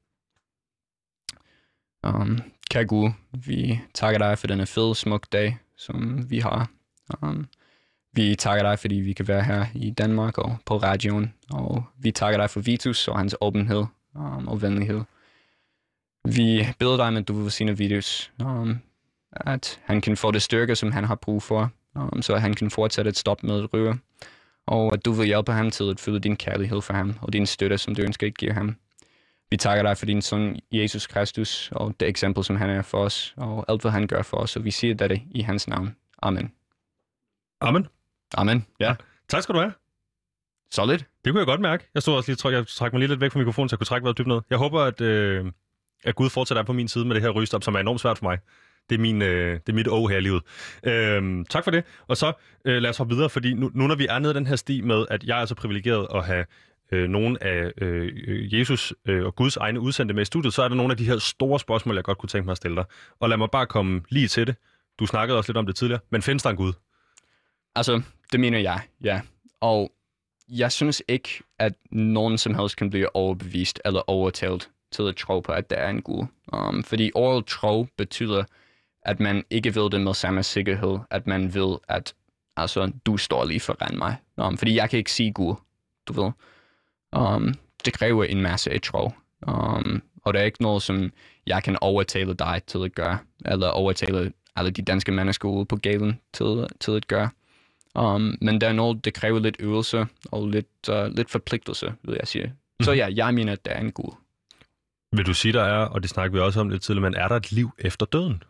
Um, 2.04 2.39
kære 2.72 2.86
Gud, 2.86 3.12
vi 3.46 3.80
takker 3.93 4.17
dig 4.19 4.38
for 4.38 4.48
denne 4.48 4.65
fede, 4.65 4.96
smuk 4.96 5.28
dag, 5.32 5.58
som 5.78 6.30
vi 6.30 6.39
har. 6.39 6.69
Um, 7.22 7.48
vi 8.13 8.36
takker 8.36 8.63
dig, 8.63 8.80
fordi 8.80 8.96
vi 8.96 9.13
kan 9.13 9.28
være 9.28 9.43
her 9.43 9.65
i 9.76 9.89
Danmark 9.89 10.38
og 10.38 10.58
på 10.65 10.78
radioen. 10.78 11.34
Og 11.52 11.84
vi 11.98 12.12
takker 12.12 12.38
dig 12.38 12.50
for 12.50 12.60
Vitus 12.60 13.08
og 13.08 13.17
hans 13.17 13.36
åbenhed 13.41 13.86
um, 14.15 14.48
og 14.48 14.62
venlighed. 14.62 15.02
Vi 16.26 16.67
beder 16.80 16.98
dig, 16.98 17.17
at 17.17 17.28
du 17.28 17.34
vil 17.34 17.43
velsigne 17.43 17.78
Vitus, 17.78 18.32
um, 18.43 18.80
at 19.36 19.80
han 19.84 20.02
kan 20.02 20.17
få 20.17 20.32
det 20.32 20.41
styrke, 20.41 20.76
som 20.76 20.91
han 20.91 21.04
har 21.04 21.15
brug 21.15 21.43
for, 21.43 21.72
um, 21.96 22.22
så 22.22 22.36
han 22.36 22.54
kan 22.54 22.72
fortsætte 22.72 23.10
at 23.10 23.17
stoppe 23.17 23.48
med 23.48 23.63
at 23.63 23.74
ryge. 23.74 24.00
Og 24.65 24.93
at 24.93 25.06
du 25.06 25.12
vil 25.12 25.26
hjælpe 25.26 25.52
ham 25.52 25.72
til 25.72 25.89
at 25.89 26.00
føle 26.00 26.19
din 26.19 26.36
kærlighed 26.36 26.82
for 26.82 26.93
ham 26.93 27.15
og 27.22 27.34
din 27.34 27.46
støtte, 27.46 27.78
som 27.78 27.96
du 27.96 28.02
ønsker 28.02 28.28
at 28.28 28.38
give 28.38 28.54
ham. 28.54 28.76
Vi 29.50 29.58
takker 29.58 29.84
dig 29.84 29.98
for 29.98 30.06
din 30.06 30.22
søn, 30.22 30.60
Jesus 30.72 31.08
Kristus, 31.08 31.69
og 31.72 31.96
det 32.00 32.08
eksempel, 32.08 32.43
som 32.43 32.56
han 32.56 32.69
er 32.69 32.82
for 32.82 32.98
os, 32.98 33.34
og 33.38 33.65
alt, 33.67 33.82
hvad 33.82 33.91
han 33.91 34.08
gør 34.08 34.22
for 34.22 34.38
os, 34.38 34.56
og 34.56 34.65
vi 34.65 34.72
siger 34.72 34.96
dette 34.96 35.22
i 35.32 35.41
hans 35.41 35.67
navn. 35.67 35.96
Amen. 36.22 36.52
Amen. 37.62 37.88
Amen. 38.34 38.65
Ja. 38.80 38.96
Tak 39.30 39.43
skal 39.43 39.56
du 39.56 39.60
have. 39.60 39.74
Solid. 40.72 40.98
Det 40.98 41.32
kunne 41.32 41.39
jeg 41.39 41.46
godt 41.46 41.62
mærke. 41.62 41.89
Jeg 41.93 42.02
stod 42.02 42.15
også 42.15 42.32
lige, 42.32 42.36
tryk, 42.36 42.54
jeg 42.54 42.67
trak 42.67 42.93
mig 42.93 43.00
lige 43.00 43.10
lidt 43.10 43.22
væk 43.22 43.32
fra 43.32 43.39
mikrofonen, 43.39 43.69
så 43.69 43.74
jeg 43.74 43.80
kunne 43.80 43.86
trække 43.86 44.04
vejret 44.04 44.17
dybt 44.17 44.28
ned. 44.28 44.41
Jeg 44.50 44.58
håber, 44.58 44.82
at, 44.82 45.02
øh, 45.02 45.46
at 46.04 46.15
Gud 46.15 46.29
fortsætter 46.29 46.62
er 46.62 46.65
på 46.65 46.73
min 46.73 46.88
side 46.88 47.06
med 47.06 47.15
det 47.15 47.23
her 47.23 47.29
rygestop, 47.29 47.63
som 47.63 47.75
er 47.75 47.79
enormt 47.79 48.02
svært 48.02 48.17
for 48.17 48.25
mig. 48.25 48.38
Det 48.90 48.96
er, 48.96 49.00
min, 49.00 49.21
øh, 49.21 49.54
det 49.54 49.69
er 49.69 49.73
mit 49.73 49.88
å 49.88 50.08
her 50.08 50.17
i 50.17 50.21
livet. 50.21 50.42
Øhm, 50.84 51.46
tak 51.46 51.63
for 51.63 51.71
det. 51.71 51.84
Og 52.08 52.17
så 52.17 52.34
øh, 52.65 52.81
lad 52.81 52.90
os 52.90 52.98
hoppe 52.98 53.15
videre, 53.15 53.29
fordi 53.29 53.54
nu, 53.54 53.71
nu 53.73 53.88
når 53.88 53.96
vi 53.96 54.08
er 54.10 54.19
nede 54.19 54.31
i 54.31 54.36
den 54.36 54.48
her 54.48 54.56
sti 54.56 54.81
med, 54.81 55.06
at 55.10 55.23
jeg 55.23 55.42
er 55.42 55.46
så 55.46 55.56
privilegeret 55.56 56.08
at 56.15 56.25
have 56.25 56.46
øh, 56.92 57.10
nogle 57.10 57.44
af 57.44 57.71
øh, 57.77 58.60
Jesus 58.60 58.94
øh, 59.08 59.25
og 59.25 59.36
Guds 59.36 59.58
egne 59.58 59.79
udsendte 59.79 60.13
med 60.13 60.21
i 60.21 60.25
studiet, 60.25 60.54
så 60.54 60.63
er 60.63 60.67
der 60.67 60.75
nogle 60.75 60.92
af 60.92 60.98
de 60.98 61.06
her 61.06 61.17
store 61.17 61.60
spørgsmål, 61.60 61.96
jeg 61.96 62.04
godt 62.04 62.17
kunne 62.17 62.29
tænke 62.29 62.46
mig 62.46 62.52
at 62.52 62.58
stille 62.58 62.75
dig. 62.75 62.86
Og 63.19 63.29
lad 63.29 63.38
mig 63.38 63.50
bare 63.52 63.65
komme 63.65 64.02
lige 64.10 64.27
til 64.27 64.48
det. 64.48 64.56
Du 65.00 65.06
snakkede 65.06 65.38
også 65.38 65.52
lidt 65.52 65.58
om 65.58 65.65
det 65.65 65.75
tidligere, 65.75 66.02
men 66.10 66.21
findes 66.21 66.44
der 66.44 66.50
en 66.50 66.56
Gud? 66.56 66.73
Altså, 67.75 68.02
det 68.31 68.40
mener 68.40 68.60
jeg, 68.60 68.81
ja. 69.04 69.21
Og 69.62 69.92
jeg 70.50 70.71
synes 70.71 71.04
ikke, 71.08 71.29
at 71.60 71.73
nogen 71.92 72.38
som 72.38 72.56
helst 72.56 72.77
kan 72.77 72.90
blive 72.90 73.15
overbevist 73.15 73.81
eller 73.86 74.10
overtalt 74.10 74.69
til 74.92 75.08
at 75.08 75.15
tro 75.15 75.40
på, 75.40 75.52
at 75.52 75.69
der 75.69 75.75
er 75.75 75.90
en 75.90 76.02
Gud. 76.02 76.25
Um, 76.54 76.84
fordi 76.84 77.12
ordet 77.15 77.46
tro 77.46 77.88
betyder, 77.98 78.44
at 79.06 79.19
man 79.19 79.43
ikke 79.49 79.75
ved 79.75 79.89
det 79.89 80.01
med 80.01 80.13
samme 80.13 80.43
sikkerhed, 80.43 80.97
at 81.10 81.27
man 81.27 81.54
ved, 81.54 81.77
at 81.87 82.13
altså, 82.58 82.91
du 83.06 83.17
står 83.17 83.45
lige 83.45 83.60
foran 83.60 83.97
mig. 83.97 84.15
Um, 84.37 84.58
fordi 84.58 84.75
jeg 84.75 84.89
kan 84.89 84.99
ikke 84.99 85.12
sige 85.12 85.31
Gud, 85.33 85.56
du 86.08 86.13
ved. 86.21 86.31
Um, 87.15 87.54
det 87.85 87.93
kræver 87.93 88.23
en 88.23 88.41
masse 88.41 88.71
at 88.71 88.81
tro. 88.81 89.12
Um, 89.47 90.01
og 90.23 90.33
det 90.33 90.41
er 90.41 90.45
ikke 90.45 90.62
noget, 90.62 90.83
som 90.83 91.12
jeg 91.47 91.63
kan 91.63 91.77
overtale 91.81 92.33
dig 92.33 92.62
til 92.67 92.79
at 92.85 92.95
gøre, 92.95 93.17
eller 93.45 93.67
overtale 93.67 94.31
alle 94.56 94.71
de 94.71 94.81
danske 94.81 95.12
mennesker 95.12 95.49
ude 95.49 95.65
på 95.65 95.75
gaden 95.75 96.19
til, 96.33 96.67
til 96.79 96.91
at 96.91 97.08
gøre. 97.08 97.29
Um, 97.99 98.37
men 98.41 98.62
der 98.62 98.67
er 98.67 98.73
noget, 98.73 99.06
det 99.06 99.13
kræver 99.13 99.39
lidt 99.39 99.56
øvelse 99.60 100.06
og 100.31 100.47
lidt, 100.47 100.89
uh, 100.89 101.06
lidt 101.06 101.29
forpligtelse, 101.31 101.93
vil 102.04 102.15
jeg 102.19 102.27
sige. 102.27 102.54
Så 102.81 102.91
Mhm. 102.91 102.97
ja, 102.97 103.08
jeg 103.15 103.33
mener, 103.33 103.51
at 103.54 103.65
der 103.65 103.71
er 103.71 103.79
en 103.81 103.91
Gud. 103.91 104.15
Vil 105.12 105.25
du 105.25 105.33
sige, 105.33 105.54
der 105.54 105.63
er, 105.63 105.85
og 105.85 106.01
det 106.01 106.10
snakker 106.10 106.31
vi 106.37 106.39
også 106.39 106.60
om 106.60 106.69
lidt 106.69 106.81
tidligere, 106.83 107.10
men 107.10 107.15
er 107.19 107.27
der 107.27 107.35
et 107.35 107.51
liv 107.51 107.71
efter 107.79 108.06
døden? 108.06 108.43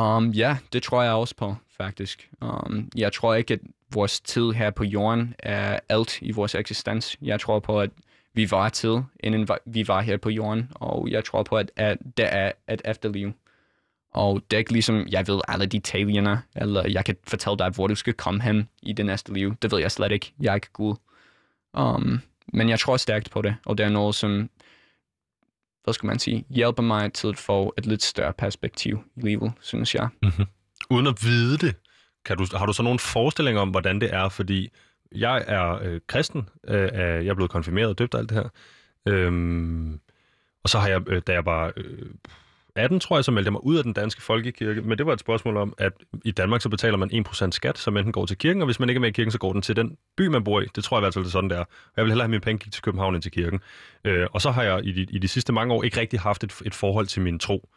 Um, 0.00 0.30
ja, 0.30 0.56
det 0.72 0.82
tror 0.82 1.02
jeg 1.02 1.12
også 1.12 1.36
på, 1.36 1.56
faktisk. 1.76 2.30
Um, 2.40 2.88
jeg 2.96 3.12
tror 3.12 3.34
ikke, 3.34 3.54
at 3.54 3.60
vores 3.92 4.20
tid 4.20 4.52
her 4.52 4.70
på 4.70 4.84
jorden 4.84 5.34
er 5.38 5.80
alt 5.88 6.22
i 6.22 6.32
vores 6.32 6.54
eksistens. 6.54 7.16
Jeg 7.22 7.40
tror 7.40 7.60
på, 7.60 7.80
at 7.80 7.90
vi 8.32 8.50
var 8.50 8.68
til, 8.68 9.02
inden 9.20 9.48
vi 9.64 9.88
var 9.88 10.00
her 10.00 10.16
på 10.16 10.30
jorden, 10.30 10.70
og 10.74 11.10
jeg 11.10 11.24
tror 11.24 11.42
på, 11.42 11.56
at, 11.56 11.70
at 11.76 11.98
det 12.16 12.34
er 12.34 12.52
et 12.68 12.82
efterliv. 12.84 13.32
Og 14.12 14.42
det 14.50 14.56
er 14.56 14.58
ikke 14.58 14.72
ligesom, 14.72 15.06
jeg 15.08 15.28
ved 15.28 15.40
alle 15.48 15.66
detaljerne, 15.66 16.42
eller 16.56 16.88
jeg 16.88 17.04
kan 17.04 17.16
fortælle 17.26 17.58
dig, 17.58 17.70
hvor 17.70 17.86
du 17.86 17.94
skal 17.94 18.12
komme 18.12 18.42
hen 18.42 18.68
i 18.82 18.92
det 18.92 19.06
næste 19.06 19.32
liv. 19.32 19.54
Det 19.62 19.72
ved 19.72 19.78
jeg 19.80 19.90
slet 19.90 20.12
ikke. 20.12 20.32
Jeg 20.40 20.50
er 20.50 20.54
ikke 20.54 20.72
Gud. 20.72 20.94
Um, 21.72 22.20
men 22.52 22.68
jeg 22.68 22.80
tror 22.80 22.96
stærkt 22.96 23.30
på 23.30 23.42
det, 23.42 23.56
og 23.64 23.78
det 23.78 23.86
er 23.86 23.90
noget, 23.90 24.14
som, 24.14 24.50
hvad 25.84 25.94
skal 25.94 26.06
man 26.06 26.18
sige, 26.18 26.44
hjælper 26.50 26.82
mig 26.82 27.12
til 27.12 27.28
at 27.28 27.36
få 27.36 27.74
et 27.78 27.86
lidt 27.86 28.02
større 28.02 28.32
perspektiv 28.32 28.98
i 29.16 29.20
livet, 29.20 29.52
synes 29.60 29.94
jeg. 29.94 30.08
Mhm. 30.22 30.46
Uden 30.90 31.06
at 31.06 31.14
vide 31.22 31.58
det, 31.58 31.74
kan 32.24 32.36
du, 32.36 32.46
har 32.56 32.66
du 32.66 32.72
så 32.72 32.82
nogle 32.82 32.98
forestillinger 32.98 33.62
om, 33.62 33.70
hvordan 33.70 34.00
det 34.00 34.14
er? 34.14 34.28
Fordi 34.28 34.70
jeg 35.12 35.44
er 35.46 35.78
øh, 35.82 36.00
kristen, 36.06 36.48
øh, 36.68 36.92
jeg 36.92 37.26
er 37.26 37.34
blevet 37.34 37.50
konfirmeret 37.50 37.88
og 37.88 37.98
døbt 37.98 38.14
og 38.14 38.20
alt 38.20 38.30
det 38.30 38.38
her. 38.38 38.48
Øhm, 39.08 40.00
og 40.62 40.68
så 40.68 40.78
har 40.78 40.88
jeg, 40.88 41.08
øh, 41.08 41.22
da 41.26 41.32
jeg 41.32 41.46
var 41.46 41.72
øh, 41.76 42.10
18, 42.76 43.00
tror 43.00 43.16
jeg, 43.16 43.24
så 43.24 43.30
meldte 43.30 43.46
jeg 43.46 43.52
mig 43.52 43.64
ud 43.64 43.76
af 43.76 43.84
den 43.84 43.92
danske 43.92 44.22
folkekirke. 44.22 44.82
Men 44.82 44.98
det 44.98 45.06
var 45.06 45.12
et 45.12 45.20
spørgsmål 45.20 45.56
om, 45.56 45.74
at 45.78 45.92
i 46.24 46.30
Danmark 46.30 46.60
så 46.60 46.68
betaler 46.68 46.96
man 46.96 47.10
1% 47.28 47.50
skat, 47.50 47.78
som 47.78 47.96
enten 47.96 48.12
går 48.12 48.26
til 48.26 48.38
kirken, 48.38 48.62
og 48.62 48.66
hvis 48.66 48.80
man 48.80 48.88
ikke 48.88 48.98
er 48.98 49.00
med 49.00 49.08
i 49.08 49.12
kirken, 49.12 49.30
så 49.30 49.38
går 49.38 49.52
den 49.52 49.62
til 49.62 49.76
den 49.76 49.96
by, 50.16 50.26
man 50.26 50.44
bor 50.44 50.60
i. 50.60 50.66
Det 50.76 50.84
tror 50.84 50.96
jeg 50.96 51.00
i 51.00 51.04
hvert 51.04 51.14
fald, 51.14 51.24
det 51.24 51.28
er 51.28 51.32
sådan, 51.32 51.50
der. 51.50 51.64
Jeg 51.96 52.04
vil 52.04 52.10
hellere 52.10 52.24
have 52.24 52.30
mine 52.30 52.40
penge 52.40 52.64
gik 52.64 52.72
til 52.72 52.82
København 52.82 53.14
end 53.14 53.22
til 53.22 53.32
kirken. 53.32 53.60
Øh, 54.04 54.26
og 54.32 54.40
så 54.40 54.50
har 54.50 54.62
jeg 54.62 54.84
i 54.84 54.92
de, 54.92 55.06
i 55.10 55.18
de 55.18 55.28
sidste 55.28 55.52
mange 55.52 55.74
år 55.74 55.82
ikke 55.82 56.00
rigtig 56.00 56.20
haft 56.20 56.44
et, 56.44 56.54
et 56.64 56.74
forhold 56.74 57.06
til 57.06 57.22
min 57.22 57.38
tro. 57.38 57.68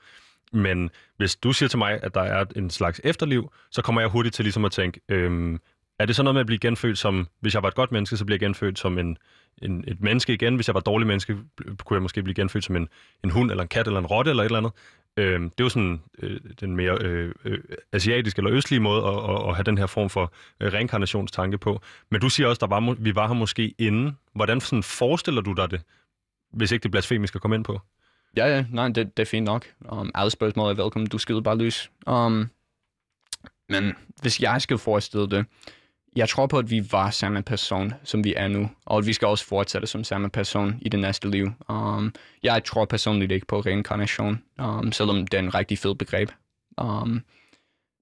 Men 0.54 0.90
hvis 1.18 1.36
du 1.36 1.52
siger 1.52 1.70
til 1.70 1.78
mig, 1.78 2.00
at 2.04 2.14
der 2.14 2.22
er 2.22 2.46
en 2.56 2.70
slags 2.70 3.02
efterliv, 3.04 3.52
så 3.72 3.82
kommer 3.82 4.02
jeg 4.02 4.10
hurtigt 4.10 4.36
til 4.36 4.46
ligesom 4.46 4.66
at 4.66 4.72
tænke, 4.72 5.00
øhm, 5.10 5.60
er 6.00 6.06
det 6.06 6.16
så 6.16 6.24
noget 6.24 6.36
med 6.36 6.40
at 6.40 6.46
blive 6.46 6.60
genfødt 6.60 6.98
som, 6.98 7.28
hvis 7.40 7.54
jeg 7.54 7.64
var 7.64 7.68
et 7.68 7.76
godt 7.76 7.92
menneske, 7.92 8.18
så 8.18 8.26
bliver 8.26 8.36
jeg 8.36 8.40
genfødt 8.40 8.80
som 8.80 8.98
en, 8.98 9.18
en, 9.62 9.84
et 9.88 10.02
menneske 10.02 10.34
igen. 10.34 10.56
Hvis 10.56 10.68
jeg 10.68 10.74
var 10.74 10.80
et 10.80 10.86
dårligt 10.86 11.08
menneske, 11.08 11.38
kunne 11.86 11.96
jeg 11.96 12.02
måske 12.02 12.24
blive 12.24 12.36
genfødt 12.36 12.64
som 12.64 12.76
en, 12.76 12.90
en 13.24 13.30
hund, 13.30 13.52
eller 13.52 13.62
en 13.62 13.68
kat, 13.68 13.88
eller 13.88 14.00
en 14.00 14.06
rotte, 14.06 14.30
eller 14.30 14.44
et 14.44 14.46
eller 14.46 14.58
andet. 14.58 14.72
Øh, 15.18 15.42
det 15.42 15.60
er 15.60 15.64
jo 15.64 15.70
sådan 15.70 16.02
øh, 16.20 16.40
den 16.60 16.76
mere 16.76 16.98
øh, 17.02 17.34
øh, 17.46 17.60
asiatiske 17.92 18.40
eller 18.40 18.54
østlige 18.54 18.80
måde 18.80 19.04
at, 19.04 19.14
at, 19.14 19.50
at 19.50 19.56
have 19.56 19.64
den 19.64 19.78
her 19.78 19.86
form 19.86 20.10
for 20.10 20.34
øh, 20.60 20.74
reinkarnationstanke 20.74 21.58
på. 21.58 21.82
Men 22.10 22.22
du 22.22 22.30
siger 22.30 22.48
også, 22.48 22.58
at 22.58 22.70
der 22.70 22.76
var, 22.76 22.96
vi 23.00 23.16
var 23.16 23.28
her 23.28 23.34
måske 23.34 23.74
inden. 23.78 24.18
Hvordan 24.36 24.62
sådan 24.62 24.84
forestiller 24.84 25.42
du 25.42 25.54
dig 25.54 25.72
det, 25.72 25.82
hvis 26.54 26.72
ikke 26.72 26.84
det 26.84 26.90
er 26.90 26.92
blasfemisk 26.92 27.36
at 27.36 27.42
komme 27.42 27.56
ind 27.56 27.64
på? 27.64 27.82
Ja, 28.38 28.46
ja, 28.48 28.66
nej, 28.72 28.88
det, 28.88 29.18
det 29.18 29.24
er 29.24 29.28
fint 29.28 29.46
nok. 29.46 29.66
Um, 29.92 30.12
alle 30.16 30.32
spørgsmål 30.32 30.70
er 30.72 30.84
velkommen, 30.84 31.08
du 31.10 31.18
skyder 31.18 31.42
bare 31.42 31.58
løs. 31.58 31.92
Um, 32.08 32.50
men 33.70 33.94
hvis 34.22 34.42
jeg 34.42 34.62
skal 34.62 34.78
forestille 34.78 35.30
det, 35.30 35.46
jeg 36.18 36.30
tror 36.30 36.48
på, 36.48 36.60
at 36.60 36.72
vi 36.72 36.92
var 36.92 37.10
samme 37.10 37.42
person, 37.42 37.94
som 38.04 38.24
vi 38.24 38.34
er 38.38 38.48
nu, 38.48 38.70
og 38.86 38.98
at 38.98 39.06
vi 39.06 39.14
skal 39.14 39.28
også 39.28 39.46
fortsætte 39.46 39.88
som 39.88 40.04
samme 40.04 40.30
person 40.30 40.76
i 40.82 40.90
det 40.90 41.00
næste 41.00 41.30
liv. 41.30 41.52
Um, 41.70 42.14
jeg 42.44 42.64
tror 42.64 42.86
personligt 42.86 43.32
ikke 43.32 43.48
på 43.48 43.60
reinkarnation, 43.60 44.44
um, 44.60 44.92
selvom 44.92 45.28
det 45.28 45.38
er 45.38 45.42
en 45.42 45.56
rigtig 45.56 45.78
fed 45.78 45.96
begreb. 45.96 46.32
Um, 46.82 47.22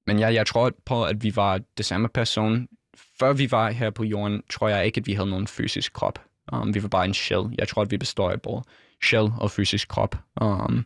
men 0.08 0.20
ja, 0.20 0.34
jeg 0.34 0.48
tror 0.48 0.72
på, 0.86 1.04
at 1.04 1.24
vi 1.24 1.36
var 1.36 1.60
det 1.78 1.86
samme 1.86 2.08
person. 2.08 2.68
Før 3.20 3.34
vi 3.34 3.52
var 3.52 3.72
her 3.72 3.90
på 3.90 4.04
jorden, 4.04 4.44
tror 4.50 4.70
jeg 4.70 4.86
ikke, 4.86 5.00
at 5.00 5.08
vi 5.08 5.14
havde 5.14 5.30
nogen 5.30 5.48
fysisk 5.48 5.94
krop. 5.94 6.20
Um, 6.54 6.76
vi 6.76 6.84
var 6.84 6.90
bare 6.90 7.06
en 7.06 7.14
shell. 7.14 7.44
Jeg 7.58 7.68
tror, 7.68 7.82
at 7.82 7.92
vi 7.92 7.98
består 7.98 8.32
af 8.32 8.42
både 8.42 8.64
shell 9.04 9.30
og 9.38 9.52
fysisk 9.52 9.88
krop. 9.88 10.16
Um, 10.42 10.86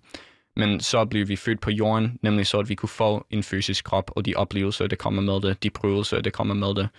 men 0.55 0.79
så 0.79 1.05
blev 1.05 1.27
vi 1.27 1.35
født 1.35 1.61
på 1.61 1.71
jorden, 1.71 2.19
nemlig 2.21 2.47
så, 2.47 2.59
at 2.59 2.69
vi 2.69 2.75
kunne 2.75 2.89
få 2.89 3.25
en 3.29 3.43
fysisk 3.43 3.85
krop, 3.85 4.11
og 4.15 4.25
de 4.25 4.35
oplevelser, 4.35 4.87
der 4.87 4.95
kommer 4.95 5.21
med 5.21 5.41
det, 5.41 5.63
de 5.63 5.69
prøvelser, 5.69 6.21
der 6.21 6.29
kommer 6.29 6.53
med 6.53 6.75
det. 6.75 6.89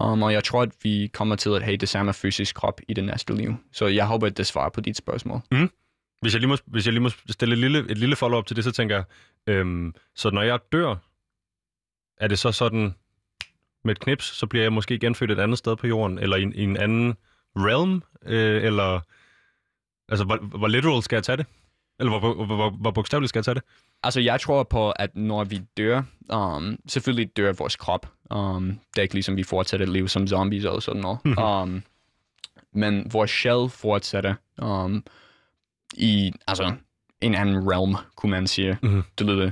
Um, 0.00 0.22
og 0.22 0.32
jeg 0.32 0.44
tror, 0.44 0.62
at 0.62 0.70
vi 0.82 1.10
kommer 1.12 1.36
til 1.36 1.50
at 1.50 1.62
have 1.62 1.76
det 1.76 1.88
samme 1.88 2.12
fysisk 2.14 2.54
krop 2.54 2.80
i 2.88 2.94
det 2.94 3.04
næste 3.04 3.34
liv. 3.34 3.54
Så 3.72 3.86
jeg 3.86 4.06
håber, 4.06 4.26
at 4.26 4.36
det 4.36 4.46
svarer 4.46 4.68
på 4.70 4.80
dit 4.80 4.96
spørgsmål. 4.96 5.40
Mm. 5.50 5.70
Hvis 6.22 6.32
jeg 6.32 6.40
lige 6.40 6.48
må, 6.48 6.56
hvis 6.66 6.86
jeg 6.86 6.92
lige 6.92 7.02
må 7.02 7.08
stille 7.30 7.52
et 7.52 7.58
lille, 7.58 7.78
et 7.90 7.98
lille 7.98 8.16
follow-up 8.16 8.46
til 8.46 8.56
det, 8.56 8.64
så 8.64 8.72
tænker 8.72 8.94
jeg, 8.96 9.04
øhm, 9.46 9.94
så 10.14 10.30
når 10.30 10.42
jeg 10.42 10.58
dør, 10.72 10.94
er 12.16 12.28
det 12.28 12.38
så 12.38 12.52
sådan, 12.52 12.94
med 13.84 13.92
et 13.96 14.00
knips, 14.00 14.24
så 14.24 14.46
bliver 14.46 14.62
jeg 14.64 14.72
måske 14.72 14.98
genfødt 14.98 15.30
et 15.30 15.38
andet 15.38 15.58
sted 15.58 15.76
på 15.76 15.86
jorden, 15.86 16.18
eller 16.18 16.36
i, 16.36 16.42
en- 16.42 16.54
i 16.54 16.62
en 16.62 16.76
anden 16.76 17.16
realm, 17.56 18.02
øh, 18.26 18.64
eller 18.64 19.00
altså, 20.08 20.24
hvor, 20.24 20.36
hvor 20.36 20.68
literal 20.68 21.02
skal 21.02 21.16
jeg 21.16 21.22
tage 21.24 21.36
det? 21.36 21.46
Eller 21.98 22.18
hvor, 22.18 22.34
hvor, 22.34 22.44
hvor, 22.44 22.70
hvor 22.70 22.90
bogstaveligt 22.90 23.28
skal 23.28 23.38
jeg 23.38 23.44
tage 23.44 23.54
det? 23.54 23.62
Altså, 24.02 24.20
jeg 24.20 24.40
tror 24.40 24.62
på, 24.62 24.90
at 24.90 25.16
når 25.16 25.44
vi 25.44 25.60
dør, 25.76 26.02
um, 26.32 26.78
selvfølgelig 26.86 27.36
dør 27.36 27.52
vores 27.52 27.76
krop. 27.76 28.12
Um, 28.30 28.66
det 28.66 28.98
er 28.98 29.02
ikke 29.02 29.14
ligesom, 29.14 29.36
vi 29.36 29.42
fortsætter 29.42 29.86
et 29.86 29.92
liv 29.92 30.08
som 30.08 30.26
zombies 30.26 30.64
eller 30.64 30.80
sådan 30.80 31.02
noget. 31.02 31.18
Mhm. 31.24 31.38
um, 31.38 31.82
men 32.72 33.12
vores 33.12 33.30
shell 33.30 33.68
fortsætter 33.68 34.34
um, 34.62 35.04
i 35.94 36.32
altså, 36.46 36.72
en 37.20 37.34
anden 37.34 37.72
realm, 37.72 37.96
kunne 38.16 38.30
man 38.30 38.46
sige. 38.46 38.78
Mhm. 38.82 39.02
Det 39.18 39.26
lyder 39.26 39.50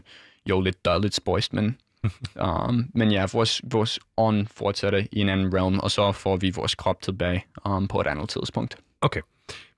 jo 0.48 0.60
lidt, 0.60 0.76
lidt 1.00 1.14
spøjst, 1.14 1.52
men, 1.52 1.78
um, 2.46 2.90
men 2.94 3.10
ja, 3.12 3.26
vores, 3.32 3.62
vores 3.64 4.00
ånd 4.16 4.46
fortsætter 4.46 4.98
i 5.12 5.18
en 5.20 5.28
anden 5.28 5.54
realm, 5.54 5.78
og 5.78 5.90
så 5.90 6.12
får 6.12 6.36
vi 6.36 6.50
vores 6.50 6.74
krop 6.74 7.02
tilbage 7.02 7.44
um, 7.64 7.88
på 7.88 8.00
et 8.00 8.06
andet 8.06 8.28
tidspunkt. 8.28 8.76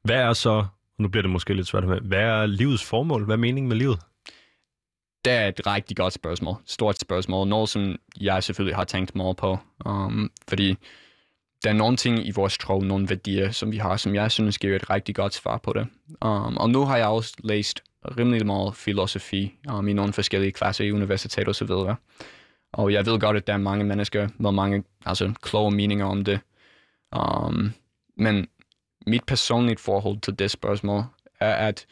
Hvad 0.03 0.17
er 0.17 0.33
så, 0.33 0.67
nu 0.99 1.09
bliver 1.09 1.23
det 1.23 1.31
måske 1.31 1.55
lidt 1.55 1.67
svært 1.67 1.85
med, 1.85 2.01
hvad 2.01 2.21
er 2.21 2.47
livets 2.47 2.85
formål? 2.85 3.25
Hvad 3.25 3.35
er 3.35 3.41
meningen 3.41 3.69
med 3.69 3.77
livet? 3.77 4.01
Det 5.25 5.33
er 5.33 5.49
et 5.49 5.67
rigtig 5.67 5.97
godt 5.97 6.13
spørgsmål. 6.13 6.57
Stort 6.67 6.99
spørgsmål. 6.99 7.49
Noget, 7.49 7.69
som 7.69 7.97
jeg 8.21 8.45
selvfølgelig 8.45 8.77
har 8.77 8.85
tænkt 8.85 9.15
meget 9.15 9.37
på. 9.37 9.59
Um, 9.87 10.31
fordi 10.49 10.77
der 11.65 11.71
er 11.71 11.75
nogle 11.75 11.97
ting 11.97 12.27
i 12.27 12.31
vores 12.31 12.59
tro, 12.59 12.81
nogle 12.81 13.09
værdier, 13.09 13.51
som 13.51 13.73
vi 13.73 13.77
har, 13.77 13.97
som 13.97 14.15
jeg 14.15 14.31
synes 14.31 14.59
giver 14.59 14.77
et 14.77 14.91
rigtig 14.91 15.15
godt 15.15 15.35
svar 15.35 15.59
på 15.59 15.73
det. 15.73 15.87
Um, 16.25 16.57
og 16.57 16.71
nu 16.71 16.85
har 16.85 16.97
jeg 16.97 17.07
også 17.07 17.35
læst 17.45 17.83
rimelig 18.19 18.47
meget 18.47 18.77
filosofi 18.77 19.59
um, 19.73 19.89
i 19.89 19.93
nogle 19.93 20.13
forskellige 20.13 20.53
klasser 20.53 20.85
i 20.85 20.93
universitet 20.93 21.49
og 21.49 21.55
så 21.55 21.65
videre. 21.65 21.97
Og 22.73 22.93
jeg 22.93 23.07
ved 23.07 23.21
godt, 23.21 23.37
at 23.37 23.47
der 23.47 23.53
er 23.53 23.59
mange 23.59 23.85
mennesker 23.85 24.29
med 24.39 24.53
mange 24.53 24.85
altså, 25.07 25.33
kloge 25.43 25.71
meninger 25.71 26.07
om 26.07 26.25
det. 26.25 26.41
Um, 27.17 27.73
men 28.17 28.49
mit 29.07 29.25
personlige 29.25 29.79
forhold 29.79 30.21
til 30.21 30.39
det 30.39 30.51
spørgsmål 30.51 31.03
er, 31.41 31.55
at 31.55 31.87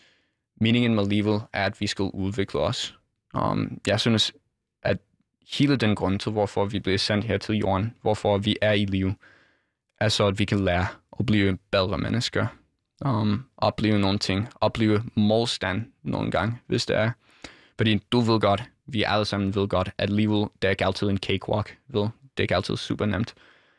meningen 0.60 0.94
med 0.94 1.06
livet 1.06 1.42
er, 1.52 1.64
at 1.66 1.80
vi 1.80 1.86
skal 1.86 2.02
udvikle 2.02 2.60
os. 2.60 2.98
Um, 3.34 3.80
jeg 3.86 4.00
synes, 4.00 4.32
at 4.82 4.98
hele 5.58 5.76
den 5.76 5.94
grund 5.94 6.18
til, 6.18 6.32
hvorfor 6.32 6.64
vi 6.64 6.80
bliver 6.80 6.98
sendt 6.98 7.24
her 7.24 7.38
til 7.38 7.54
jorden, 7.54 7.94
hvorfor 8.02 8.38
vi 8.38 8.56
er 8.60 8.72
i 8.72 8.84
liv, 8.84 9.12
er 10.00 10.08
så, 10.08 10.26
at 10.26 10.38
vi 10.38 10.44
kan 10.44 10.64
lære 10.64 10.86
at 11.18 11.26
blive 11.26 11.58
bedre 11.70 11.98
mennesker. 11.98 12.46
Um, 13.04 13.44
opleve 13.56 13.98
nogle 13.98 14.18
ting. 14.18 14.48
Opleve 14.60 15.04
modstand 15.14 15.84
nogle 16.02 16.30
gange, 16.30 16.58
hvis 16.66 16.86
det 16.86 16.96
er. 16.96 17.10
Fordi 17.76 18.00
du 18.12 18.20
ved 18.20 18.40
godt, 18.40 18.62
vi 18.86 19.02
alle 19.02 19.24
sammen 19.24 19.54
ved 19.54 19.68
godt, 19.68 19.90
at 19.98 20.10
livet, 20.10 20.48
det 20.62 20.68
er 20.68 20.70
ikke 20.70 20.86
altid 20.86 21.08
en 21.08 21.18
cakewalk, 21.18 21.78
ved. 21.88 22.02
Det 22.02 22.10
er 22.38 22.42
ikke 22.42 22.56
altid 22.56 22.76
super 22.76 23.06
nemt. 23.06 23.34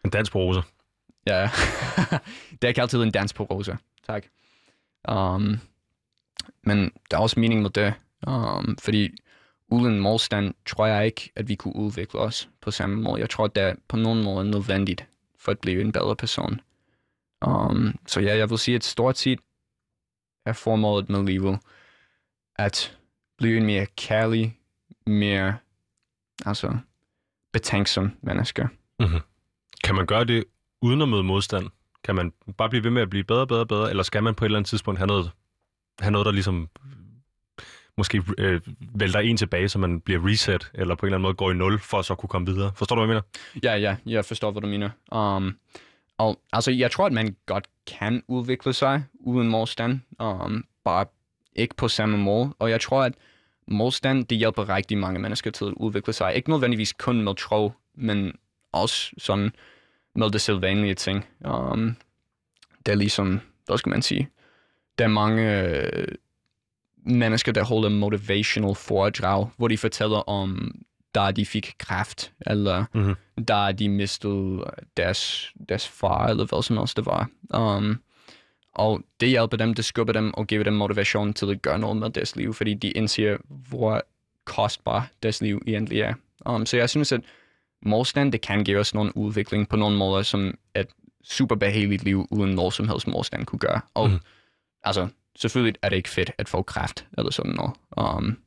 En 0.05 0.11
dansk 0.11 0.31
på 0.31 0.39
roser. 0.39 0.61
Ja, 1.27 1.41
det 2.51 2.63
er 2.63 2.67
ikke 2.67 2.81
altid 2.81 3.03
en 3.03 3.11
dans 3.11 3.33
på 3.33 3.43
roser. 3.43 3.75
Tak. 4.07 4.25
Um, 5.09 5.59
men 6.63 6.91
der 7.11 7.17
er 7.17 7.21
også 7.21 7.39
mening 7.39 7.61
med 7.61 7.69
det, 7.69 7.93
um, 8.27 8.77
fordi 8.77 9.09
uden 9.67 9.99
modstand 9.99 10.53
tror 10.65 10.85
jeg 10.85 11.05
ikke, 11.05 11.31
at 11.35 11.49
vi 11.49 11.55
kunne 11.55 11.75
udvikle 11.75 12.19
os 12.19 12.49
på 12.61 12.71
samme 12.71 13.01
måde. 13.01 13.21
Jeg 13.21 13.29
tror, 13.29 13.47
det 13.47 13.63
er 13.63 13.75
på 13.87 13.97
nogen 13.97 14.23
måde 14.23 14.49
nødvendigt 14.49 15.07
for 15.39 15.51
at 15.51 15.59
blive 15.59 15.81
en 15.81 15.91
bedre 15.91 16.15
person. 16.15 16.61
Um, 17.45 17.99
så 18.07 18.19
ja, 18.21 18.37
jeg 18.37 18.49
vil 18.49 18.57
sige, 18.57 18.75
at 18.75 18.83
stort 18.83 19.17
set 19.17 19.39
er 20.45 20.53
formålet 20.53 21.09
med 21.09 21.23
livet 21.23 21.59
at 22.55 22.97
blive 23.37 23.57
en 23.57 23.65
mere 23.65 23.85
kærlig, 23.85 24.59
mere 25.05 25.57
altså, 26.45 26.77
betænksom 27.53 28.11
menneske. 28.21 28.67
Kan 29.83 29.95
man 29.95 30.05
gøre 30.05 30.25
det 30.25 30.43
uden 30.83 31.01
at 31.01 31.09
møde 31.09 31.23
modstand? 31.23 31.69
Kan 32.03 32.15
man 32.15 32.33
bare 32.57 32.69
blive 32.69 32.83
ved 32.83 32.91
med 32.91 33.01
at 33.01 33.09
blive 33.09 33.23
bedre, 33.23 33.47
bedre, 33.47 33.65
bedre, 33.65 33.89
eller 33.89 34.03
skal 34.03 34.23
man 34.23 34.35
på 34.35 34.45
et 34.45 34.47
eller 34.47 34.57
andet 34.57 34.69
tidspunkt 34.69 34.97
have 34.97 35.07
noget, 35.07 35.31
have 35.99 36.11
noget 36.11 36.25
der 36.25 36.31
ligesom 36.31 36.69
måske 37.97 38.23
øh, 38.37 38.61
vælter 38.95 39.19
en 39.19 39.37
tilbage, 39.37 39.69
så 39.69 39.79
man 39.79 40.01
bliver 40.01 40.27
reset, 40.27 40.71
eller 40.73 40.95
på 40.95 41.05
en 41.05 41.07
eller 41.07 41.17
anden 41.17 41.23
måde 41.23 41.33
går 41.33 41.51
i 41.51 41.53
nul, 41.53 41.79
for 41.79 41.99
at 41.99 42.05
så 42.05 42.15
kunne 42.15 42.29
komme 42.29 42.47
videre? 42.47 42.71
Forstår 42.75 42.95
du, 42.95 43.05
hvad 43.05 43.15
jeg 43.15 43.23
mener? 43.23 43.73
Ja, 43.73 43.89
ja, 43.89 43.95
jeg 44.05 44.25
forstår, 44.25 44.51
hvad 44.51 44.61
du 44.61 44.67
mener. 44.67 44.89
Um, 45.11 45.57
og, 46.17 46.39
altså, 46.53 46.71
jeg 46.71 46.91
tror, 46.91 47.05
at 47.05 47.13
man 47.13 47.35
godt 47.45 47.67
kan 47.87 48.23
udvikle 48.27 48.73
sig 48.73 49.03
uden 49.19 49.49
modstand, 49.49 49.99
um, 50.19 50.65
bare 50.83 51.05
ikke 51.55 51.75
på 51.75 51.87
samme 51.87 52.17
måde. 52.17 52.53
Og 52.59 52.69
jeg 52.69 52.81
tror, 52.81 53.03
at 53.03 53.13
modstand, 53.67 54.25
det 54.25 54.37
hjælper 54.37 54.69
rigtig 54.69 54.97
mange 54.97 55.19
mennesker 55.19 55.51
til 55.51 55.65
at 55.65 55.73
udvikle 55.77 56.13
sig. 56.13 56.35
Ikke 56.35 56.49
nødvendigvis 56.49 56.93
kun 56.93 57.21
med 57.21 57.35
tro, 57.35 57.71
men 57.95 58.33
også 58.71 59.11
sådan 59.17 59.51
med 60.15 60.29
det 60.29 60.41
sædvanlige 60.41 60.93
ting. 60.93 61.25
Um, 61.45 61.95
det 62.85 62.91
er 62.91 62.95
ligesom, 62.95 63.39
hvad 63.65 63.77
skal 63.77 63.89
man 63.89 64.01
sige, 64.01 64.29
der 64.97 65.03
er 65.03 65.09
mange 65.09 65.61
øh, 65.61 66.07
mennesker, 67.05 67.51
der 67.51 67.63
holder 67.63 67.89
motivational 67.89 68.75
foredrag, 68.75 69.49
hvor 69.57 69.67
de 69.67 69.77
fortæller 69.77 70.17
om, 70.29 70.75
da 71.15 71.31
de 71.31 71.45
fik 71.45 71.75
kræft, 71.77 72.31
eller 72.41 72.85
Mhm. 72.93 73.15
da 73.47 73.71
de 73.71 73.89
mistede 73.89 74.63
deres, 74.97 75.51
deres 75.69 75.87
far, 75.87 76.27
eller 76.27 76.45
hvad 76.45 76.63
som 76.63 76.77
helst 76.77 76.97
det 76.97 77.05
var. 77.05 77.29
Um, 77.53 78.01
og 78.73 79.01
det 79.19 79.29
hjælper 79.29 79.57
dem, 79.57 79.73
det 79.73 79.85
skubber 79.85 80.13
dem 80.13 80.33
og 80.33 80.47
giver 80.47 80.63
dem 80.63 80.73
motivation 80.73 81.33
til 81.33 81.51
at 81.51 81.61
gøre 81.61 81.79
noget 81.79 81.97
med 81.97 82.09
deres 82.09 82.35
liv, 82.35 82.53
fordi 82.53 82.73
de 82.73 82.91
indser, 82.91 83.37
hvor 83.69 84.01
kostbar 84.45 85.09
deres 85.23 85.41
liv 85.41 85.61
egentlig 85.67 85.99
er. 86.01 86.13
Um, 86.45 86.65
så 86.65 86.77
jeg 86.77 86.89
synes, 86.89 87.11
at 87.11 87.21
modstand, 87.85 88.31
det 88.31 88.41
kan 88.41 88.63
give 88.63 88.79
os 88.79 88.93
nogle 88.93 89.17
udvikling 89.17 89.69
på 89.69 89.75
nogle 89.75 89.97
måder, 89.97 90.23
som 90.23 90.57
et 90.75 90.87
super 91.23 91.55
behageligt 91.55 92.03
liv 92.03 92.27
uden 92.31 92.55
noget 92.55 92.73
som 92.73 92.89
helst 92.89 93.07
modstand 93.07 93.45
kunne 93.45 93.59
gøre. 93.59 93.81
Og 93.93 94.09
mm. 94.09 94.19
altså, 94.83 95.07
selvfølgelig 95.35 95.75
er 95.81 95.89
det 95.89 95.95
ikke 95.95 96.09
fedt 96.09 96.31
at 96.37 96.49
få 96.49 96.61
kræft 96.61 97.05
eller 97.17 97.31
sådan 97.31 97.51
noget. 97.51 97.73
Um, 97.97 98.37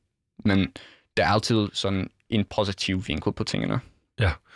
men 0.44 0.72
der 1.16 1.24
er 1.24 1.28
altid 1.28 1.68
sådan 1.72 2.10
en 2.28 2.44
positiv 2.44 3.04
vinkel 3.08 3.32
på 3.32 3.44
tingene. 3.44 3.80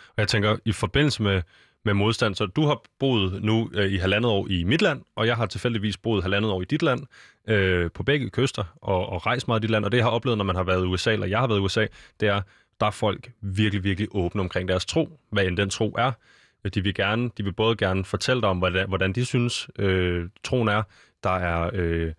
Og 0.09 0.17
jeg 0.17 0.27
tænker, 0.27 0.57
i 0.65 0.71
forbindelse 0.71 1.23
med, 1.23 1.41
med 1.85 1.93
modstand, 1.93 2.35
så 2.35 2.45
du 2.45 2.65
har 2.65 2.81
boet 2.99 3.43
nu 3.43 3.69
øh, 3.73 3.91
i 3.91 3.97
halvandet 3.97 4.31
år 4.31 4.47
i 4.49 4.63
mit 4.63 4.81
land, 4.81 5.01
og 5.15 5.27
jeg 5.27 5.35
har 5.35 5.45
tilfældigvis 5.45 5.97
boet 5.97 6.23
halvandet 6.23 6.51
år 6.51 6.61
i 6.61 6.65
dit 6.65 6.81
land, 6.81 7.01
øh, 7.47 7.91
på 7.91 8.03
begge 8.03 8.29
kyster, 8.29 8.63
og, 8.81 9.09
og 9.09 9.25
rejst 9.25 9.47
meget 9.47 9.59
i 9.59 9.61
dit 9.61 9.69
land. 9.69 9.85
Og 9.85 9.91
det, 9.91 9.97
jeg 9.97 10.05
har 10.05 10.11
oplevet, 10.11 10.37
når 10.37 10.45
man 10.45 10.55
har 10.55 10.63
været 10.63 10.83
i 10.83 10.87
USA, 10.87 11.13
eller 11.13 11.27
jeg 11.27 11.39
har 11.39 11.47
været 11.47 11.59
i 11.59 11.61
USA, 11.61 11.87
det 12.19 12.27
er, 12.27 12.41
der 12.81 12.87
er 12.87 12.91
folk 12.91 13.31
virkelig, 13.41 13.83
virkelig 13.83 14.07
åbne 14.11 14.41
omkring 14.41 14.67
deres 14.67 14.85
tro, 14.85 15.19
hvad 15.29 15.45
end 15.45 15.57
den 15.57 15.69
tro 15.69 15.95
er. 15.97 16.11
De 16.73 16.83
vil, 16.83 16.93
gerne, 16.93 17.29
de 17.37 17.43
vil 17.43 17.53
både 17.53 17.75
gerne 17.75 18.05
fortælle 18.05 18.41
dig 18.41 18.49
om, 18.49 18.57
hvordan, 18.57 18.87
hvordan 18.87 19.13
de 19.13 19.25
synes, 19.25 19.69
øh, 19.79 20.29
troen 20.43 20.67
er. 20.67 20.83
Der 21.23 21.29
er, 21.29 21.69
øh, 21.73 22.13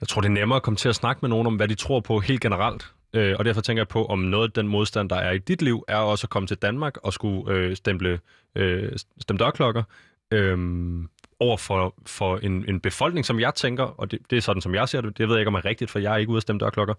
jeg 0.00 0.08
tror, 0.08 0.20
det 0.20 0.28
er 0.28 0.32
nemmere 0.32 0.56
at 0.56 0.62
komme 0.62 0.76
til 0.76 0.88
at 0.88 0.94
snakke 0.94 1.18
med 1.22 1.28
nogen 1.28 1.46
om, 1.46 1.56
hvad 1.56 1.68
de 1.68 1.74
tror 1.74 2.00
på 2.00 2.20
helt 2.20 2.40
generelt. 2.40 2.92
Øh, 3.14 3.34
og 3.38 3.44
derfor 3.44 3.60
tænker 3.60 3.80
jeg 3.80 3.88
på, 3.88 4.04
om 4.06 4.18
noget 4.18 4.48
af 4.48 4.52
den 4.52 4.68
modstand, 4.68 5.08
der 5.08 5.16
er 5.16 5.32
i 5.32 5.38
dit 5.38 5.62
liv, 5.62 5.84
er 5.88 5.96
også 5.96 6.24
at 6.24 6.30
komme 6.30 6.46
til 6.46 6.56
Danmark 6.56 6.96
og 7.02 7.12
skulle 7.12 7.54
øh, 7.54 7.76
stemple, 7.76 8.20
øh, 8.54 8.92
stemme 9.20 9.38
dørklokker 9.38 9.82
øh, 10.30 10.58
over 11.40 11.56
for, 11.56 11.94
for 12.06 12.36
en, 12.36 12.64
en 12.68 12.80
befolkning, 12.80 13.26
som 13.26 13.40
jeg 13.40 13.54
tænker, 13.54 13.84
og 13.84 14.10
det, 14.10 14.18
det 14.30 14.36
er 14.36 14.40
sådan, 14.40 14.62
som 14.62 14.74
jeg 14.74 14.88
ser 14.88 15.00
det, 15.00 15.18
det 15.18 15.28
ved 15.28 15.34
jeg 15.34 15.40
ikke, 15.40 15.48
om 15.48 15.54
er 15.54 15.64
rigtigt, 15.64 15.90
for 15.90 15.98
jeg 15.98 16.12
er 16.12 16.16
ikke 16.16 16.30
ude 16.30 16.36
at 16.36 16.42
stemme 16.42 16.60
dørklokker, 16.60 16.94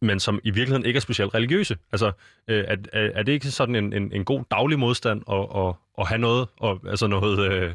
men 0.00 0.20
som 0.20 0.40
i 0.44 0.50
virkeligheden 0.50 0.86
ikke 0.86 0.96
er 0.96 1.00
specielt 1.00 1.34
religiøse. 1.34 1.76
Altså, 1.92 2.12
øh, 2.48 2.64
er, 2.68 2.76
øh, 2.94 3.10
er, 3.14 3.22
det 3.22 3.32
ikke 3.32 3.50
sådan 3.50 3.74
en, 3.74 3.92
en, 3.92 4.12
en 4.12 4.24
god 4.24 4.44
daglig 4.50 4.78
modstand 4.78 5.22
at, 5.30 5.46
at, 5.56 5.74
at 5.98 6.08
have 6.08 6.18
noget, 6.18 6.48
og, 6.60 6.80
altså 6.88 7.06
noget... 7.06 7.52
Øh, 7.52 7.74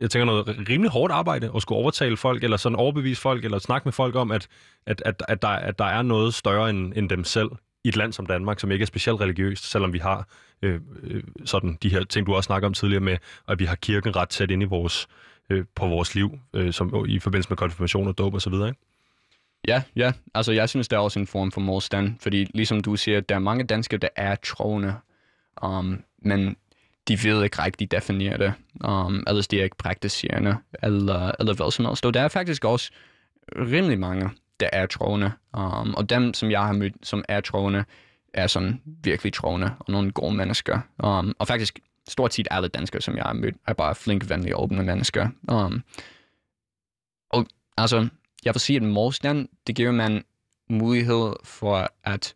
jeg 0.00 0.10
tænker 0.10 0.24
noget 0.24 0.68
rimelig 0.68 0.90
hårdt 0.90 1.12
arbejde 1.12 1.50
at 1.56 1.62
skulle 1.62 1.78
overtale 1.78 2.16
folk, 2.16 2.44
eller 2.44 2.56
sådan 2.56 2.76
overbevise 2.76 3.20
folk, 3.20 3.44
eller 3.44 3.58
snakke 3.58 3.86
med 3.86 3.92
folk 3.92 4.14
om, 4.14 4.30
at, 4.30 4.48
at, 4.86 5.02
at, 5.04 5.22
at, 5.28 5.42
der, 5.42 5.48
at 5.48 5.78
der 5.78 5.84
er 5.84 6.02
noget 6.02 6.34
større 6.34 6.70
end, 6.70 6.92
end 6.96 7.08
dem 7.08 7.24
selv 7.24 7.50
i 7.84 7.88
et 7.88 7.96
land 7.96 8.12
som 8.12 8.26
Danmark, 8.26 8.60
som 8.60 8.70
ikke 8.70 8.82
er 8.82 8.86
specielt 8.86 9.20
religiøst, 9.20 9.70
selvom 9.70 9.92
vi 9.92 9.98
har 9.98 10.28
øh, 10.62 10.80
øh, 11.02 11.22
sådan 11.44 11.78
de 11.82 11.88
her 11.88 12.04
ting, 12.04 12.26
du 12.26 12.34
også 12.34 12.46
snakker 12.46 12.68
om 12.68 12.74
tidligere 12.74 13.00
med, 13.00 13.16
at 13.48 13.58
vi 13.58 13.64
har 13.64 13.74
kirken 13.74 14.16
ret 14.16 14.28
tæt 14.28 14.50
ind 14.50 14.62
i 14.62 14.66
vores, 14.66 15.08
øh, 15.50 15.64
på 15.74 15.86
vores 15.86 16.14
liv, 16.14 16.38
øh, 16.54 16.72
som, 16.72 17.06
i 17.08 17.18
forbindelse 17.18 17.50
med 17.50 17.56
konfirmation 17.56 18.08
og 18.08 18.18
dåb 18.18 18.34
og 18.34 18.42
så 18.42 18.50
videre, 18.50 18.68
ikke? 18.68 18.80
Ja, 19.68 19.82
ja. 19.96 20.12
Altså, 20.34 20.52
jeg 20.52 20.68
synes, 20.68 20.88
der 20.88 20.96
er 20.96 21.00
også 21.00 21.18
en 21.18 21.26
form 21.26 21.52
for 21.52 21.60
modstand, 21.60 22.16
fordi 22.20 22.46
ligesom 22.54 22.80
du 22.80 22.96
siger, 22.96 23.20
der 23.20 23.34
er 23.34 23.38
mange 23.38 23.64
danskere, 23.64 23.98
der 23.98 24.08
er 24.16 24.34
troende, 24.34 24.94
um, 25.62 26.04
men 26.18 26.56
de 27.08 27.18
ved 27.24 27.44
ikke 27.44 27.62
rigtig 27.62 27.90
definere 27.90 28.38
det, 28.38 28.52
um, 28.84 29.24
ellers 29.26 29.48
de 29.48 29.60
er 29.60 29.64
ikke 29.64 29.76
praktiserende, 29.76 30.56
eller, 30.82 31.32
eller 31.38 31.54
hvad 31.54 31.70
som 31.70 31.84
helst. 31.84 32.06
Og 32.06 32.14
der 32.14 32.20
er 32.20 32.28
faktisk 32.28 32.64
også 32.64 32.90
rimelig 33.56 33.98
mange, 33.98 34.30
der 34.60 34.68
er 34.72 34.86
troende, 34.86 35.32
um, 35.58 35.94
og 35.94 36.10
dem, 36.10 36.34
som 36.34 36.50
jeg 36.50 36.62
har 36.62 36.72
mødt, 36.72 36.94
som 37.02 37.24
er 37.28 37.40
troende, 37.40 37.84
er 38.34 38.46
sådan 38.46 38.80
virkelig 38.84 39.32
troende, 39.32 39.70
og 39.78 39.92
nogle 39.92 40.12
gode 40.12 40.34
mennesker. 40.34 40.80
Um, 41.04 41.34
og 41.38 41.46
faktisk 41.46 41.78
stort 42.08 42.34
set 42.34 42.48
alle 42.50 42.68
danskere, 42.68 43.02
som 43.02 43.16
jeg 43.16 43.24
har 43.24 43.32
mødt, 43.32 43.54
er 43.66 43.72
bare 43.72 43.94
flink, 43.94 44.28
venlige, 44.28 44.56
åbne 44.56 44.82
mennesker. 44.82 45.28
Um, 45.48 45.82
og 47.30 47.46
altså, 47.78 48.08
jeg 48.44 48.54
vil 48.54 48.60
sige, 48.60 48.76
at 48.76 48.82
modstand, 48.82 49.48
det 49.66 49.74
giver 49.74 49.92
man 49.92 50.24
mulighed 50.70 51.32
for 51.44 51.88
at 52.04 52.34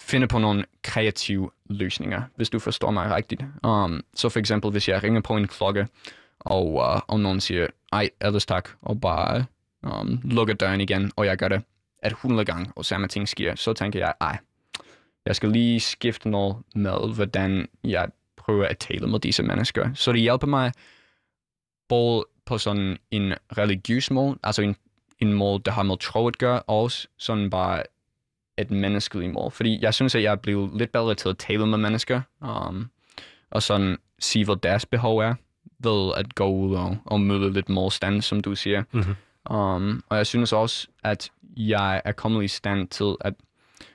finde 0.00 0.26
på 0.26 0.38
nogle 0.38 0.64
kreative 0.82 1.50
løsninger, 1.70 2.22
hvis 2.36 2.50
du 2.50 2.58
forstår 2.58 2.90
mig 2.90 3.14
rigtigt. 3.14 3.44
Um, 3.64 4.04
så 4.14 4.28
for 4.28 4.38
eksempel, 4.38 4.70
hvis 4.70 4.88
jeg 4.88 5.02
ringer 5.02 5.20
på 5.20 5.36
en 5.36 5.48
klokke, 5.48 5.88
og, 6.38 6.72
uh, 6.72 7.00
og 7.06 7.20
nogen 7.20 7.40
siger, 7.40 7.66
ej, 7.92 8.10
ellers 8.20 8.46
tak, 8.46 8.68
og 8.82 9.00
bare 9.00 9.44
um, 9.92 10.20
lukker 10.24 10.54
døren 10.54 10.80
igen, 10.80 11.12
og 11.16 11.26
jeg 11.26 11.36
gør 11.36 11.48
det 11.48 11.62
at 11.98 12.12
100 12.12 12.44
gange, 12.44 12.72
og 12.76 12.84
samme 12.84 13.08
ting 13.08 13.28
sker, 13.28 13.54
så 13.54 13.72
tænker 13.72 13.98
jeg, 13.98 14.14
ej, 14.20 14.38
jeg 15.26 15.36
skal 15.36 15.50
lige 15.50 15.80
skifte 15.80 16.28
noget 16.30 16.56
med, 16.74 17.14
hvordan 17.14 17.68
jeg 17.84 18.08
prøver 18.36 18.66
at 18.66 18.78
tale 18.78 19.06
med 19.06 19.20
disse 19.20 19.42
mennesker. 19.42 19.94
Så 19.94 20.12
det 20.12 20.20
hjælper 20.20 20.46
mig 20.46 20.72
både 21.88 22.26
på 22.44 22.58
sådan 22.58 22.98
en 23.10 23.34
religiøs 23.58 24.10
måde, 24.10 24.38
altså 24.42 24.62
en, 24.62 24.76
en 25.18 25.32
måde, 25.32 25.62
der 25.64 25.70
har 25.70 25.82
med 25.82 25.96
tro 25.98 26.28
at 26.28 26.38
gøre, 26.38 26.62
og 26.62 26.82
også 26.82 27.08
sådan 27.18 27.50
bare 27.50 27.82
et 28.58 28.70
menneskeligt 28.70 29.32
mål. 29.32 29.50
Fordi 29.50 29.78
jeg 29.82 29.94
synes, 29.94 30.14
at 30.14 30.22
jeg 30.22 30.32
er 30.32 30.36
blevet 30.36 30.70
lidt 30.78 30.92
bedre 30.92 31.14
til 31.14 31.28
at 31.28 31.38
tale 31.38 31.66
med 31.66 31.78
mennesker, 31.78 32.20
um, 32.40 32.90
og 33.50 33.62
sådan 33.62 33.96
sige, 34.18 34.44
hvad 34.44 34.56
deres 34.56 34.86
behov 34.86 35.18
er, 35.18 35.34
ved 35.78 36.12
at 36.16 36.34
gå 36.34 36.48
ud 36.48 36.74
og, 36.74 36.96
og 37.04 37.20
møde 37.20 37.52
lidt 37.52 37.68
modstand, 37.68 38.22
som 38.22 38.40
du 38.40 38.54
siger. 38.54 38.82
Mhm. 38.92 39.14
Um, 39.50 40.04
og 40.08 40.16
jeg 40.16 40.26
synes 40.26 40.52
også, 40.52 40.86
at 41.04 41.30
jeg 41.56 42.02
er 42.04 42.12
kommet 42.12 42.44
i 42.44 42.48
stand 42.48 42.88
til 42.88 43.14
at 43.20 43.34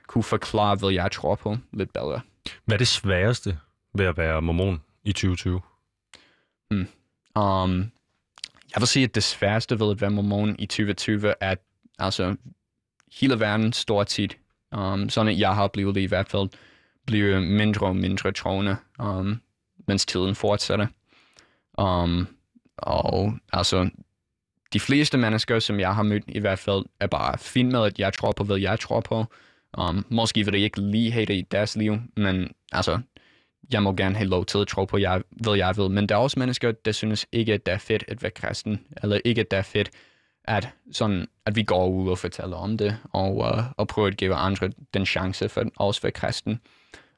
kunne 0.07 0.23
forklare, 0.23 0.75
hvad 0.75 0.89
jeg 0.89 1.11
tror 1.11 1.35
på 1.35 1.57
lidt 1.73 1.93
bedre. 1.93 2.21
Hvad 2.65 2.75
er 2.75 2.77
det 2.77 2.87
sværeste 2.87 3.59
ved 3.93 4.05
at 4.05 4.17
være 4.17 4.41
mormon 4.41 4.81
i 5.03 5.11
2020? 5.11 5.61
Um, 7.35 7.91
jeg 8.73 8.81
vil 8.81 8.87
sige, 8.87 9.03
at 9.03 9.15
det 9.15 9.23
sværeste 9.23 9.79
ved 9.79 9.91
at 9.91 10.01
være 10.01 10.11
mormon 10.11 10.55
i 10.59 10.65
2020 10.65 11.27
er, 11.27 11.33
at 11.39 11.59
altså, 11.99 12.35
hele 13.19 13.39
verden 13.39 13.73
stort 13.73 14.11
set, 14.11 14.37
um, 14.71 15.09
sådan 15.09 15.33
at 15.33 15.39
jeg 15.39 15.55
har 15.55 15.67
blevet 15.67 15.95
det 15.95 16.01
i 16.01 16.05
hvert 16.05 16.29
fald, 16.29 16.49
bliver 17.05 17.39
mindre 17.39 17.87
og 17.87 17.95
mindre 17.95 18.31
troende, 18.31 18.77
um, 18.99 19.41
mens 19.87 20.05
tiden 20.05 20.35
fortsætter. 20.35 20.87
Um, 21.77 22.27
og 22.77 23.33
altså, 23.53 23.89
de 24.73 24.79
fleste 24.79 25.17
mennesker, 25.17 25.59
som 25.59 25.79
jeg 25.79 25.95
har 25.95 26.03
mødt 26.03 26.23
i 26.27 26.39
hvert 26.39 26.59
fald, 26.59 26.85
er 26.99 27.07
bare 27.07 27.37
fint 27.37 27.71
med, 27.71 27.85
at 27.85 27.99
jeg 27.99 28.13
tror 28.13 28.31
på, 28.31 28.43
hvad 28.43 28.57
jeg 28.57 28.79
tror 28.79 29.01
på. 29.01 29.25
Um, 29.77 30.05
måske 30.09 30.43
vil 30.43 30.53
det 30.53 30.59
ikke 30.59 30.81
lige 30.81 31.11
have 31.11 31.25
det 31.25 31.33
i 31.33 31.41
deres 31.51 31.75
liv, 31.75 31.97
men 32.17 32.51
altså, 32.71 32.99
jeg 33.73 33.83
må 33.83 33.93
gerne 33.93 34.15
have 34.15 34.29
lov 34.29 34.45
til 34.45 34.57
at 34.57 34.67
tro 34.67 34.85
på, 34.85 34.97
jeg, 34.97 35.21
hvad 35.29 35.55
jeg 35.55 35.77
vil. 35.77 35.89
Men 35.89 36.09
der 36.09 36.15
er 36.15 36.19
også 36.19 36.39
mennesker, 36.39 36.71
der 36.71 36.91
synes 36.91 37.25
ikke, 37.31 37.53
at 37.53 37.65
det 37.65 37.73
er 37.73 37.77
fedt 37.77 38.03
at 38.07 38.23
være 38.23 38.31
kristen, 38.31 38.79
eller 39.03 39.19
ikke, 39.25 39.41
at 39.41 39.51
det 39.51 39.57
er 39.57 39.63
fedt, 39.63 39.89
at, 40.43 40.69
sådan, 40.91 41.27
at 41.45 41.55
vi 41.55 41.63
går 41.63 41.87
ud 41.87 42.09
og 42.09 42.17
fortæller 42.17 42.57
om 42.57 42.77
det, 42.77 42.97
og, 43.13 43.37
uh, 43.37 43.71
og 43.77 43.87
prøver 43.87 44.07
at 44.07 44.17
give 44.17 44.35
andre 44.35 44.71
den 44.93 45.05
chance 45.05 45.49
for 45.49 45.61
at 45.61 45.69
også 45.75 46.01
være 46.01 46.11
kristen. 46.11 46.59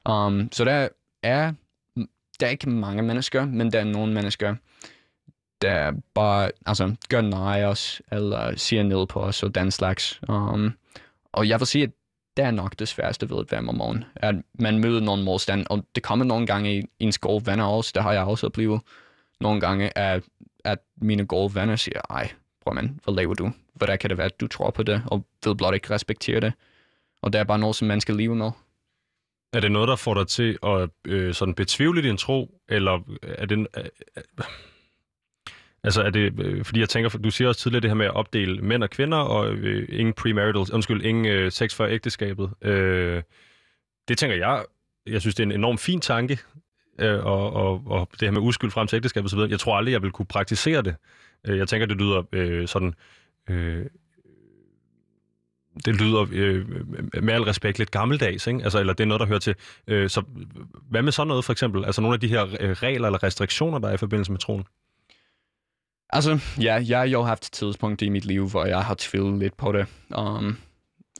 Um, 0.08 0.48
så 0.52 0.64
der 0.64 0.88
er, 1.22 1.52
der 2.40 2.46
er 2.46 2.50
ikke 2.50 2.70
mange 2.70 3.02
mennesker, 3.02 3.46
men 3.46 3.72
der 3.72 3.80
er 3.80 3.84
nogle 3.84 4.12
mennesker, 4.12 4.54
der 5.64 5.92
bare 6.14 6.50
altså, 6.66 6.94
gør 7.08 7.20
nej 7.20 7.64
os, 7.64 8.02
eller 8.12 8.56
siger 8.56 8.82
ned 8.82 9.06
på 9.06 9.20
os, 9.20 9.42
og 9.42 9.54
den 9.54 9.70
slags. 9.70 10.20
Um, 10.28 10.72
og 11.32 11.48
jeg 11.48 11.60
vil 11.60 11.66
sige, 11.66 11.82
at 11.84 11.90
det 12.36 12.44
er 12.44 12.50
nok 12.50 12.78
det 12.78 12.88
sværeste 12.88 13.30
ved 13.30 13.38
at 13.38 13.52
være 13.52 13.62
mormon, 13.62 14.04
at 14.16 14.34
man 14.54 14.78
møder 14.78 15.00
nogen 15.00 15.22
modstand, 15.22 15.66
og 15.70 15.84
det 15.94 16.02
kommer 16.02 16.24
nogle 16.24 16.46
gange 16.46 16.78
i 16.78 16.82
ens 16.98 17.18
gode 17.18 17.46
venner 17.46 17.64
også, 17.64 17.92
det 17.94 18.02
har 18.02 18.12
jeg 18.12 18.24
også 18.24 18.46
oplevet 18.46 18.80
nogle 19.40 19.60
gange, 19.60 19.98
at, 19.98 20.22
at 20.64 20.78
mine 20.96 21.26
gode 21.26 21.54
venner 21.54 21.76
siger, 21.76 22.00
ej, 22.10 22.32
prøv 22.64 22.74
man, 22.74 23.00
hvad 23.04 23.14
laver 23.14 23.34
du? 23.34 23.52
Hvordan 23.74 23.98
kan 23.98 24.10
det 24.10 24.18
være, 24.18 24.26
at 24.26 24.40
du 24.40 24.46
tror 24.46 24.70
på 24.70 24.82
det, 24.82 25.02
og 25.06 25.24
vil 25.44 25.56
blot 25.56 25.74
ikke 25.74 25.90
respektere 25.90 26.40
det? 26.40 26.52
Og 27.22 27.32
det 27.32 27.38
er 27.38 27.44
bare 27.44 27.58
noget, 27.58 27.76
som 27.76 27.88
man 27.88 28.00
skal 28.00 28.16
leve 28.16 28.34
med. 28.34 28.50
Er 29.52 29.60
det 29.60 29.72
noget, 29.72 29.88
der 29.88 29.96
får 29.96 30.14
dig 30.14 30.26
til 30.26 30.58
at 30.62 30.90
øh, 31.04 31.34
sådan 31.34 31.54
betvivle 31.54 32.02
din 32.02 32.16
tro, 32.16 32.60
eller 32.68 33.00
er 33.22 33.46
det... 33.46 33.58
Øh, 33.58 33.84
øh, 34.16 34.44
altså 35.84 36.02
er 36.02 36.10
det... 36.10 36.40
Øh, 36.40 36.64
fordi 36.64 36.80
jeg 36.80 36.88
tænker, 36.88 37.08
du 37.08 37.30
siger 37.30 37.48
også 37.48 37.60
tidligere 37.60 37.80
det 37.80 37.90
her 37.90 37.94
med 37.94 38.06
at 38.06 38.14
opdele 38.14 38.62
mænd 38.62 38.82
og 38.82 38.90
kvinder, 38.90 39.18
og 39.18 39.54
øh, 39.54 39.88
ingen 39.88 40.12
premarital... 40.12 40.74
Undskyld, 40.74 41.04
ingen 41.04 41.26
øh, 41.26 41.52
sex 41.52 41.74
før 41.74 41.86
ægteskabet. 41.86 42.50
Øh, 42.62 43.22
det 44.08 44.18
tænker 44.18 44.36
jeg... 44.36 44.64
Jeg 45.06 45.20
synes, 45.20 45.34
det 45.34 45.42
er 45.42 45.46
en 45.46 45.52
enorm 45.52 45.78
fin 45.78 46.00
tanke, 46.00 46.38
øh, 47.00 47.24
og, 47.24 47.52
og, 47.52 47.82
og 47.86 48.08
det 48.12 48.22
her 48.22 48.30
med 48.30 48.40
uskyld 48.40 48.70
frem 48.70 48.86
til 48.86 48.96
ægteskabet 48.96 49.32
osv. 49.32 49.50
Jeg 49.50 49.60
tror 49.60 49.76
aldrig, 49.76 49.92
jeg 49.92 50.02
vil 50.02 50.10
kunne 50.10 50.26
praktisere 50.26 50.82
det. 50.82 50.96
Øh, 51.46 51.58
jeg 51.58 51.68
tænker, 51.68 51.86
det 51.86 51.96
lyder 51.96 52.22
øh, 52.32 52.68
sådan... 52.68 52.94
Øh, 53.50 53.86
det 55.84 56.00
lyder 56.00 56.26
øh, 56.32 56.66
med 57.22 57.34
al 57.34 57.42
respekt 57.42 57.78
lidt 57.78 57.90
gammeldags, 57.90 58.46
ikke? 58.46 58.60
Altså, 58.62 58.80
eller 58.80 58.92
det 58.92 59.04
er 59.04 59.08
noget, 59.08 59.20
der 59.20 59.26
hører 59.26 59.38
til. 59.38 59.54
Øh, 59.86 60.10
så 60.10 60.22
hvad 60.90 61.02
med 61.02 61.12
sådan 61.12 61.28
noget 61.28 61.44
for 61.44 61.52
eksempel? 61.52 61.84
Altså 61.84 62.00
nogle 62.00 62.14
af 62.14 62.20
de 62.20 62.28
her 62.28 62.44
øh, 62.60 62.70
regler 62.70 63.08
eller 63.08 63.22
restriktioner, 63.22 63.78
der 63.78 63.88
er 63.88 63.92
i 63.92 63.96
forbindelse 63.96 64.32
med 64.32 64.38
troen? 64.38 64.64
Altså, 66.10 66.40
ja, 66.60 66.82
jeg 66.88 66.98
har 66.98 67.06
jo 67.06 67.22
haft 67.22 67.52
tidspunkt 67.52 68.02
i 68.02 68.08
mit 68.08 68.24
liv, 68.24 68.48
hvor 68.48 68.64
jeg 68.64 68.84
har 68.84 68.96
tvivlet 68.98 69.38
lidt 69.38 69.56
på 69.56 69.72
det. 69.72 69.86
Um, 70.18 70.58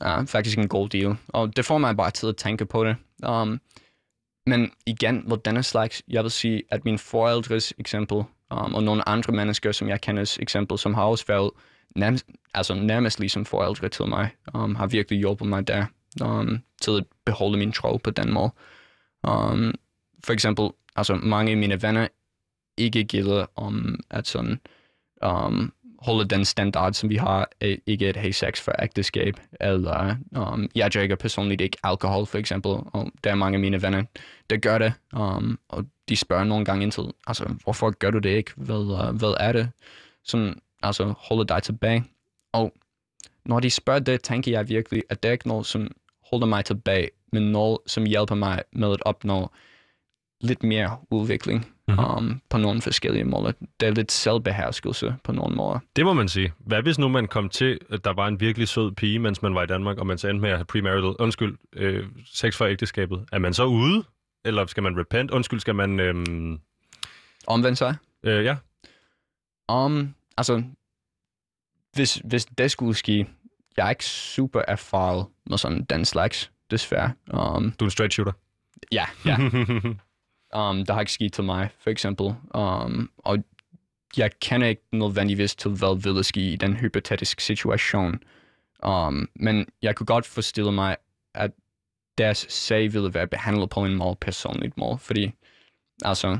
ja, 0.01 0.21
faktisk 0.21 0.57
en 0.57 0.67
god 0.67 0.89
deal. 0.89 1.15
Og 1.27 1.55
det 1.55 1.65
får 1.65 1.77
mig 1.77 1.97
bare 1.97 2.11
til 2.11 2.27
at 2.27 2.37
tænke 2.37 2.65
på 2.65 2.83
det. 2.83 2.95
Um, 3.27 3.61
men 4.45 4.71
igen, 4.85 5.23
hvor 5.27 5.35
denne 5.35 5.63
slags, 5.63 6.03
jeg 6.07 6.23
vil 6.23 6.31
sige, 6.31 6.63
at 6.71 6.85
min 6.85 6.99
forældres 6.99 7.73
eksempel, 7.77 8.17
um, 8.51 8.73
og 8.73 8.83
nogle 8.83 9.09
andre 9.09 9.33
mennesker, 9.33 9.71
som 9.71 9.89
jeg 9.89 10.01
kender 10.01 10.37
eksempel, 10.39 10.77
som 10.77 10.93
har 10.93 11.03
også 11.03 11.25
været 11.27 11.51
nærmest, 11.95 12.25
altså 12.53 12.73
nærmest 12.73 13.19
ligesom 13.19 13.45
forældre 13.45 13.89
til 13.89 14.05
mig, 14.07 14.29
um, 14.53 14.75
har 14.75 14.87
virkelig 14.87 15.19
hjulpet 15.19 15.47
mig 15.47 15.67
der 15.67 15.85
um, 16.23 16.59
til 16.81 16.91
at 16.91 17.05
beholde 17.25 17.57
min 17.57 17.71
tro 17.71 17.97
på 17.97 18.11
den 18.11 18.33
måde. 18.33 18.51
Um, 19.27 19.73
for 20.23 20.33
eksempel, 20.33 20.69
altså 20.95 21.15
mange 21.15 21.51
af 21.51 21.57
mine 21.57 21.81
venner 21.81 22.07
ikke 22.77 23.03
gider 23.03 23.45
om 23.55 23.73
um, 23.73 23.99
at 24.09 24.27
sådan 24.27 24.59
um, 25.21 25.73
holde 25.99 26.25
den 26.25 26.45
standard, 26.45 26.93
som 26.93 27.09
vi 27.09 27.15
har, 27.15 27.49
øh, 27.61 27.77
ikke 27.85 28.07
at 28.07 28.15
have 28.15 28.33
sex 28.33 28.61
for 28.61 28.83
ægteskab, 28.83 29.39
eller 29.61 30.15
um, 30.37 30.69
jeg 30.75 30.91
drikker 30.91 31.15
personligt 31.15 31.61
ikke 31.61 31.77
alkohol, 31.83 32.25
for 32.25 32.37
eksempel, 32.37 32.71
og 32.71 33.11
der 33.23 33.31
er 33.31 33.35
mange 33.35 33.55
af 33.55 33.59
mine 33.59 33.81
venner, 33.81 34.03
der 34.49 34.57
gør 34.57 34.77
det, 34.77 34.93
um, 35.17 35.59
og 35.69 35.85
de 36.09 36.15
spørger 36.15 36.43
nogle 36.43 36.65
gange 36.65 36.83
ind 36.83 36.91
til, 36.91 37.03
altså, 37.27 37.55
hvorfor 37.63 37.91
gør 37.91 38.11
du 38.11 38.19
det 38.19 38.29
ikke? 38.29 38.51
Hvad, 38.55 38.75
uh, 38.75 39.15
hvad 39.15 39.33
er 39.39 39.51
det? 39.51 39.69
Sådan, 40.23 40.59
altså, 40.83 41.13
holder 41.17 41.43
dig 41.43 41.63
tilbage. 41.63 42.03
Og 42.53 42.73
når 43.45 43.59
de 43.59 43.69
spørger 43.69 43.99
det, 43.99 44.21
tænker 44.21 44.51
jeg 44.51 44.69
virkelig, 44.69 45.03
at 45.09 45.23
det 45.23 45.29
er 45.29 45.33
ikke 45.33 45.47
noget, 45.47 45.65
som 45.65 45.87
holder 46.31 46.47
mig 46.47 46.65
tilbage, 46.65 47.09
men 47.31 47.51
noget, 47.51 47.77
som 47.87 48.03
hjælper 48.05 48.35
mig 48.35 48.63
med 48.71 48.91
at 48.91 49.01
opnå 49.05 49.51
lidt 50.41 50.63
mere 50.63 50.97
udvikling 51.09 51.74
Mhm. 51.87 51.99
um, 51.99 52.41
på 52.49 52.57
nogle 52.57 52.81
forskellige 52.81 53.23
måder. 53.23 53.51
Det 53.79 53.87
er 53.87 53.91
lidt 53.91 54.11
selvbeherskelse 54.11 55.15
på 55.23 55.31
nogle 55.31 55.55
måder. 55.55 55.79
Det 55.95 56.05
må 56.05 56.13
man 56.13 56.29
sige. 56.29 56.53
Hvad 56.59 56.81
hvis 56.81 56.99
nu 56.99 57.07
man 57.07 57.27
kom 57.27 57.49
til, 57.49 57.79
at 57.89 58.03
der 58.05 58.13
var 58.13 58.27
en 58.27 58.39
virkelig 58.39 58.67
sød 58.67 58.91
pige, 58.91 59.19
mens 59.19 59.41
man 59.41 59.55
var 59.55 59.63
i 59.63 59.67
Danmark, 59.67 59.97
og 59.97 60.07
man 60.07 60.17
så 60.17 60.27
endte 60.27 60.41
med 60.41 60.49
at 60.49 60.57
have 60.57 60.65
premarital, 60.65 61.15
undskyld, 61.19 61.57
øh, 61.73 62.07
sex 62.25 62.57
for 62.57 62.65
ægteskabet. 62.65 63.25
Er 63.31 63.39
man 63.39 63.53
så 63.53 63.65
ude? 63.65 64.03
Eller 64.45 64.65
skal 64.65 64.83
man 64.83 64.99
repent? 64.99 65.31
Undskyld, 65.31 65.59
skal 65.59 65.75
man... 65.75 65.99
Øh, 65.99 66.15
Omvendt 67.47 67.77
sig? 67.77 67.95
øh, 68.23 68.45
ja, 68.45 68.55
Um, 69.71 70.15
altså, 70.37 70.63
hvis, 71.93 72.15
hvis 72.15 72.45
det 72.45 72.71
skulle 72.71 72.93
ske, 72.95 73.27
jeg 73.77 73.85
er 73.85 73.89
ikke 73.89 74.05
super 74.05 74.61
erfaret 74.67 75.25
med 75.45 75.57
sådan 75.57 75.83
den 75.83 76.05
slags, 76.05 76.51
desværre. 76.71 77.11
Um, 77.33 77.71
du 77.71 77.85
er 77.85 77.87
en 77.87 77.91
straight 77.91 78.13
shooter. 78.13 78.31
ja, 78.91 79.05
ja. 79.25 79.37
Um, 80.55 80.85
der 80.85 80.93
har 80.93 80.99
ikke 80.99 81.11
sket 81.11 81.33
til 81.33 81.43
mig, 81.43 81.69
for 81.79 81.89
eksempel. 81.89 82.35
Um, 82.53 83.11
og 83.17 83.43
jeg 84.17 84.31
kender 84.39 84.67
ikke 84.67 84.81
nødvendigvis 84.91 85.55
til, 85.55 85.71
hvad 85.71 86.01
ville 86.01 86.23
ske 86.23 86.41
i 86.51 86.55
den 86.55 86.73
hypotetiske 86.73 87.43
situation. 87.43 88.19
Um, 88.85 89.29
men 89.35 89.67
jeg 89.81 89.95
kunne 89.95 90.07
godt 90.07 90.25
forestille 90.25 90.71
mig, 90.71 90.95
at 91.33 91.51
deres 92.17 92.45
sag 92.49 92.93
ville 92.93 93.13
være 93.13 93.27
behandlet 93.27 93.69
på 93.69 93.85
en 93.85 93.97
meget 93.97 94.19
personlig 94.19 94.71
måde, 94.77 94.97
fordi 94.97 95.31
altså, 96.01 96.37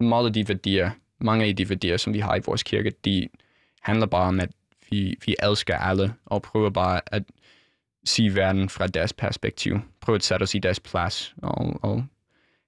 meget 0.00 0.26
af 0.26 0.32
de 0.32 0.48
værdier, 0.48 0.90
mange 1.18 1.44
af 1.44 1.56
de 1.56 1.68
værdier, 1.68 1.96
som 1.96 2.14
vi 2.14 2.18
har 2.18 2.36
i 2.36 2.40
vores 2.46 2.62
kirke, 2.62 2.92
de 3.04 3.28
handler 3.82 4.06
bare 4.06 4.28
om, 4.28 4.40
at 4.40 4.50
vi, 4.90 5.16
vi 5.26 5.36
elsker 5.42 5.78
alle, 5.78 6.14
og 6.26 6.42
prøver 6.42 6.70
bare 6.70 7.00
at 7.06 7.22
se 8.04 8.34
verden 8.34 8.68
fra 8.68 8.86
deres 8.86 9.12
perspektiv. 9.12 9.80
Prøve 10.00 10.16
at 10.16 10.24
sætte 10.24 10.42
os 10.42 10.54
i 10.54 10.58
deres 10.58 10.80
plads, 10.80 11.34
og, 11.42 11.84
og 11.84 12.06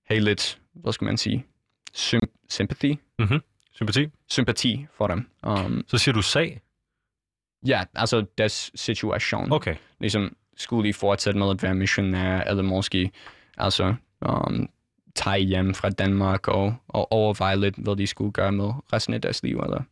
have 0.06 0.20
lidt, 0.20 0.58
hvad 0.72 0.92
skal 0.92 1.04
man 1.04 1.16
sige, 1.16 1.46
sym- 1.96 2.46
sympati, 2.50 2.98
Sympati. 3.72 4.06
sympati 4.28 4.86
for 4.96 5.06
dem. 5.06 5.28
Um, 5.46 5.84
Så 5.88 5.98
siger 5.98 6.12
du 6.12 6.22
sag. 6.22 6.60
ja, 7.66 7.82
altså 7.94 8.24
deres 8.38 8.70
situation. 8.74 9.52
Okay. 9.52 9.76
Ligesom, 10.00 10.36
skulle 10.56 10.88
de 10.88 10.94
fortsætte 10.94 11.38
med 11.38 11.50
at 11.50 11.62
være 11.62 11.74
missionær, 11.74 12.40
eller 12.40 12.62
måske 12.62 13.10
altså, 13.58 13.94
um, 14.28 14.68
tage 15.14 15.38
hjem 15.40 15.74
fra 15.74 15.90
Danmark 15.90 16.48
og, 16.48 16.74
og 16.88 17.12
overveje 17.12 17.56
lidt, 17.56 17.74
hvad 17.78 17.96
de 17.96 18.06
skulle 18.06 18.32
gøre 18.32 18.52
med 18.52 18.70
resten 18.92 19.14
af 19.14 19.20
deres 19.20 19.42
liv, 19.42 19.58
eller 19.58 19.82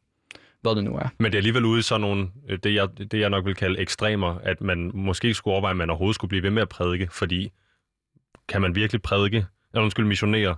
hvad 0.61 0.75
det 0.77 0.85
nu 0.85 0.95
er. 0.97 1.09
Men 1.19 1.25
det 1.33 1.35
er 1.35 1.39
alligevel 1.39 1.65
ude 1.65 1.79
i 1.79 1.83
sådan 1.83 2.01
nogle, 2.01 2.31
det 2.63 2.75
jeg, 2.75 2.89
det 2.99 3.21
jeg 3.21 3.31
nok 3.31 3.45
vil 3.45 3.55
kalde 3.55 3.79
ekstremer, 3.81 4.39
at 4.43 4.61
man 4.61 4.91
måske 4.95 5.27
ikke 5.29 5.35
skulle 5.35 5.53
overveje, 5.53 5.71
at 5.71 5.77
man 5.77 5.91
overhovedet 5.91 6.15
skulle 6.15 6.29
blive 6.29 6.43
ved 6.43 6.51
med 6.51 6.63
at 6.63 6.69
prædike, 6.69 7.09
fordi 7.11 7.53
kan 8.49 8.61
man 8.61 8.75
virkelig 8.75 9.03
prædike, 9.03 9.47
eller 9.75 9.83
undskyld, 9.83 10.07
missionere, 10.07 10.57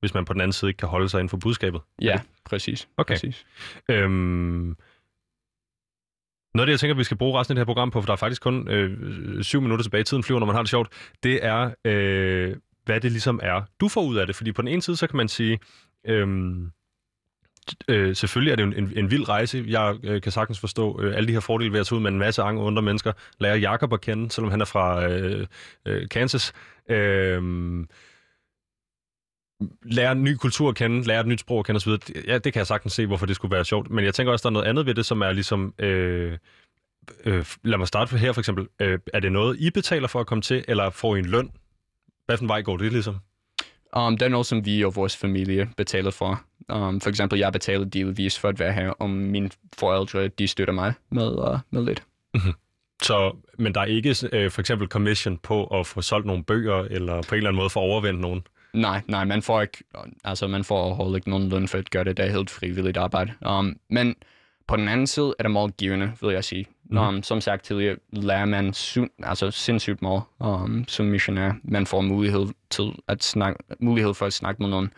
hvis 0.00 0.14
man 0.14 0.24
på 0.24 0.32
den 0.32 0.40
anden 0.40 0.52
side 0.52 0.68
ikke 0.68 0.78
kan 0.78 0.88
holde 0.88 1.08
sig 1.08 1.18
inden 1.18 1.28
for 1.28 1.36
budskabet? 1.36 1.80
Ja, 2.02 2.20
præcis. 2.44 2.88
Okay. 2.96 3.14
præcis. 3.14 3.46
Øhm, 3.88 4.76
noget 6.54 6.62
af 6.62 6.66
det, 6.66 6.70
jeg 6.70 6.80
tænker, 6.80 6.94
vi 6.94 7.04
skal 7.04 7.16
bruge 7.16 7.40
resten 7.40 7.52
af 7.52 7.54
det 7.54 7.60
her 7.60 7.74
program 7.74 7.90
på, 7.90 8.00
for 8.00 8.06
der 8.06 8.12
er 8.12 8.16
faktisk 8.16 8.42
kun 8.42 8.68
øh, 8.68 9.42
syv 9.42 9.60
minutter 9.60 9.82
tilbage 9.82 10.00
i 10.00 10.04
tiden 10.04 10.22
flyver, 10.22 10.40
når 10.40 10.46
man 10.46 10.54
har 10.54 10.62
det 10.62 10.70
sjovt, 10.70 10.88
det 11.22 11.44
er, 11.44 11.70
øh, 11.84 12.56
hvad 12.84 13.00
det 13.00 13.12
ligesom 13.12 13.40
er, 13.42 13.62
du 13.80 13.88
får 13.88 14.02
ud 14.02 14.16
af 14.16 14.26
det. 14.26 14.36
Fordi 14.36 14.52
på 14.52 14.62
den 14.62 14.68
ene 14.68 14.82
side, 14.82 14.96
så 14.96 15.06
kan 15.06 15.16
man 15.16 15.28
sige, 15.28 15.58
øh, 16.08 16.56
øh, 17.88 18.16
selvfølgelig 18.16 18.52
er 18.52 18.56
det 18.56 18.62
en, 18.62 18.72
en, 18.72 18.92
en 18.96 19.10
vild 19.10 19.28
rejse. 19.28 19.64
Jeg 19.68 19.96
øh, 20.04 20.22
kan 20.22 20.32
sagtens 20.32 20.60
forstå 20.60 21.02
øh, 21.02 21.16
alle 21.16 21.28
de 21.28 21.32
her 21.32 21.40
fordele 21.40 21.72
ved 21.72 21.80
at 21.80 21.86
tage 21.86 21.96
ud 21.96 22.02
med 22.02 22.10
en 22.10 22.18
masse 22.18 22.42
andre 22.42 22.66
andre 22.66 22.82
mennesker. 22.82 23.12
Lære 23.38 23.58
Jakob 23.58 23.92
at 23.92 24.00
kende, 24.00 24.30
selvom 24.30 24.50
han 24.50 24.60
er 24.60 24.64
fra 24.64 25.08
øh, 25.08 25.46
øh, 25.86 26.08
Kansas. 26.08 26.52
Øh, 26.90 27.42
lære 29.82 30.12
en 30.12 30.24
ny 30.24 30.34
kultur 30.34 30.68
at 30.68 30.74
kende, 30.74 31.06
lære 31.06 31.20
et 31.20 31.26
nyt 31.26 31.40
sprog 31.40 31.58
at 31.58 31.66
kende 31.66 31.76
osv. 31.76 31.92
Ja, 32.26 32.38
det 32.38 32.52
kan 32.52 32.60
jeg 32.60 32.66
sagtens 32.66 32.92
se, 32.92 33.06
hvorfor 33.06 33.26
det 33.26 33.36
skulle 33.36 33.54
være 33.54 33.64
sjovt. 33.64 33.90
Men 33.90 34.04
jeg 34.04 34.14
tænker 34.14 34.32
også, 34.32 34.42
der 34.42 34.48
er 34.48 34.52
noget 34.52 34.66
andet 34.66 34.86
ved 34.86 34.94
det, 34.94 35.06
som 35.06 35.20
er 35.20 35.32
ligesom... 35.32 35.74
Øh, 35.78 36.38
øh, 37.24 37.46
lad 37.64 37.78
mig 37.78 37.88
starte 37.88 38.10
for 38.10 38.16
her 38.16 38.32
for 38.32 38.40
eksempel. 38.40 38.66
Øh, 38.80 38.98
er 39.14 39.20
det 39.20 39.32
noget, 39.32 39.56
I 39.60 39.70
betaler 39.70 40.08
for 40.08 40.20
at 40.20 40.26
komme 40.26 40.42
til, 40.42 40.64
eller 40.68 40.90
får 40.90 41.16
I 41.16 41.18
en 41.18 41.26
løn? 41.26 41.50
Hvad 42.26 42.36
for 42.36 42.42
en 42.42 42.48
vej 42.48 42.62
går 42.62 42.76
det 42.76 42.92
ligesom? 42.92 43.16
Um, 43.96 44.18
det 44.18 44.26
er 44.26 44.28
noget, 44.28 44.46
som 44.46 44.66
vi 44.66 44.84
og 44.84 44.96
vores 44.96 45.16
familie 45.16 45.70
betaler 45.76 46.10
for. 46.10 46.42
Um, 46.72 47.00
for 47.00 47.08
eksempel, 47.08 47.38
jeg 47.38 47.52
betaler 47.52 47.84
delvis 47.84 48.38
for 48.38 48.48
at 48.48 48.58
være 48.58 48.72
her, 48.72 48.90
og 48.90 49.10
mine 49.10 49.50
forældre, 49.78 50.28
de 50.28 50.48
støtter 50.48 50.74
mig 50.74 50.94
med, 51.10 51.28
uh, 51.28 51.58
med 51.70 51.84
lidt. 51.84 52.02
Så, 53.02 53.36
men 53.58 53.74
der 53.74 53.80
er 53.80 53.84
ikke 53.84 54.16
øh, 54.32 54.50
for 54.50 54.60
eksempel 54.60 54.88
commission 54.88 55.38
på 55.38 55.66
at 55.66 55.86
få 55.86 56.02
solgt 56.02 56.26
nogle 56.26 56.44
bøger, 56.44 56.82
eller 56.90 57.22
på 57.22 57.34
en 57.34 57.36
eller 57.36 57.50
anden 57.50 57.60
måde 57.60 57.70
få 57.70 57.80
overvendt 57.80 58.20
nogen? 58.20 58.46
Nej, 58.76 59.02
nej, 59.08 59.24
man 59.24 59.42
får 59.42 59.60
ikke, 59.62 59.84
altså 60.24 60.46
man 60.46 60.64
får 60.64 60.78
overhovedet 60.78 61.16
ikke 61.16 61.30
nogen 61.30 61.48
løn 61.48 61.68
for 61.68 61.78
at 61.78 61.90
gøre 61.90 62.04
det. 62.04 62.16
Det 62.16 62.24
er 62.24 62.30
helt 62.32 62.50
frivilligt 62.50 62.96
arbejde. 62.96 63.32
Um, 63.48 63.76
men 63.90 64.14
på 64.68 64.76
den 64.76 64.88
anden 64.88 65.06
side 65.06 65.34
er 65.38 65.42
det 65.42 65.50
meget 65.50 65.76
givende, 65.76 66.12
vil 66.20 66.32
jeg 66.32 66.44
sige. 66.44 66.66
Mhm. 66.84 66.98
Um, 66.98 67.22
som 67.22 67.40
sagt 67.40 67.64
tidligere, 67.64 67.96
lærer 68.12 68.44
man 68.44 68.68
su- 68.68 69.16
altså 69.22 69.50
sindssygt 69.50 70.02
meget 70.02 70.22
um, 70.40 70.84
som 70.88 71.06
missionær. 71.06 71.52
Man 71.64 71.86
får 71.86 72.00
mulighed, 72.00 72.46
til 72.70 72.92
at 73.08 73.24
snakke, 73.24 73.58
mulighed 73.80 74.14
for 74.14 74.26
at 74.26 74.32
snakke 74.32 74.62
med 74.62 74.70
nogle 74.70 74.88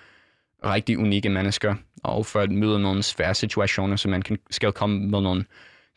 rigtig 0.65 0.99
unikke 0.99 1.29
mennesker, 1.29 1.75
og 2.03 2.27
for 2.27 2.41
at 2.41 2.51
møde 2.51 2.81
nogle 2.81 3.03
svære 3.03 3.35
situationer, 3.35 3.97
så 3.97 4.09
man 4.09 4.23
kan, 4.23 4.39
skal 4.51 4.73
komme 4.73 5.01
med 5.01 5.21
nogle 5.21 5.45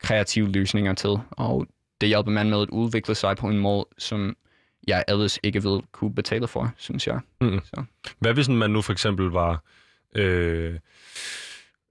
kreative 0.02 0.52
løsninger 0.52 0.94
til. 0.94 1.18
Og 1.32 1.68
det 2.02 2.10
hjælper 2.10 2.32
man 2.32 2.50
med 2.50 2.62
at 2.62 2.70
udvikle 2.70 3.16
sig 3.16 3.38
på 3.38 3.48
en 3.48 3.58
måde, 3.58 3.86
som 3.98 4.36
jeg 4.88 5.04
ellers 5.08 5.40
ikke 5.44 5.64
vil 5.64 5.82
kunne 5.92 6.16
betale 6.16 6.48
for, 6.48 6.74
synes 6.78 7.08
jeg. 7.08 7.20
Hvad 8.20 8.34
hvis 8.34 8.50
man 8.50 8.70
nu 8.72 8.82
for 8.82 8.92
eksempel 8.94 9.26
var 9.26 9.64
øh, 10.16 10.80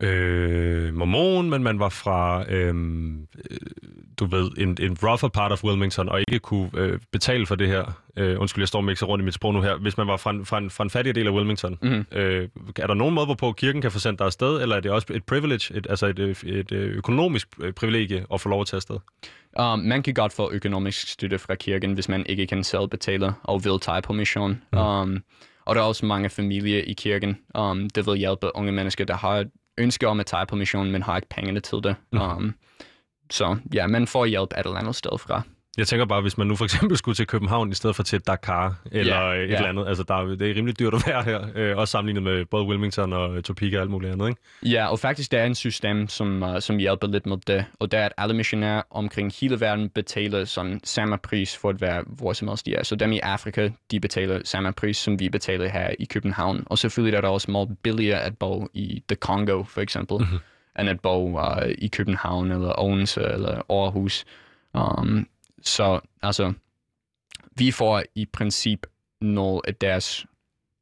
øh, 0.00 0.94
mormon, 0.94 1.50
men 1.50 1.62
man 1.62 1.78
var 1.78 1.88
fra, 1.88 2.44
øh, 2.52 2.68
øh, 3.50 3.56
du 4.18 4.24
ved, 4.24 4.50
en, 4.58 4.76
en 4.80 4.96
rougher 5.02 5.28
part 5.28 5.52
of 5.52 5.64
Wilmington, 5.64 6.08
og 6.08 6.20
ikke 6.20 6.38
kunne 6.38 6.70
øh, 6.76 6.98
betale 7.12 7.46
for 7.46 7.54
det 7.54 7.68
her. 7.68 7.84
Øh, 8.16 8.40
undskyld, 8.40 8.62
jeg 8.62 8.68
står 8.68 8.78
og 8.78 9.08
rundt 9.08 9.22
i 9.22 9.24
mit 9.24 9.34
sprog 9.34 9.54
nu 9.54 9.62
her. 9.62 9.76
Hvis 9.76 9.96
man 9.96 10.06
var 10.06 10.16
fra 10.16 10.30
en, 10.30 10.46
fra 10.46 10.58
en, 10.58 10.70
fra 10.70 10.84
en 10.84 10.90
fattig 10.90 11.14
del 11.14 11.26
af 11.26 11.30
Wilmington, 11.30 11.78
Mhm. 11.82 12.06
øh, 12.12 12.48
er 12.76 12.86
der 12.86 12.94
nogen 12.94 13.14
måde, 13.14 13.26
hvorpå 13.26 13.52
kirken 13.52 13.82
kan 13.82 13.90
få 13.90 13.98
sendt 13.98 14.18
dig 14.18 14.24
afsted, 14.26 14.62
eller 14.62 14.76
er 14.76 14.80
det 14.80 14.90
også 14.90 15.06
et 15.10 15.24
privilege, 15.24 15.74
et, 15.76 15.86
altså 15.90 16.06
et, 16.06 16.18
et, 16.18 16.42
et 16.44 16.72
øh, 16.72 16.96
økonomisk 16.96 17.48
øh, 17.60 17.72
privilegie 17.72 18.26
at 18.34 18.40
få 18.40 18.48
lov 18.48 18.60
at 18.60 18.66
tage 18.66 18.78
afsted? 18.78 18.96
Um, 19.60 19.78
man 19.78 20.02
kan 20.02 20.14
godt 20.14 20.32
få 20.32 20.50
økonomisk 20.52 21.08
støtte 21.08 21.38
fra 21.38 21.54
kirken, 21.54 21.92
hvis 21.92 22.08
man 22.08 22.26
ikke 22.26 22.46
kan 22.46 22.64
selv 22.64 22.88
betale 22.88 23.34
og 23.42 23.64
vil 23.64 23.78
tage 23.80 24.02
på 24.02 24.12
mission. 24.12 24.62
Mm. 24.72 24.78
Um, 24.78 25.22
og 25.66 25.74
der 25.74 25.80
er 25.82 25.84
også 25.84 26.06
mange 26.06 26.28
familier 26.28 26.82
i 26.86 26.92
kirken, 26.92 27.38
um, 27.58 27.90
det 27.90 28.06
vil 28.06 28.14
hjælpe 28.18 28.56
unge 28.56 28.72
mennesker, 28.72 29.04
der 29.04 29.14
har 29.16 29.44
ønske 29.80 30.08
om 30.08 30.20
at 30.20 30.26
tage 30.26 30.46
på 30.46 30.56
mission, 30.56 30.90
men 30.90 31.02
har 31.02 31.16
ikke 31.16 31.28
pengene 31.28 31.60
til 31.60 31.78
det. 31.84 31.96
Mm. 32.12 32.20
Um, 32.20 32.54
så 33.30 33.56
ja, 33.74 33.86
man 33.86 34.06
får 34.06 34.26
hjælp 34.26 34.52
et 34.52 34.66
eller 34.66 34.78
andet 34.78 34.96
sted 34.96 35.18
fra. 35.18 35.42
Jeg 35.80 35.86
tænker 35.88 36.04
bare, 36.06 36.20
hvis 36.20 36.38
man 36.38 36.46
nu 36.46 36.56
for 36.56 36.64
eksempel 36.64 36.96
skulle 36.96 37.14
til 37.14 37.26
København 37.26 37.70
i 37.70 37.74
stedet 37.74 37.96
for 37.96 38.02
til 38.02 38.20
Dakar 38.20 38.74
eller 38.92 39.16
Ja, 39.16 39.32
et 39.32 39.50
ja. 39.50 39.54
eller 39.56 39.68
andet. 39.68 39.88
Altså, 39.88 40.02
der, 40.02 40.14
er- 40.14 40.24
det 40.36 40.50
er 40.50 40.54
rimelig 40.54 40.78
dyrt 40.78 40.94
at 40.94 41.02
være 41.06 41.22
her. 41.22 41.40
Øh, 41.54 41.76
også 41.76 41.92
sammenlignet 41.92 42.22
med 42.22 42.44
både 42.44 42.64
Wilmington 42.64 43.12
og 43.12 43.44
Topeka 43.44 43.76
og 43.76 43.82
alt 43.82 43.90
muligt 43.90 44.12
andet, 44.12 44.28
ikke? 44.28 44.40
Ja, 44.76 44.86
og 44.86 44.98
faktisk 44.98 45.32
der 45.32 45.38
er 45.38 45.46
en 45.46 45.54
system, 45.54 46.08
som, 46.08 46.42
uh, 46.42 46.58
som 46.60 46.76
hjælper 46.76 47.06
lidt 47.06 47.26
med 47.26 47.36
det. 47.46 47.64
Og 47.78 47.92
det 47.92 48.00
er, 48.00 48.04
at 48.06 48.12
alle 48.18 48.34
missionærer 48.34 48.82
omkring 48.90 49.32
hele 49.40 49.60
verden 49.60 49.88
betaler 49.88 50.44
sådan 50.44 50.80
samme 50.84 51.18
pris 51.18 51.56
for 51.56 51.68
at 51.68 51.80
være 51.80 52.04
hvor 52.06 52.32
som 52.32 52.48
helst 52.48 52.66
de 52.66 52.74
er. 52.74 52.82
Så 52.82 52.96
dem 52.96 53.12
i 53.12 53.18
Afrika, 53.18 53.68
de 53.90 54.00
betaler 54.00 54.40
samme 54.44 54.72
pris, 54.72 54.96
som 54.96 55.20
vi 55.20 55.28
betaler 55.28 55.68
her 55.68 55.90
i 55.98 56.04
København. 56.04 56.62
Og 56.66 56.78
selvfølgelig 56.78 57.16
er 57.16 57.20
det 57.20 57.30
også 57.30 57.50
meget 57.50 57.68
billigere 57.82 58.20
at 58.22 58.38
bo 58.38 58.66
i 58.74 59.02
The 59.08 59.16
Congo, 59.16 59.62
for 59.64 59.80
eksempel, 59.80 60.16
mm-hmm. 60.18 60.38
end 60.80 60.88
at 60.90 61.00
bo 61.00 61.40
uh, 61.40 61.68
i 61.78 61.88
København, 61.88 62.52
eller 62.52 62.80
Odense, 62.80 63.22
eller 63.22 63.62
Aarhus. 63.70 64.24
Um, 64.74 65.26
så 65.62 66.00
altså, 66.22 66.52
vi 67.56 67.70
får 67.70 68.02
i 68.14 68.26
princip 68.26 68.86
noget 69.20 69.60
af 69.64 69.74
deres 69.74 70.26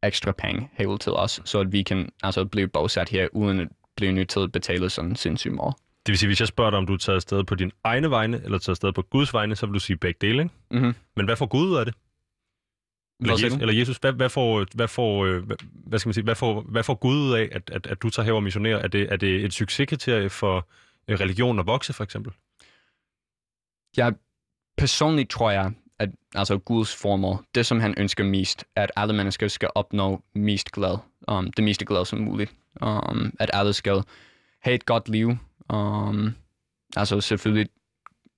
ekstra 0.02 0.32
penge 0.32 0.70
hævet 0.72 1.00
til 1.00 1.12
os, 1.12 1.40
så 1.44 1.60
at 1.60 1.72
vi 1.72 1.82
kan 1.82 2.12
altså 2.22 2.44
blive 2.44 2.68
bosat 2.68 3.08
her, 3.08 3.28
uden 3.32 3.60
at 3.60 3.68
blive 3.96 4.12
nødt 4.12 4.28
til 4.28 4.40
at 4.40 4.52
betale 4.52 4.90
sådan 4.90 5.16
sindssygt 5.16 5.54
meget. 5.54 5.74
Det 6.06 6.12
vil 6.12 6.18
sige, 6.18 6.28
hvis 6.28 6.40
jeg 6.40 6.48
spørger 6.48 6.70
dig, 6.70 6.78
om 6.78 6.86
du 6.86 6.92
er 6.92 6.98
taget 6.98 7.16
afsted 7.16 7.44
på 7.44 7.54
din 7.54 7.72
egne 7.84 8.10
vegne, 8.10 8.36
eller 8.44 8.58
taget 8.58 8.68
afsted 8.68 8.92
på 8.92 9.02
Guds 9.02 9.34
vegne, 9.34 9.56
så 9.56 9.66
vil 9.66 9.74
du 9.74 9.78
sige 9.78 9.96
begge 9.96 10.18
dele, 10.20 10.42
ikke? 10.42 10.54
Mm-hmm. 10.70 10.94
Men 11.16 11.26
hvad 11.26 11.36
får 11.36 11.46
Gud 11.46 11.70
ud 11.70 11.76
af 11.76 11.84
det? 11.84 11.94
Eller, 13.20 13.34
Hvad 13.34 13.44
Jesus, 13.44 13.60
eller 13.60 13.74
Jesus, 13.74 13.96
hvad, 13.96 14.12
hvad, 14.12 14.28
får, 14.28 14.66
hvad, 14.74 14.88
får, 14.88 15.24
øh, 15.24 15.42
hvad, 15.46 15.56
hvad, 15.86 15.98
skal 15.98 16.08
man 16.08 16.14
sige, 16.14 16.24
hvad, 16.24 16.34
får, 16.34 16.60
hvad 16.60 16.82
får 16.82 16.94
Gud 16.94 17.16
ud 17.16 17.32
af, 17.32 17.48
at, 17.52 17.70
at, 17.70 17.86
at 17.86 18.02
du 18.02 18.10
tager 18.10 18.26
her 18.26 18.32
og 18.32 18.42
missionerer? 18.42 18.78
Er 18.78 18.88
det, 18.88 19.12
er 19.12 19.16
det 19.16 19.44
et 19.44 19.52
succeskriterie 19.52 20.30
for 20.30 20.68
øh, 21.08 21.20
religionen 21.20 21.60
at 21.60 21.66
vokse, 21.66 21.92
for 21.92 22.04
eksempel? 22.04 22.32
Jeg 23.96 24.14
personligt 24.78 25.30
tror 25.30 25.50
jeg, 25.50 25.72
at 25.98 26.08
altså 26.34 26.58
Guds 26.58 26.94
formål, 26.94 27.44
det 27.54 27.66
som 27.66 27.80
han 27.80 27.94
ønsker 27.98 28.24
mest, 28.24 28.64
at 28.76 28.90
alle 28.96 29.14
mennesker 29.14 29.48
skal 29.48 29.68
opnå 29.74 30.22
mest 30.34 30.72
glad, 30.72 30.98
um, 31.28 31.50
det 31.52 31.64
meste 31.64 31.84
glad 31.84 32.04
som 32.04 32.18
muligt. 32.18 32.52
Um, 32.82 33.32
at 33.40 33.50
alle 33.52 33.72
skal 33.72 34.02
have 34.62 34.74
et 34.74 34.86
godt 34.86 35.08
liv. 35.08 35.36
Um, 35.72 36.34
altså 36.96 37.20
selvfølgelig 37.20 37.68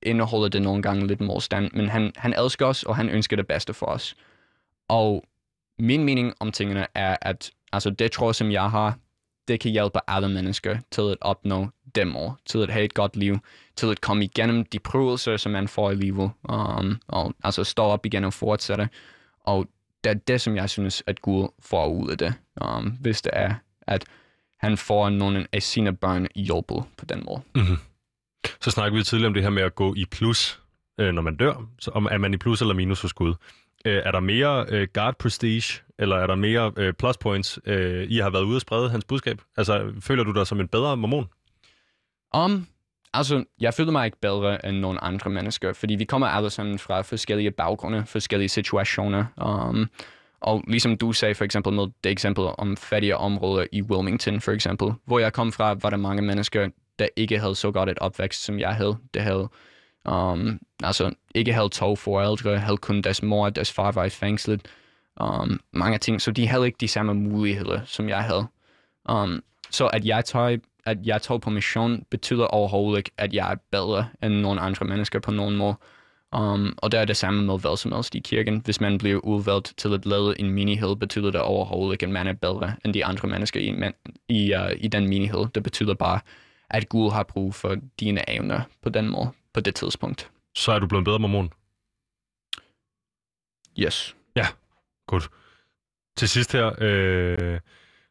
indeholder 0.03 0.49
det 0.49 0.63
nogle 0.63 0.83
gange 0.83 1.07
lidt 1.07 1.21
modstand, 1.21 1.71
men 1.73 1.89
han, 1.89 2.13
han 2.17 2.35
elsker 2.39 2.67
os, 2.67 2.83
og 2.83 2.97
han 2.97 3.09
ønsker 3.09 3.37
det 3.37 3.47
bedste 3.47 3.75
for 3.75 3.87
os. 3.87 4.17
Og 4.89 5.25
min 5.79 6.05
mening 6.05 6.35
om 6.41 6.53
tingene 6.53 6.87
er, 6.95 7.17
at 7.23 7.51
altså 7.73 7.91
det 7.91 8.13
tror 8.13 8.33
som 8.33 8.51
jeg 8.51 8.71
har, 8.71 8.99
det 9.49 9.61
kan 9.61 9.71
hjælpe 9.71 9.99
alle 10.09 10.29
mennesker 10.29 10.79
til 10.91 11.03
at 11.03 11.17
opnå 11.21 11.69
dem 11.95 12.17
år, 12.17 12.39
til 12.47 12.59
at 12.59 12.71
have 12.71 12.85
et 12.85 12.95
godt 12.95 13.17
liv, 13.17 13.39
til 13.77 13.87
at 13.87 14.01
komme 14.01 14.25
igennem 14.25 14.65
de 14.65 14.79
prøvelser, 14.79 15.37
som 15.37 15.53
man 15.53 15.69
får 15.69 15.91
i 15.91 15.95
livet, 15.95 16.31
um, 16.49 17.01
og 17.09 17.35
altså 17.45 17.65
stå 17.65 17.83
op 17.83 18.07
igen 18.07 18.25
og 18.25 18.33
fortsætte. 18.33 18.89
Og 19.41 19.67
det 20.05 20.11
er 20.11 20.15
det, 20.15 20.41
som 20.41 20.57
jeg 20.57 20.71
synes, 20.71 21.03
at 21.07 21.23
Gud 21.23 21.49
får 21.61 21.87
ud 21.87 22.11
af 22.11 22.19
det, 22.19 22.35
um, 22.61 22.97
hvis 23.01 23.23
det 23.23 23.33
er, 23.35 23.55
at 23.83 24.05
han 24.61 24.77
får 24.77 25.09
nogle 25.09 25.47
af 25.53 25.63
sine 25.63 25.97
børn 25.97 26.27
hjulpet 26.37 26.85
på 26.97 27.05
den 27.05 27.23
måde. 27.25 27.41
Mm-hmm. 27.55 27.77
Så 28.61 28.71
snakker 28.71 28.99
vi 28.99 29.05
tidligere 29.05 29.27
om 29.27 29.35
det 29.35 29.43
her 29.43 29.51
med 29.51 29.63
at 29.63 29.75
gå 29.75 29.95
i 29.95 30.05
plus, 30.05 30.61
øh, 30.99 31.13
når 31.13 31.23
man 31.23 31.37
dør. 31.37 31.67
Så 31.79 31.91
om, 31.91 32.09
er 32.11 32.19
man 32.19 32.35
i 32.35 32.37
plus 32.37 32.61
eller 32.61 32.75
minus 32.75 33.03
hos 33.03 33.13
Gud? 33.13 33.35
Øh, 33.85 34.03
er 34.05 34.11
der 34.11 34.21
mere 34.21 34.67
øh, 34.69 34.89
guard 34.95 35.19
prestige, 35.19 35.83
eller 35.99 36.17
er 36.17 36.27
der 36.27 36.35
mere 36.35 36.73
øh, 36.77 36.93
plus 36.93 37.19
points, 37.19 37.59
øh, 37.67 38.07
I 38.11 38.19
har 38.19 38.31
været 38.31 38.43
ude 38.43 38.57
og 38.57 38.61
sprede 38.61 38.91
hans 38.91 39.05
budskab? 39.05 39.41
Altså, 39.57 39.93
føler 40.01 40.25
du 40.25 40.33
dig 40.33 40.47
som 40.47 40.61
en 40.61 40.69
bedre 40.69 40.97
mormon? 40.97 41.29
Um, 42.35 42.67
altså, 43.15 43.45
jeg 43.61 43.75
føler 43.75 43.93
mig 43.93 44.07
ikke 44.07 44.21
bedre 44.21 44.67
end 44.67 44.77
nogle 44.77 45.05
andre 45.05 45.31
mennesker, 45.31 45.73
fordi 45.73 45.95
vi 45.95 46.05
kommer 46.05 46.27
alle 46.27 46.51
sammen 46.51 46.79
fra 46.79 47.01
forskellige 47.01 47.51
baggrunde, 47.51 48.07
forskellige 48.07 48.49
situationer. 48.49 49.25
Um, 49.45 49.89
og 50.41 50.65
ligesom 50.67 50.97
du 50.97 51.13
sagde 51.13 51.35
for 51.35 51.45
eksempel 51.45 51.73
med 51.73 51.87
det 52.05 52.13
eksempel 52.13 52.45
om 52.59 52.77
fattige 52.77 53.17
områder 53.17 53.67
i 53.73 53.83
Wilmington 53.83 54.41
for 54.41 54.53
eksempel, 54.53 54.93
hvor 55.05 55.19
jeg 55.19 55.33
kom 55.33 55.53
fra, 55.53 55.77
var 55.83 55.91
der 55.91 55.97
mange 55.97 56.23
mennesker, 56.23 56.69
der 56.99 57.09
ikke 57.17 57.39
havde 57.39 57.55
så 57.55 57.71
godt 57.71 57.89
et 57.89 57.99
opvækst, 57.99 58.45
som 58.45 58.59
jeg 58.59 58.75
havde. 58.75 58.97
Det 59.15 59.23
havde 59.23 59.49
um, 60.09 60.61
altså 60.83 61.13
ikke 61.35 61.53
havde 61.53 61.69
to 61.69 61.97
forældre, 61.97 62.59
havde 62.59 62.77
kun 62.77 63.03
deres 63.03 63.23
mor 63.23 63.45
og 63.45 63.57
deres 63.57 63.73
far 63.73 63.93
var 63.93 64.05
i 64.05 64.11
fængslet. 64.11 64.69
Um, 65.21 65.61
mange 65.73 65.99
ting, 65.99 66.21
så 66.21 66.31
de 66.31 66.47
havde 66.47 66.67
ikke 66.67 66.79
de 66.81 66.89
samme 66.89 67.15
muligheder, 67.15 67.81
som 67.85 68.09
jeg 68.09 68.23
havde. 68.23 68.47
Um, 69.09 69.43
så 69.71 69.87
at 69.87 70.05
jeg 70.05 70.25
tager 70.25 70.57
at 70.87 70.99
jeg 71.05 71.23
tog 71.23 71.41
på 71.41 71.51
mission, 71.51 72.05
betyder 72.11 72.45
overhovedet 72.47 72.99
ikke, 72.99 73.11
at 73.17 73.35
jeg 73.35 73.53
er 73.53 73.57
bedre 73.71 74.09
end 74.23 74.35
nogle 74.35 74.61
andre 74.61 74.87
mennesker 74.87 75.19
på 75.19 75.31
nogen 75.31 75.57
måde. 75.57 75.75
Um, 76.37 76.75
og 76.79 76.93
det 76.93 77.01
er 77.01 77.05
det 77.05 77.17
samme 77.17 77.45
med 77.45 77.59
hvad 77.59 77.77
som 77.77 77.93
helst 77.93 78.15
i 78.15 78.19
kirken. 78.19 78.63
Hvis 78.65 78.81
man 78.81 78.99
bliver 78.99 79.21
udvalgt 79.21 79.75
til 79.77 79.95
at 79.95 80.07
lede 80.07 80.41
en 80.41 80.51
menighed, 80.51 80.97
betyder 80.97 81.31
det 81.31 81.41
overhovedet 81.41 81.95
ikke, 81.95 82.07
at 82.07 82.13
man 82.13 82.27
er 82.27 82.33
bedre 82.33 82.75
end 82.85 82.95
de 82.95 83.05
andre 83.05 83.29
mennesker 83.29 83.61
i, 83.61 83.71
man, 83.71 83.95
i, 84.29 84.55
uh, 84.55 84.85
i 84.85 84.89
den 84.89 85.09
menighed. 85.09 85.47
Det 85.55 85.63
betyder 85.63 85.95
bare, 85.95 86.21
at 86.71 86.89
Gud 86.89 87.11
har 87.11 87.23
brug 87.23 87.55
for 87.55 87.77
dine 88.01 88.31
evner 88.31 88.61
på 88.83 88.89
den 88.89 89.09
måde, 89.09 89.31
på 89.55 89.61
det 89.61 89.75
tidspunkt. 89.75 90.31
Så 90.55 90.73
er 90.73 90.79
du 90.79 90.87
blevet 90.87 91.05
bedre 91.05 91.19
mormon. 91.19 91.53
Yes. 93.79 94.17
Godt. 95.11 95.31
Til 96.17 96.29
sidst 96.29 96.53
her, 96.53 96.73
øh, 96.79 97.61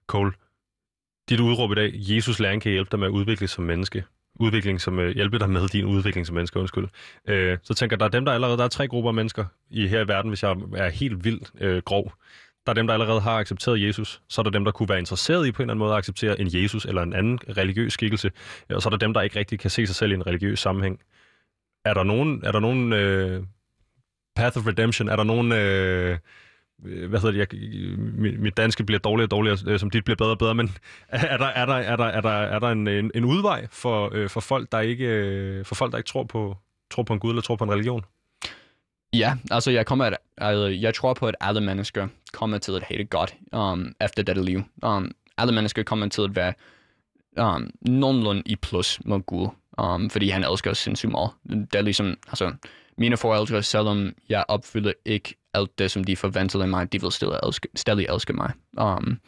Cole. 0.07 0.31
Dit 1.29 1.39
udråb 1.39 1.71
i 1.71 1.75
dag, 1.75 1.91
Jesus 1.93 2.39
læring 2.39 2.61
kan 2.61 2.71
hjælpe 2.71 2.89
dig 2.91 2.99
med 2.99 3.07
at 3.07 3.11
udvikle 3.11 3.47
som 3.47 3.63
menneske. 3.63 4.03
Udvikling 4.39 4.81
som 4.81 4.99
øh, 4.99 5.15
hjælpe 5.15 5.39
dig 5.39 5.49
med 5.49 5.67
din 5.67 5.85
udvikling 5.85 6.27
som 6.27 6.35
menneske, 6.35 6.59
undskyld. 6.59 6.87
Øh, 7.27 7.57
så 7.63 7.73
tænker 7.73 7.93
jeg, 7.93 7.99
der 7.99 8.05
er 8.05 8.09
dem, 8.09 8.25
der 8.25 8.31
allerede, 8.31 8.57
der 8.57 8.63
er 8.63 8.67
tre 8.67 8.87
grupper 8.87 9.09
af 9.09 9.13
mennesker 9.13 9.45
i 9.69 9.87
her 9.87 10.01
i 10.01 10.07
verden, 10.07 10.29
hvis 10.29 10.43
jeg 10.43 10.55
er 10.75 10.89
helt 10.89 11.23
vildt 11.23 11.51
øh, 11.61 11.81
grov. 11.85 12.13
Der 12.65 12.71
er 12.71 12.73
dem, 12.73 12.87
der 12.87 12.93
allerede 12.93 13.21
har 13.21 13.39
accepteret 13.39 13.81
Jesus. 13.81 14.21
Så 14.29 14.41
er 14.41 14.43
der 14.43 14.51
dem, 14.51 14.65
der 14.65 14.71
kunne 14.71 14.89
være 14.89 14.99
interesseret 14.99 15.47
i 15.47 15.51
på 15.51 15.61
en 15.61 15.63
eller 15.63 15.73
anden 15.73 15.79
måde 15.79 15.91
at 15.91 15.97
acceptere 15.97 16.39
en 16.39 16.47
Jesus 16.53 16.85
eller 16.85 17.01
en 17.01 17.13
anden 17.13 17.39
religiøs 17.57 17.93
skikkelse. 17.93 18.31
Øh, 18.69 18.75
og 18.75 18.81
så 18.81 18.89
er 18.89 18.91
der 18.91 18.97
dem, 18.97 19.13
der 19.13 19.21
ikke 19.21 19.39
rigtig 19.39 19.59
kan 19.59 19.69
se 19.69 19.87
sig 19.87 19.95
selv 19.95 20.11
i 20.11 20.15
en 20.15 20.27
religiøs 20.27 20.59
sammenhæng. 20.59 20.99
Er 21.85 21.93
der 21.93 22.03
nogen, 22.03 22.41
er 22.45 22.51
der 22.51 22.59
nogen 22.59 22.93
øh, 22.93 23.43
path 24.35 24.57
of 24.57 24.67
redemption? 24.67 25.09
Er 25.09 25.15
der 25.15 25.23
nogen... 25.23 25.51
Øh, 25.51 26.17
Øh, 26.85 27.09
hvad 27.09 27.19
hedder 27.19 27.31
det, 27.31 27.39
jeg, 27.39 27.53
øh, 27.53 27.99
mit, 28.39 28.57
danske 28.57 28.83
bliver 28.83 28.99
dårligere 28.99 29.25
og 29.25 29.31
dårligere, 29.31 29.57
øh, 29.67 29.79
som 29.79 29.89
dit 29.89 30.03
bliver 30.03 30.15
bedre 30.15 30.31
og 30.31 30.37
bedre, 30.37 30.55
men 30.55 30.75
er 31.09 31.37
der, 31.37 31.45
er 31.45 31.65
der, 31.65 31.73
er 31.73 31.95
der, 31.95 32.05
er 32.05 32.21
der, 32.21 32.29
er 32.29 32.59
der 32.59 32.67
en, 32.67 32.87
en, 32.87 33.11
en 33.15 33.25
udvej 33.25 33.67
for, 33.71 34.09
øh, 34.13 34.29
for, 34.29 34.39
folk, 34.39 34.71
der 34.71 34.79
ikke, 34.79 35.05
øh, 35.05 35.65
for 35.65 35.75
folk, 35.75 35.91
der 35.91 35.97
ikke 35.97 36.07
tror 36.07 36.23
på, 36.23 36.57
tror 36.91 37.03
på 37.03 37.13
en 37.13 37.19
gud 37.19 37.29
eller 37.29 37.41
tror 37.41 37.55
på 37.55 37.63
en 37.63 37.71
religion? 37.71 38.05
Ja, 39.13 39.37
altså 39.51 39.71
jeg, 39.71 39.85
kommer 39.85 40.05
at, 40.05 40.17
altså, 40.37 40.65
jeg 40.65 40.93
tror 40.93 41.13
på, 41.13 41.27
at 41.27 41.35
alle 41.41 41.61
mennesker 41.61 42.07
kommer 42.33 42.57
til 42.57 42.71
at 42.71 42.83
have 42.83 42.97
det 42.97 43.09
godt 43.09 43.35
um, 43.53 43.95
efter 44.01 44.23
dette 44.23 44.43
liv. 44.43 44.63
Um, 44.83 45.11
alle 45.37 45.53
mennesker 45.53 45.83
kommer 45.83 46.07
til 46.07 46.21
at 46.21 46.35
være 46.35 46.53
um, 47.37 47.69
nogenlunde 47.81 48.43
i 48.45 48.55
plus 48.55 48.99
med 49.05 49.19
Gud, 49.19 49.47
um, 49.77 50.09
fordi 50.09 50.29
han 50.29 50.43
elsker 50.43 50.71
os 50.71 50.77
sindssygt 50.77 51.11
meget. 51.11 51.31
Det 51.49 51.75
er 51.75 51.81
ligesom, 51.81 52.17
altså, 52.27 52.53
mine 52.99 53.17
forældre, 53.17 53.63
selvom 53.63 54.13
jeg 54.29 54.45
opfylder 54.47 54.93
ikke 55.05 55.35
alt 55.53 55.79
det, 55.79 55.91
som 55.91 56.03
de 56.03 56.15
forventede 56.15 56.63
af 56.63 56.69
mig, 56.69 56.93
de 56.93 57.01
vil 57.01 57.11
stadig 57.11 57.39
elske, 57.43 57.67
stadig 57.75 58.05
elske 58.09 58.33
mig. 58.33 58.51
Um, 58.81 59.19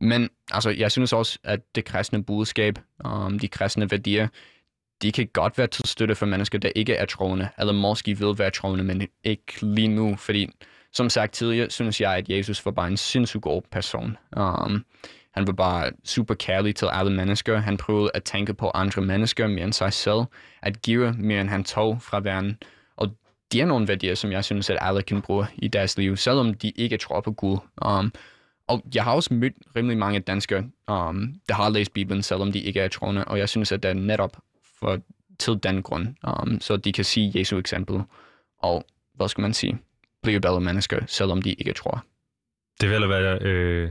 men 0.00 0.30
altså, 0.50 0.70
jeg 0.70 0.92
synes 0.92 1.12
også, 1.12 1.38
at 1.44 1.60
det 1.74 1.84
kristne 1.84 2.24
budskab, 2.24 2.78
um, 3.04 3.38
de 3.38 3.48
kristne 3.48 3.90
værdier, 3.90 4.28
de 5.02 5.12
kan 5.12 5.28
godt 5.32 5.58
være 5.58 5.66
til 5.66 5.88
støtte 5.88 6.14
for 6.14 6.26
mennesker, 6.26 6.58
der 6.58 6.70
ikke 6.74 6.94
er 6.94 7.04
troende, 7.04 7.48
eller 7.58 7.72
måske 7.72 8.18
vil 8.18 8.38
være 8.38 8.50
troende, 8.50 8.84
men 8.84 9.08
ikke 9.24 9.52
lige 9.62 9.88
nu, 9.88 10.16
fordi 10.16 10.50
som 10.92 11.10
sagt 11.10 11.32
tidligere, 11.32 11.70
synes 11.70 12.00
jeg, 12.00 12.16
at 12.16 12.28
Jesus 12.28 12.64
var 12.64 12.72
bare 12.72 12.88
en 12.88 12.96
sindssygt 12.96 13.42
god 13.42 13.62
person. 13.72 14.16
Um, 14.36 14.84
han 15.34 15.46
var 15.46 15.52
bare 15.52 15.90
super 16.04 16.34
kærlig 16.34 16.76
til 16.76 16.88
alle 16.92 17.12
mennesker. 17.12 17.58
Han 17.58 17.76
prøvede 17.76 18.10
at 18.14 18.24
tænke 18.24 18.54
på 18.54 18.70
andre 18.74 19.02
mennesker 19.02 19.46
mere 19.46 19.64
end 19.64 19.72
sig 19.72 19.92
selv, 19.92 20.20
at 20.62 20.82
give 20.82 21.12
mere 21.12 21.40
end 21.40 21.48
han 21.48 21.64
tog 21.64 22.02
fra 22.02 22.20
verden. 22.20 22.58
De 23.54 23.60
er 23.60 23.66
nogle 23.66 23.88
værdier, 23.88 24.14
som 24.14 24.32
jeg 24.32 24.44
synes, 24.44 24.70
at 24.70 24.78
alle 24.80 25.02
kan 25.02 25.22
bruge 25.22 25.46
i 25.56 25.68
deres 25.68 25.98
liv, 25.98 26.16
selvom 26.16 26.54
de 26.54 26.70
ikke 26.70 26.96
tror 26.96 27.20
på 27.20 27.32
Gud. 27.32 27.58
Um, 27.86 28.12
og 28.68 28.82
jeg 28.94 29.04
har 29.04 29.12
også 29.12 29.34
mødt 29.34 29.52
rimelig 29.76 29.98
mange 29.98 30.20
danskere, 30.20 30.58
um, 30.88 31.34
der 31.48 31.54
har 31.54 31.68
læst 31.68 31.92
Bibelen, 31.92 32.22
selvom 32.22 32.52
de 32.52 32.60
ikke 32.60 32.80
er 32.80 32.88
troende, 32.88 33.24
og 33.24 33.38
jeg 33.38 33.48
synes, 33.48 33.72
at 33.72 33.82
det 33.82 33.88
er 33.88 33.94
netop 33.94 34.36
for, 34.78 34.98
til 35.38 35.58
den 35.62 35.82
grund, 35.82 36.08
um, 36.28 36.60
så 36.60 36.76
de 36.76 36.92
kan 36.92 37.04
sige 37.04 37.38
Jesu 37.38 37.58
eksempel, 37.58 38.02
og 38.58 38.86
hvad 39.14 39.28
skal 39.28 39.42
man 39.42 39.54
sige, 39.54 39.78
blive 40.22 40.40
bedre 40.40 40.60
mennesker, 40.60 40.98
selvom 41.06 41.42
de 41.42 41.52
ikke 41.52 41.72
tror. 41.72 42.04
Det 42.80 42.90
vil 42.90 43.08
være 43.08 43.38
øh, 43.40 43.90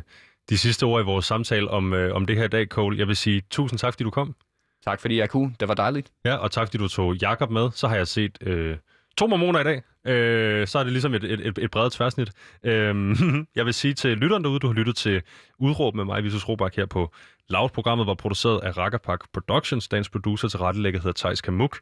de 0.50 0.58
sidste 0.58 0.84
ord 0.84 1.02
i 1.02 1.06
vores 1.06 1.26
samtale 1.26 1.70
om, 1.70 1.94
øh, 1.94 2.16
om 2.16 2.26
det 2.26 2.38
her 2.38 2.44
i 2.46 2.48
dag, 2.48 2.68
Cole. 2.68 2.98
Jeg 2.98 3.08
vil 3.08 3.16
sige 3.16 3.42
tusind 3.50 3.80
tak, 3.80 3.94
fordi 3.94 4.04
du 4.04 4.10
kom. 4.10 4.36
Tak 4.84 5.02
fordi 5.02 5.18
jeg 5.18 5.30
kunne, 5.30 5.56
det 5.60 5.68
var 5.68 5.74
dejligt. 5.74 6.12
Ja, 6.26 6.36
og 6.36 6.52
tak 6.52 6.68
fordi 6.68 6.78
du 6.78 6.88
tog 6.88 7.16
Jakob 7.16 7.50
med. 7.50 7.70
Så 7.72 7.88
har 7.88 7.96
jeg 7.96 8.08
set 8.08 8.38
øh, 8.42 8.78
To 9.18 9.28
mormoner 9.28 9.60
i 9.60 9.64
dag. 9.64 9.82
Øh, 10.08 10.68
så 10.68 10.80
er 10.80 10.84
det 10.84 10.92
ligesom 10.92 11.14
et, 11.14 11.24
et, 11.24 11.48
et, 11.48 11.58
et 11.58 11.72
bredt 11.72 11.94
tværsnit. 11.94 12.32
Øh, 12.64 13.16
jeg 13.56 13.66
vil 13.66 13.74
sige 13.74 13.94
til 13.94 14.18
lytteren 14.18 14.44
derude, 14.44 14.60
du 14.60 14.68
har 14.68 14.74
lyttet 14.74 14.96
til 14.96 15.22
Udråb 15.60 15.96
med 15.96 16.06
mig, 16.06 16.24
Visus 16.24 16.50
Robak, 16.50 16.76
her 16.76 16.86
på 16.86 17.12
Loud. 17.50 17.70
Programmet 17.70 18.08
var 18.08 18.14
produceret 18.14 18.64
af 18.64 18.78
Rakkerpak 18.78 19.20
Productions. 19.34 19.88
Dagens 19.88 20.10
producer 20.10 20.48
til 20.48 20.60
rettelægget 20.60 21.02
hedder 21.04 21.28
Thijs 21.28 21.42
Kamuk. 21.42 21.80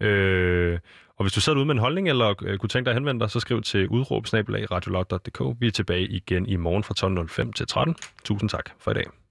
Øh, 0.00 0.78
og 1.16 1.24
hvis 1.24 1.32
du 1.32 1.40
sidder 1.40 1.58
ude 1.58 1.66
med 1.66 1.74
en 1.74 1.80
holdning, 1.80 2.08
eller 2.08 2.34
øh, 2.42 2.58
kunne 2.58 2.68
tænke 2.68 2.84
dig 2.84 2.90
at 2.90 2.96
henvende 2.96 3.20
dig, 3.20 3.30
så 3.30 3.40
skriv 3.40 3.62
til 3.62 3.88
udråb 3.88 4.26
Vi 5.60 5.66
er 5.66 5.70
tilbage 5.74 6.08
igen 6.08 6.46
i 6.46 6.56
morgen 6.56 6.84
fra 6.84 7.44
12.05 7.44 7.52
til 7.52 7.66
13. 7.66 7.96
Tusind 8.24 8.50
tak 8.50 8.70
for 8.78 8.90
i 8.90 8.94
dag. 8.94 9.21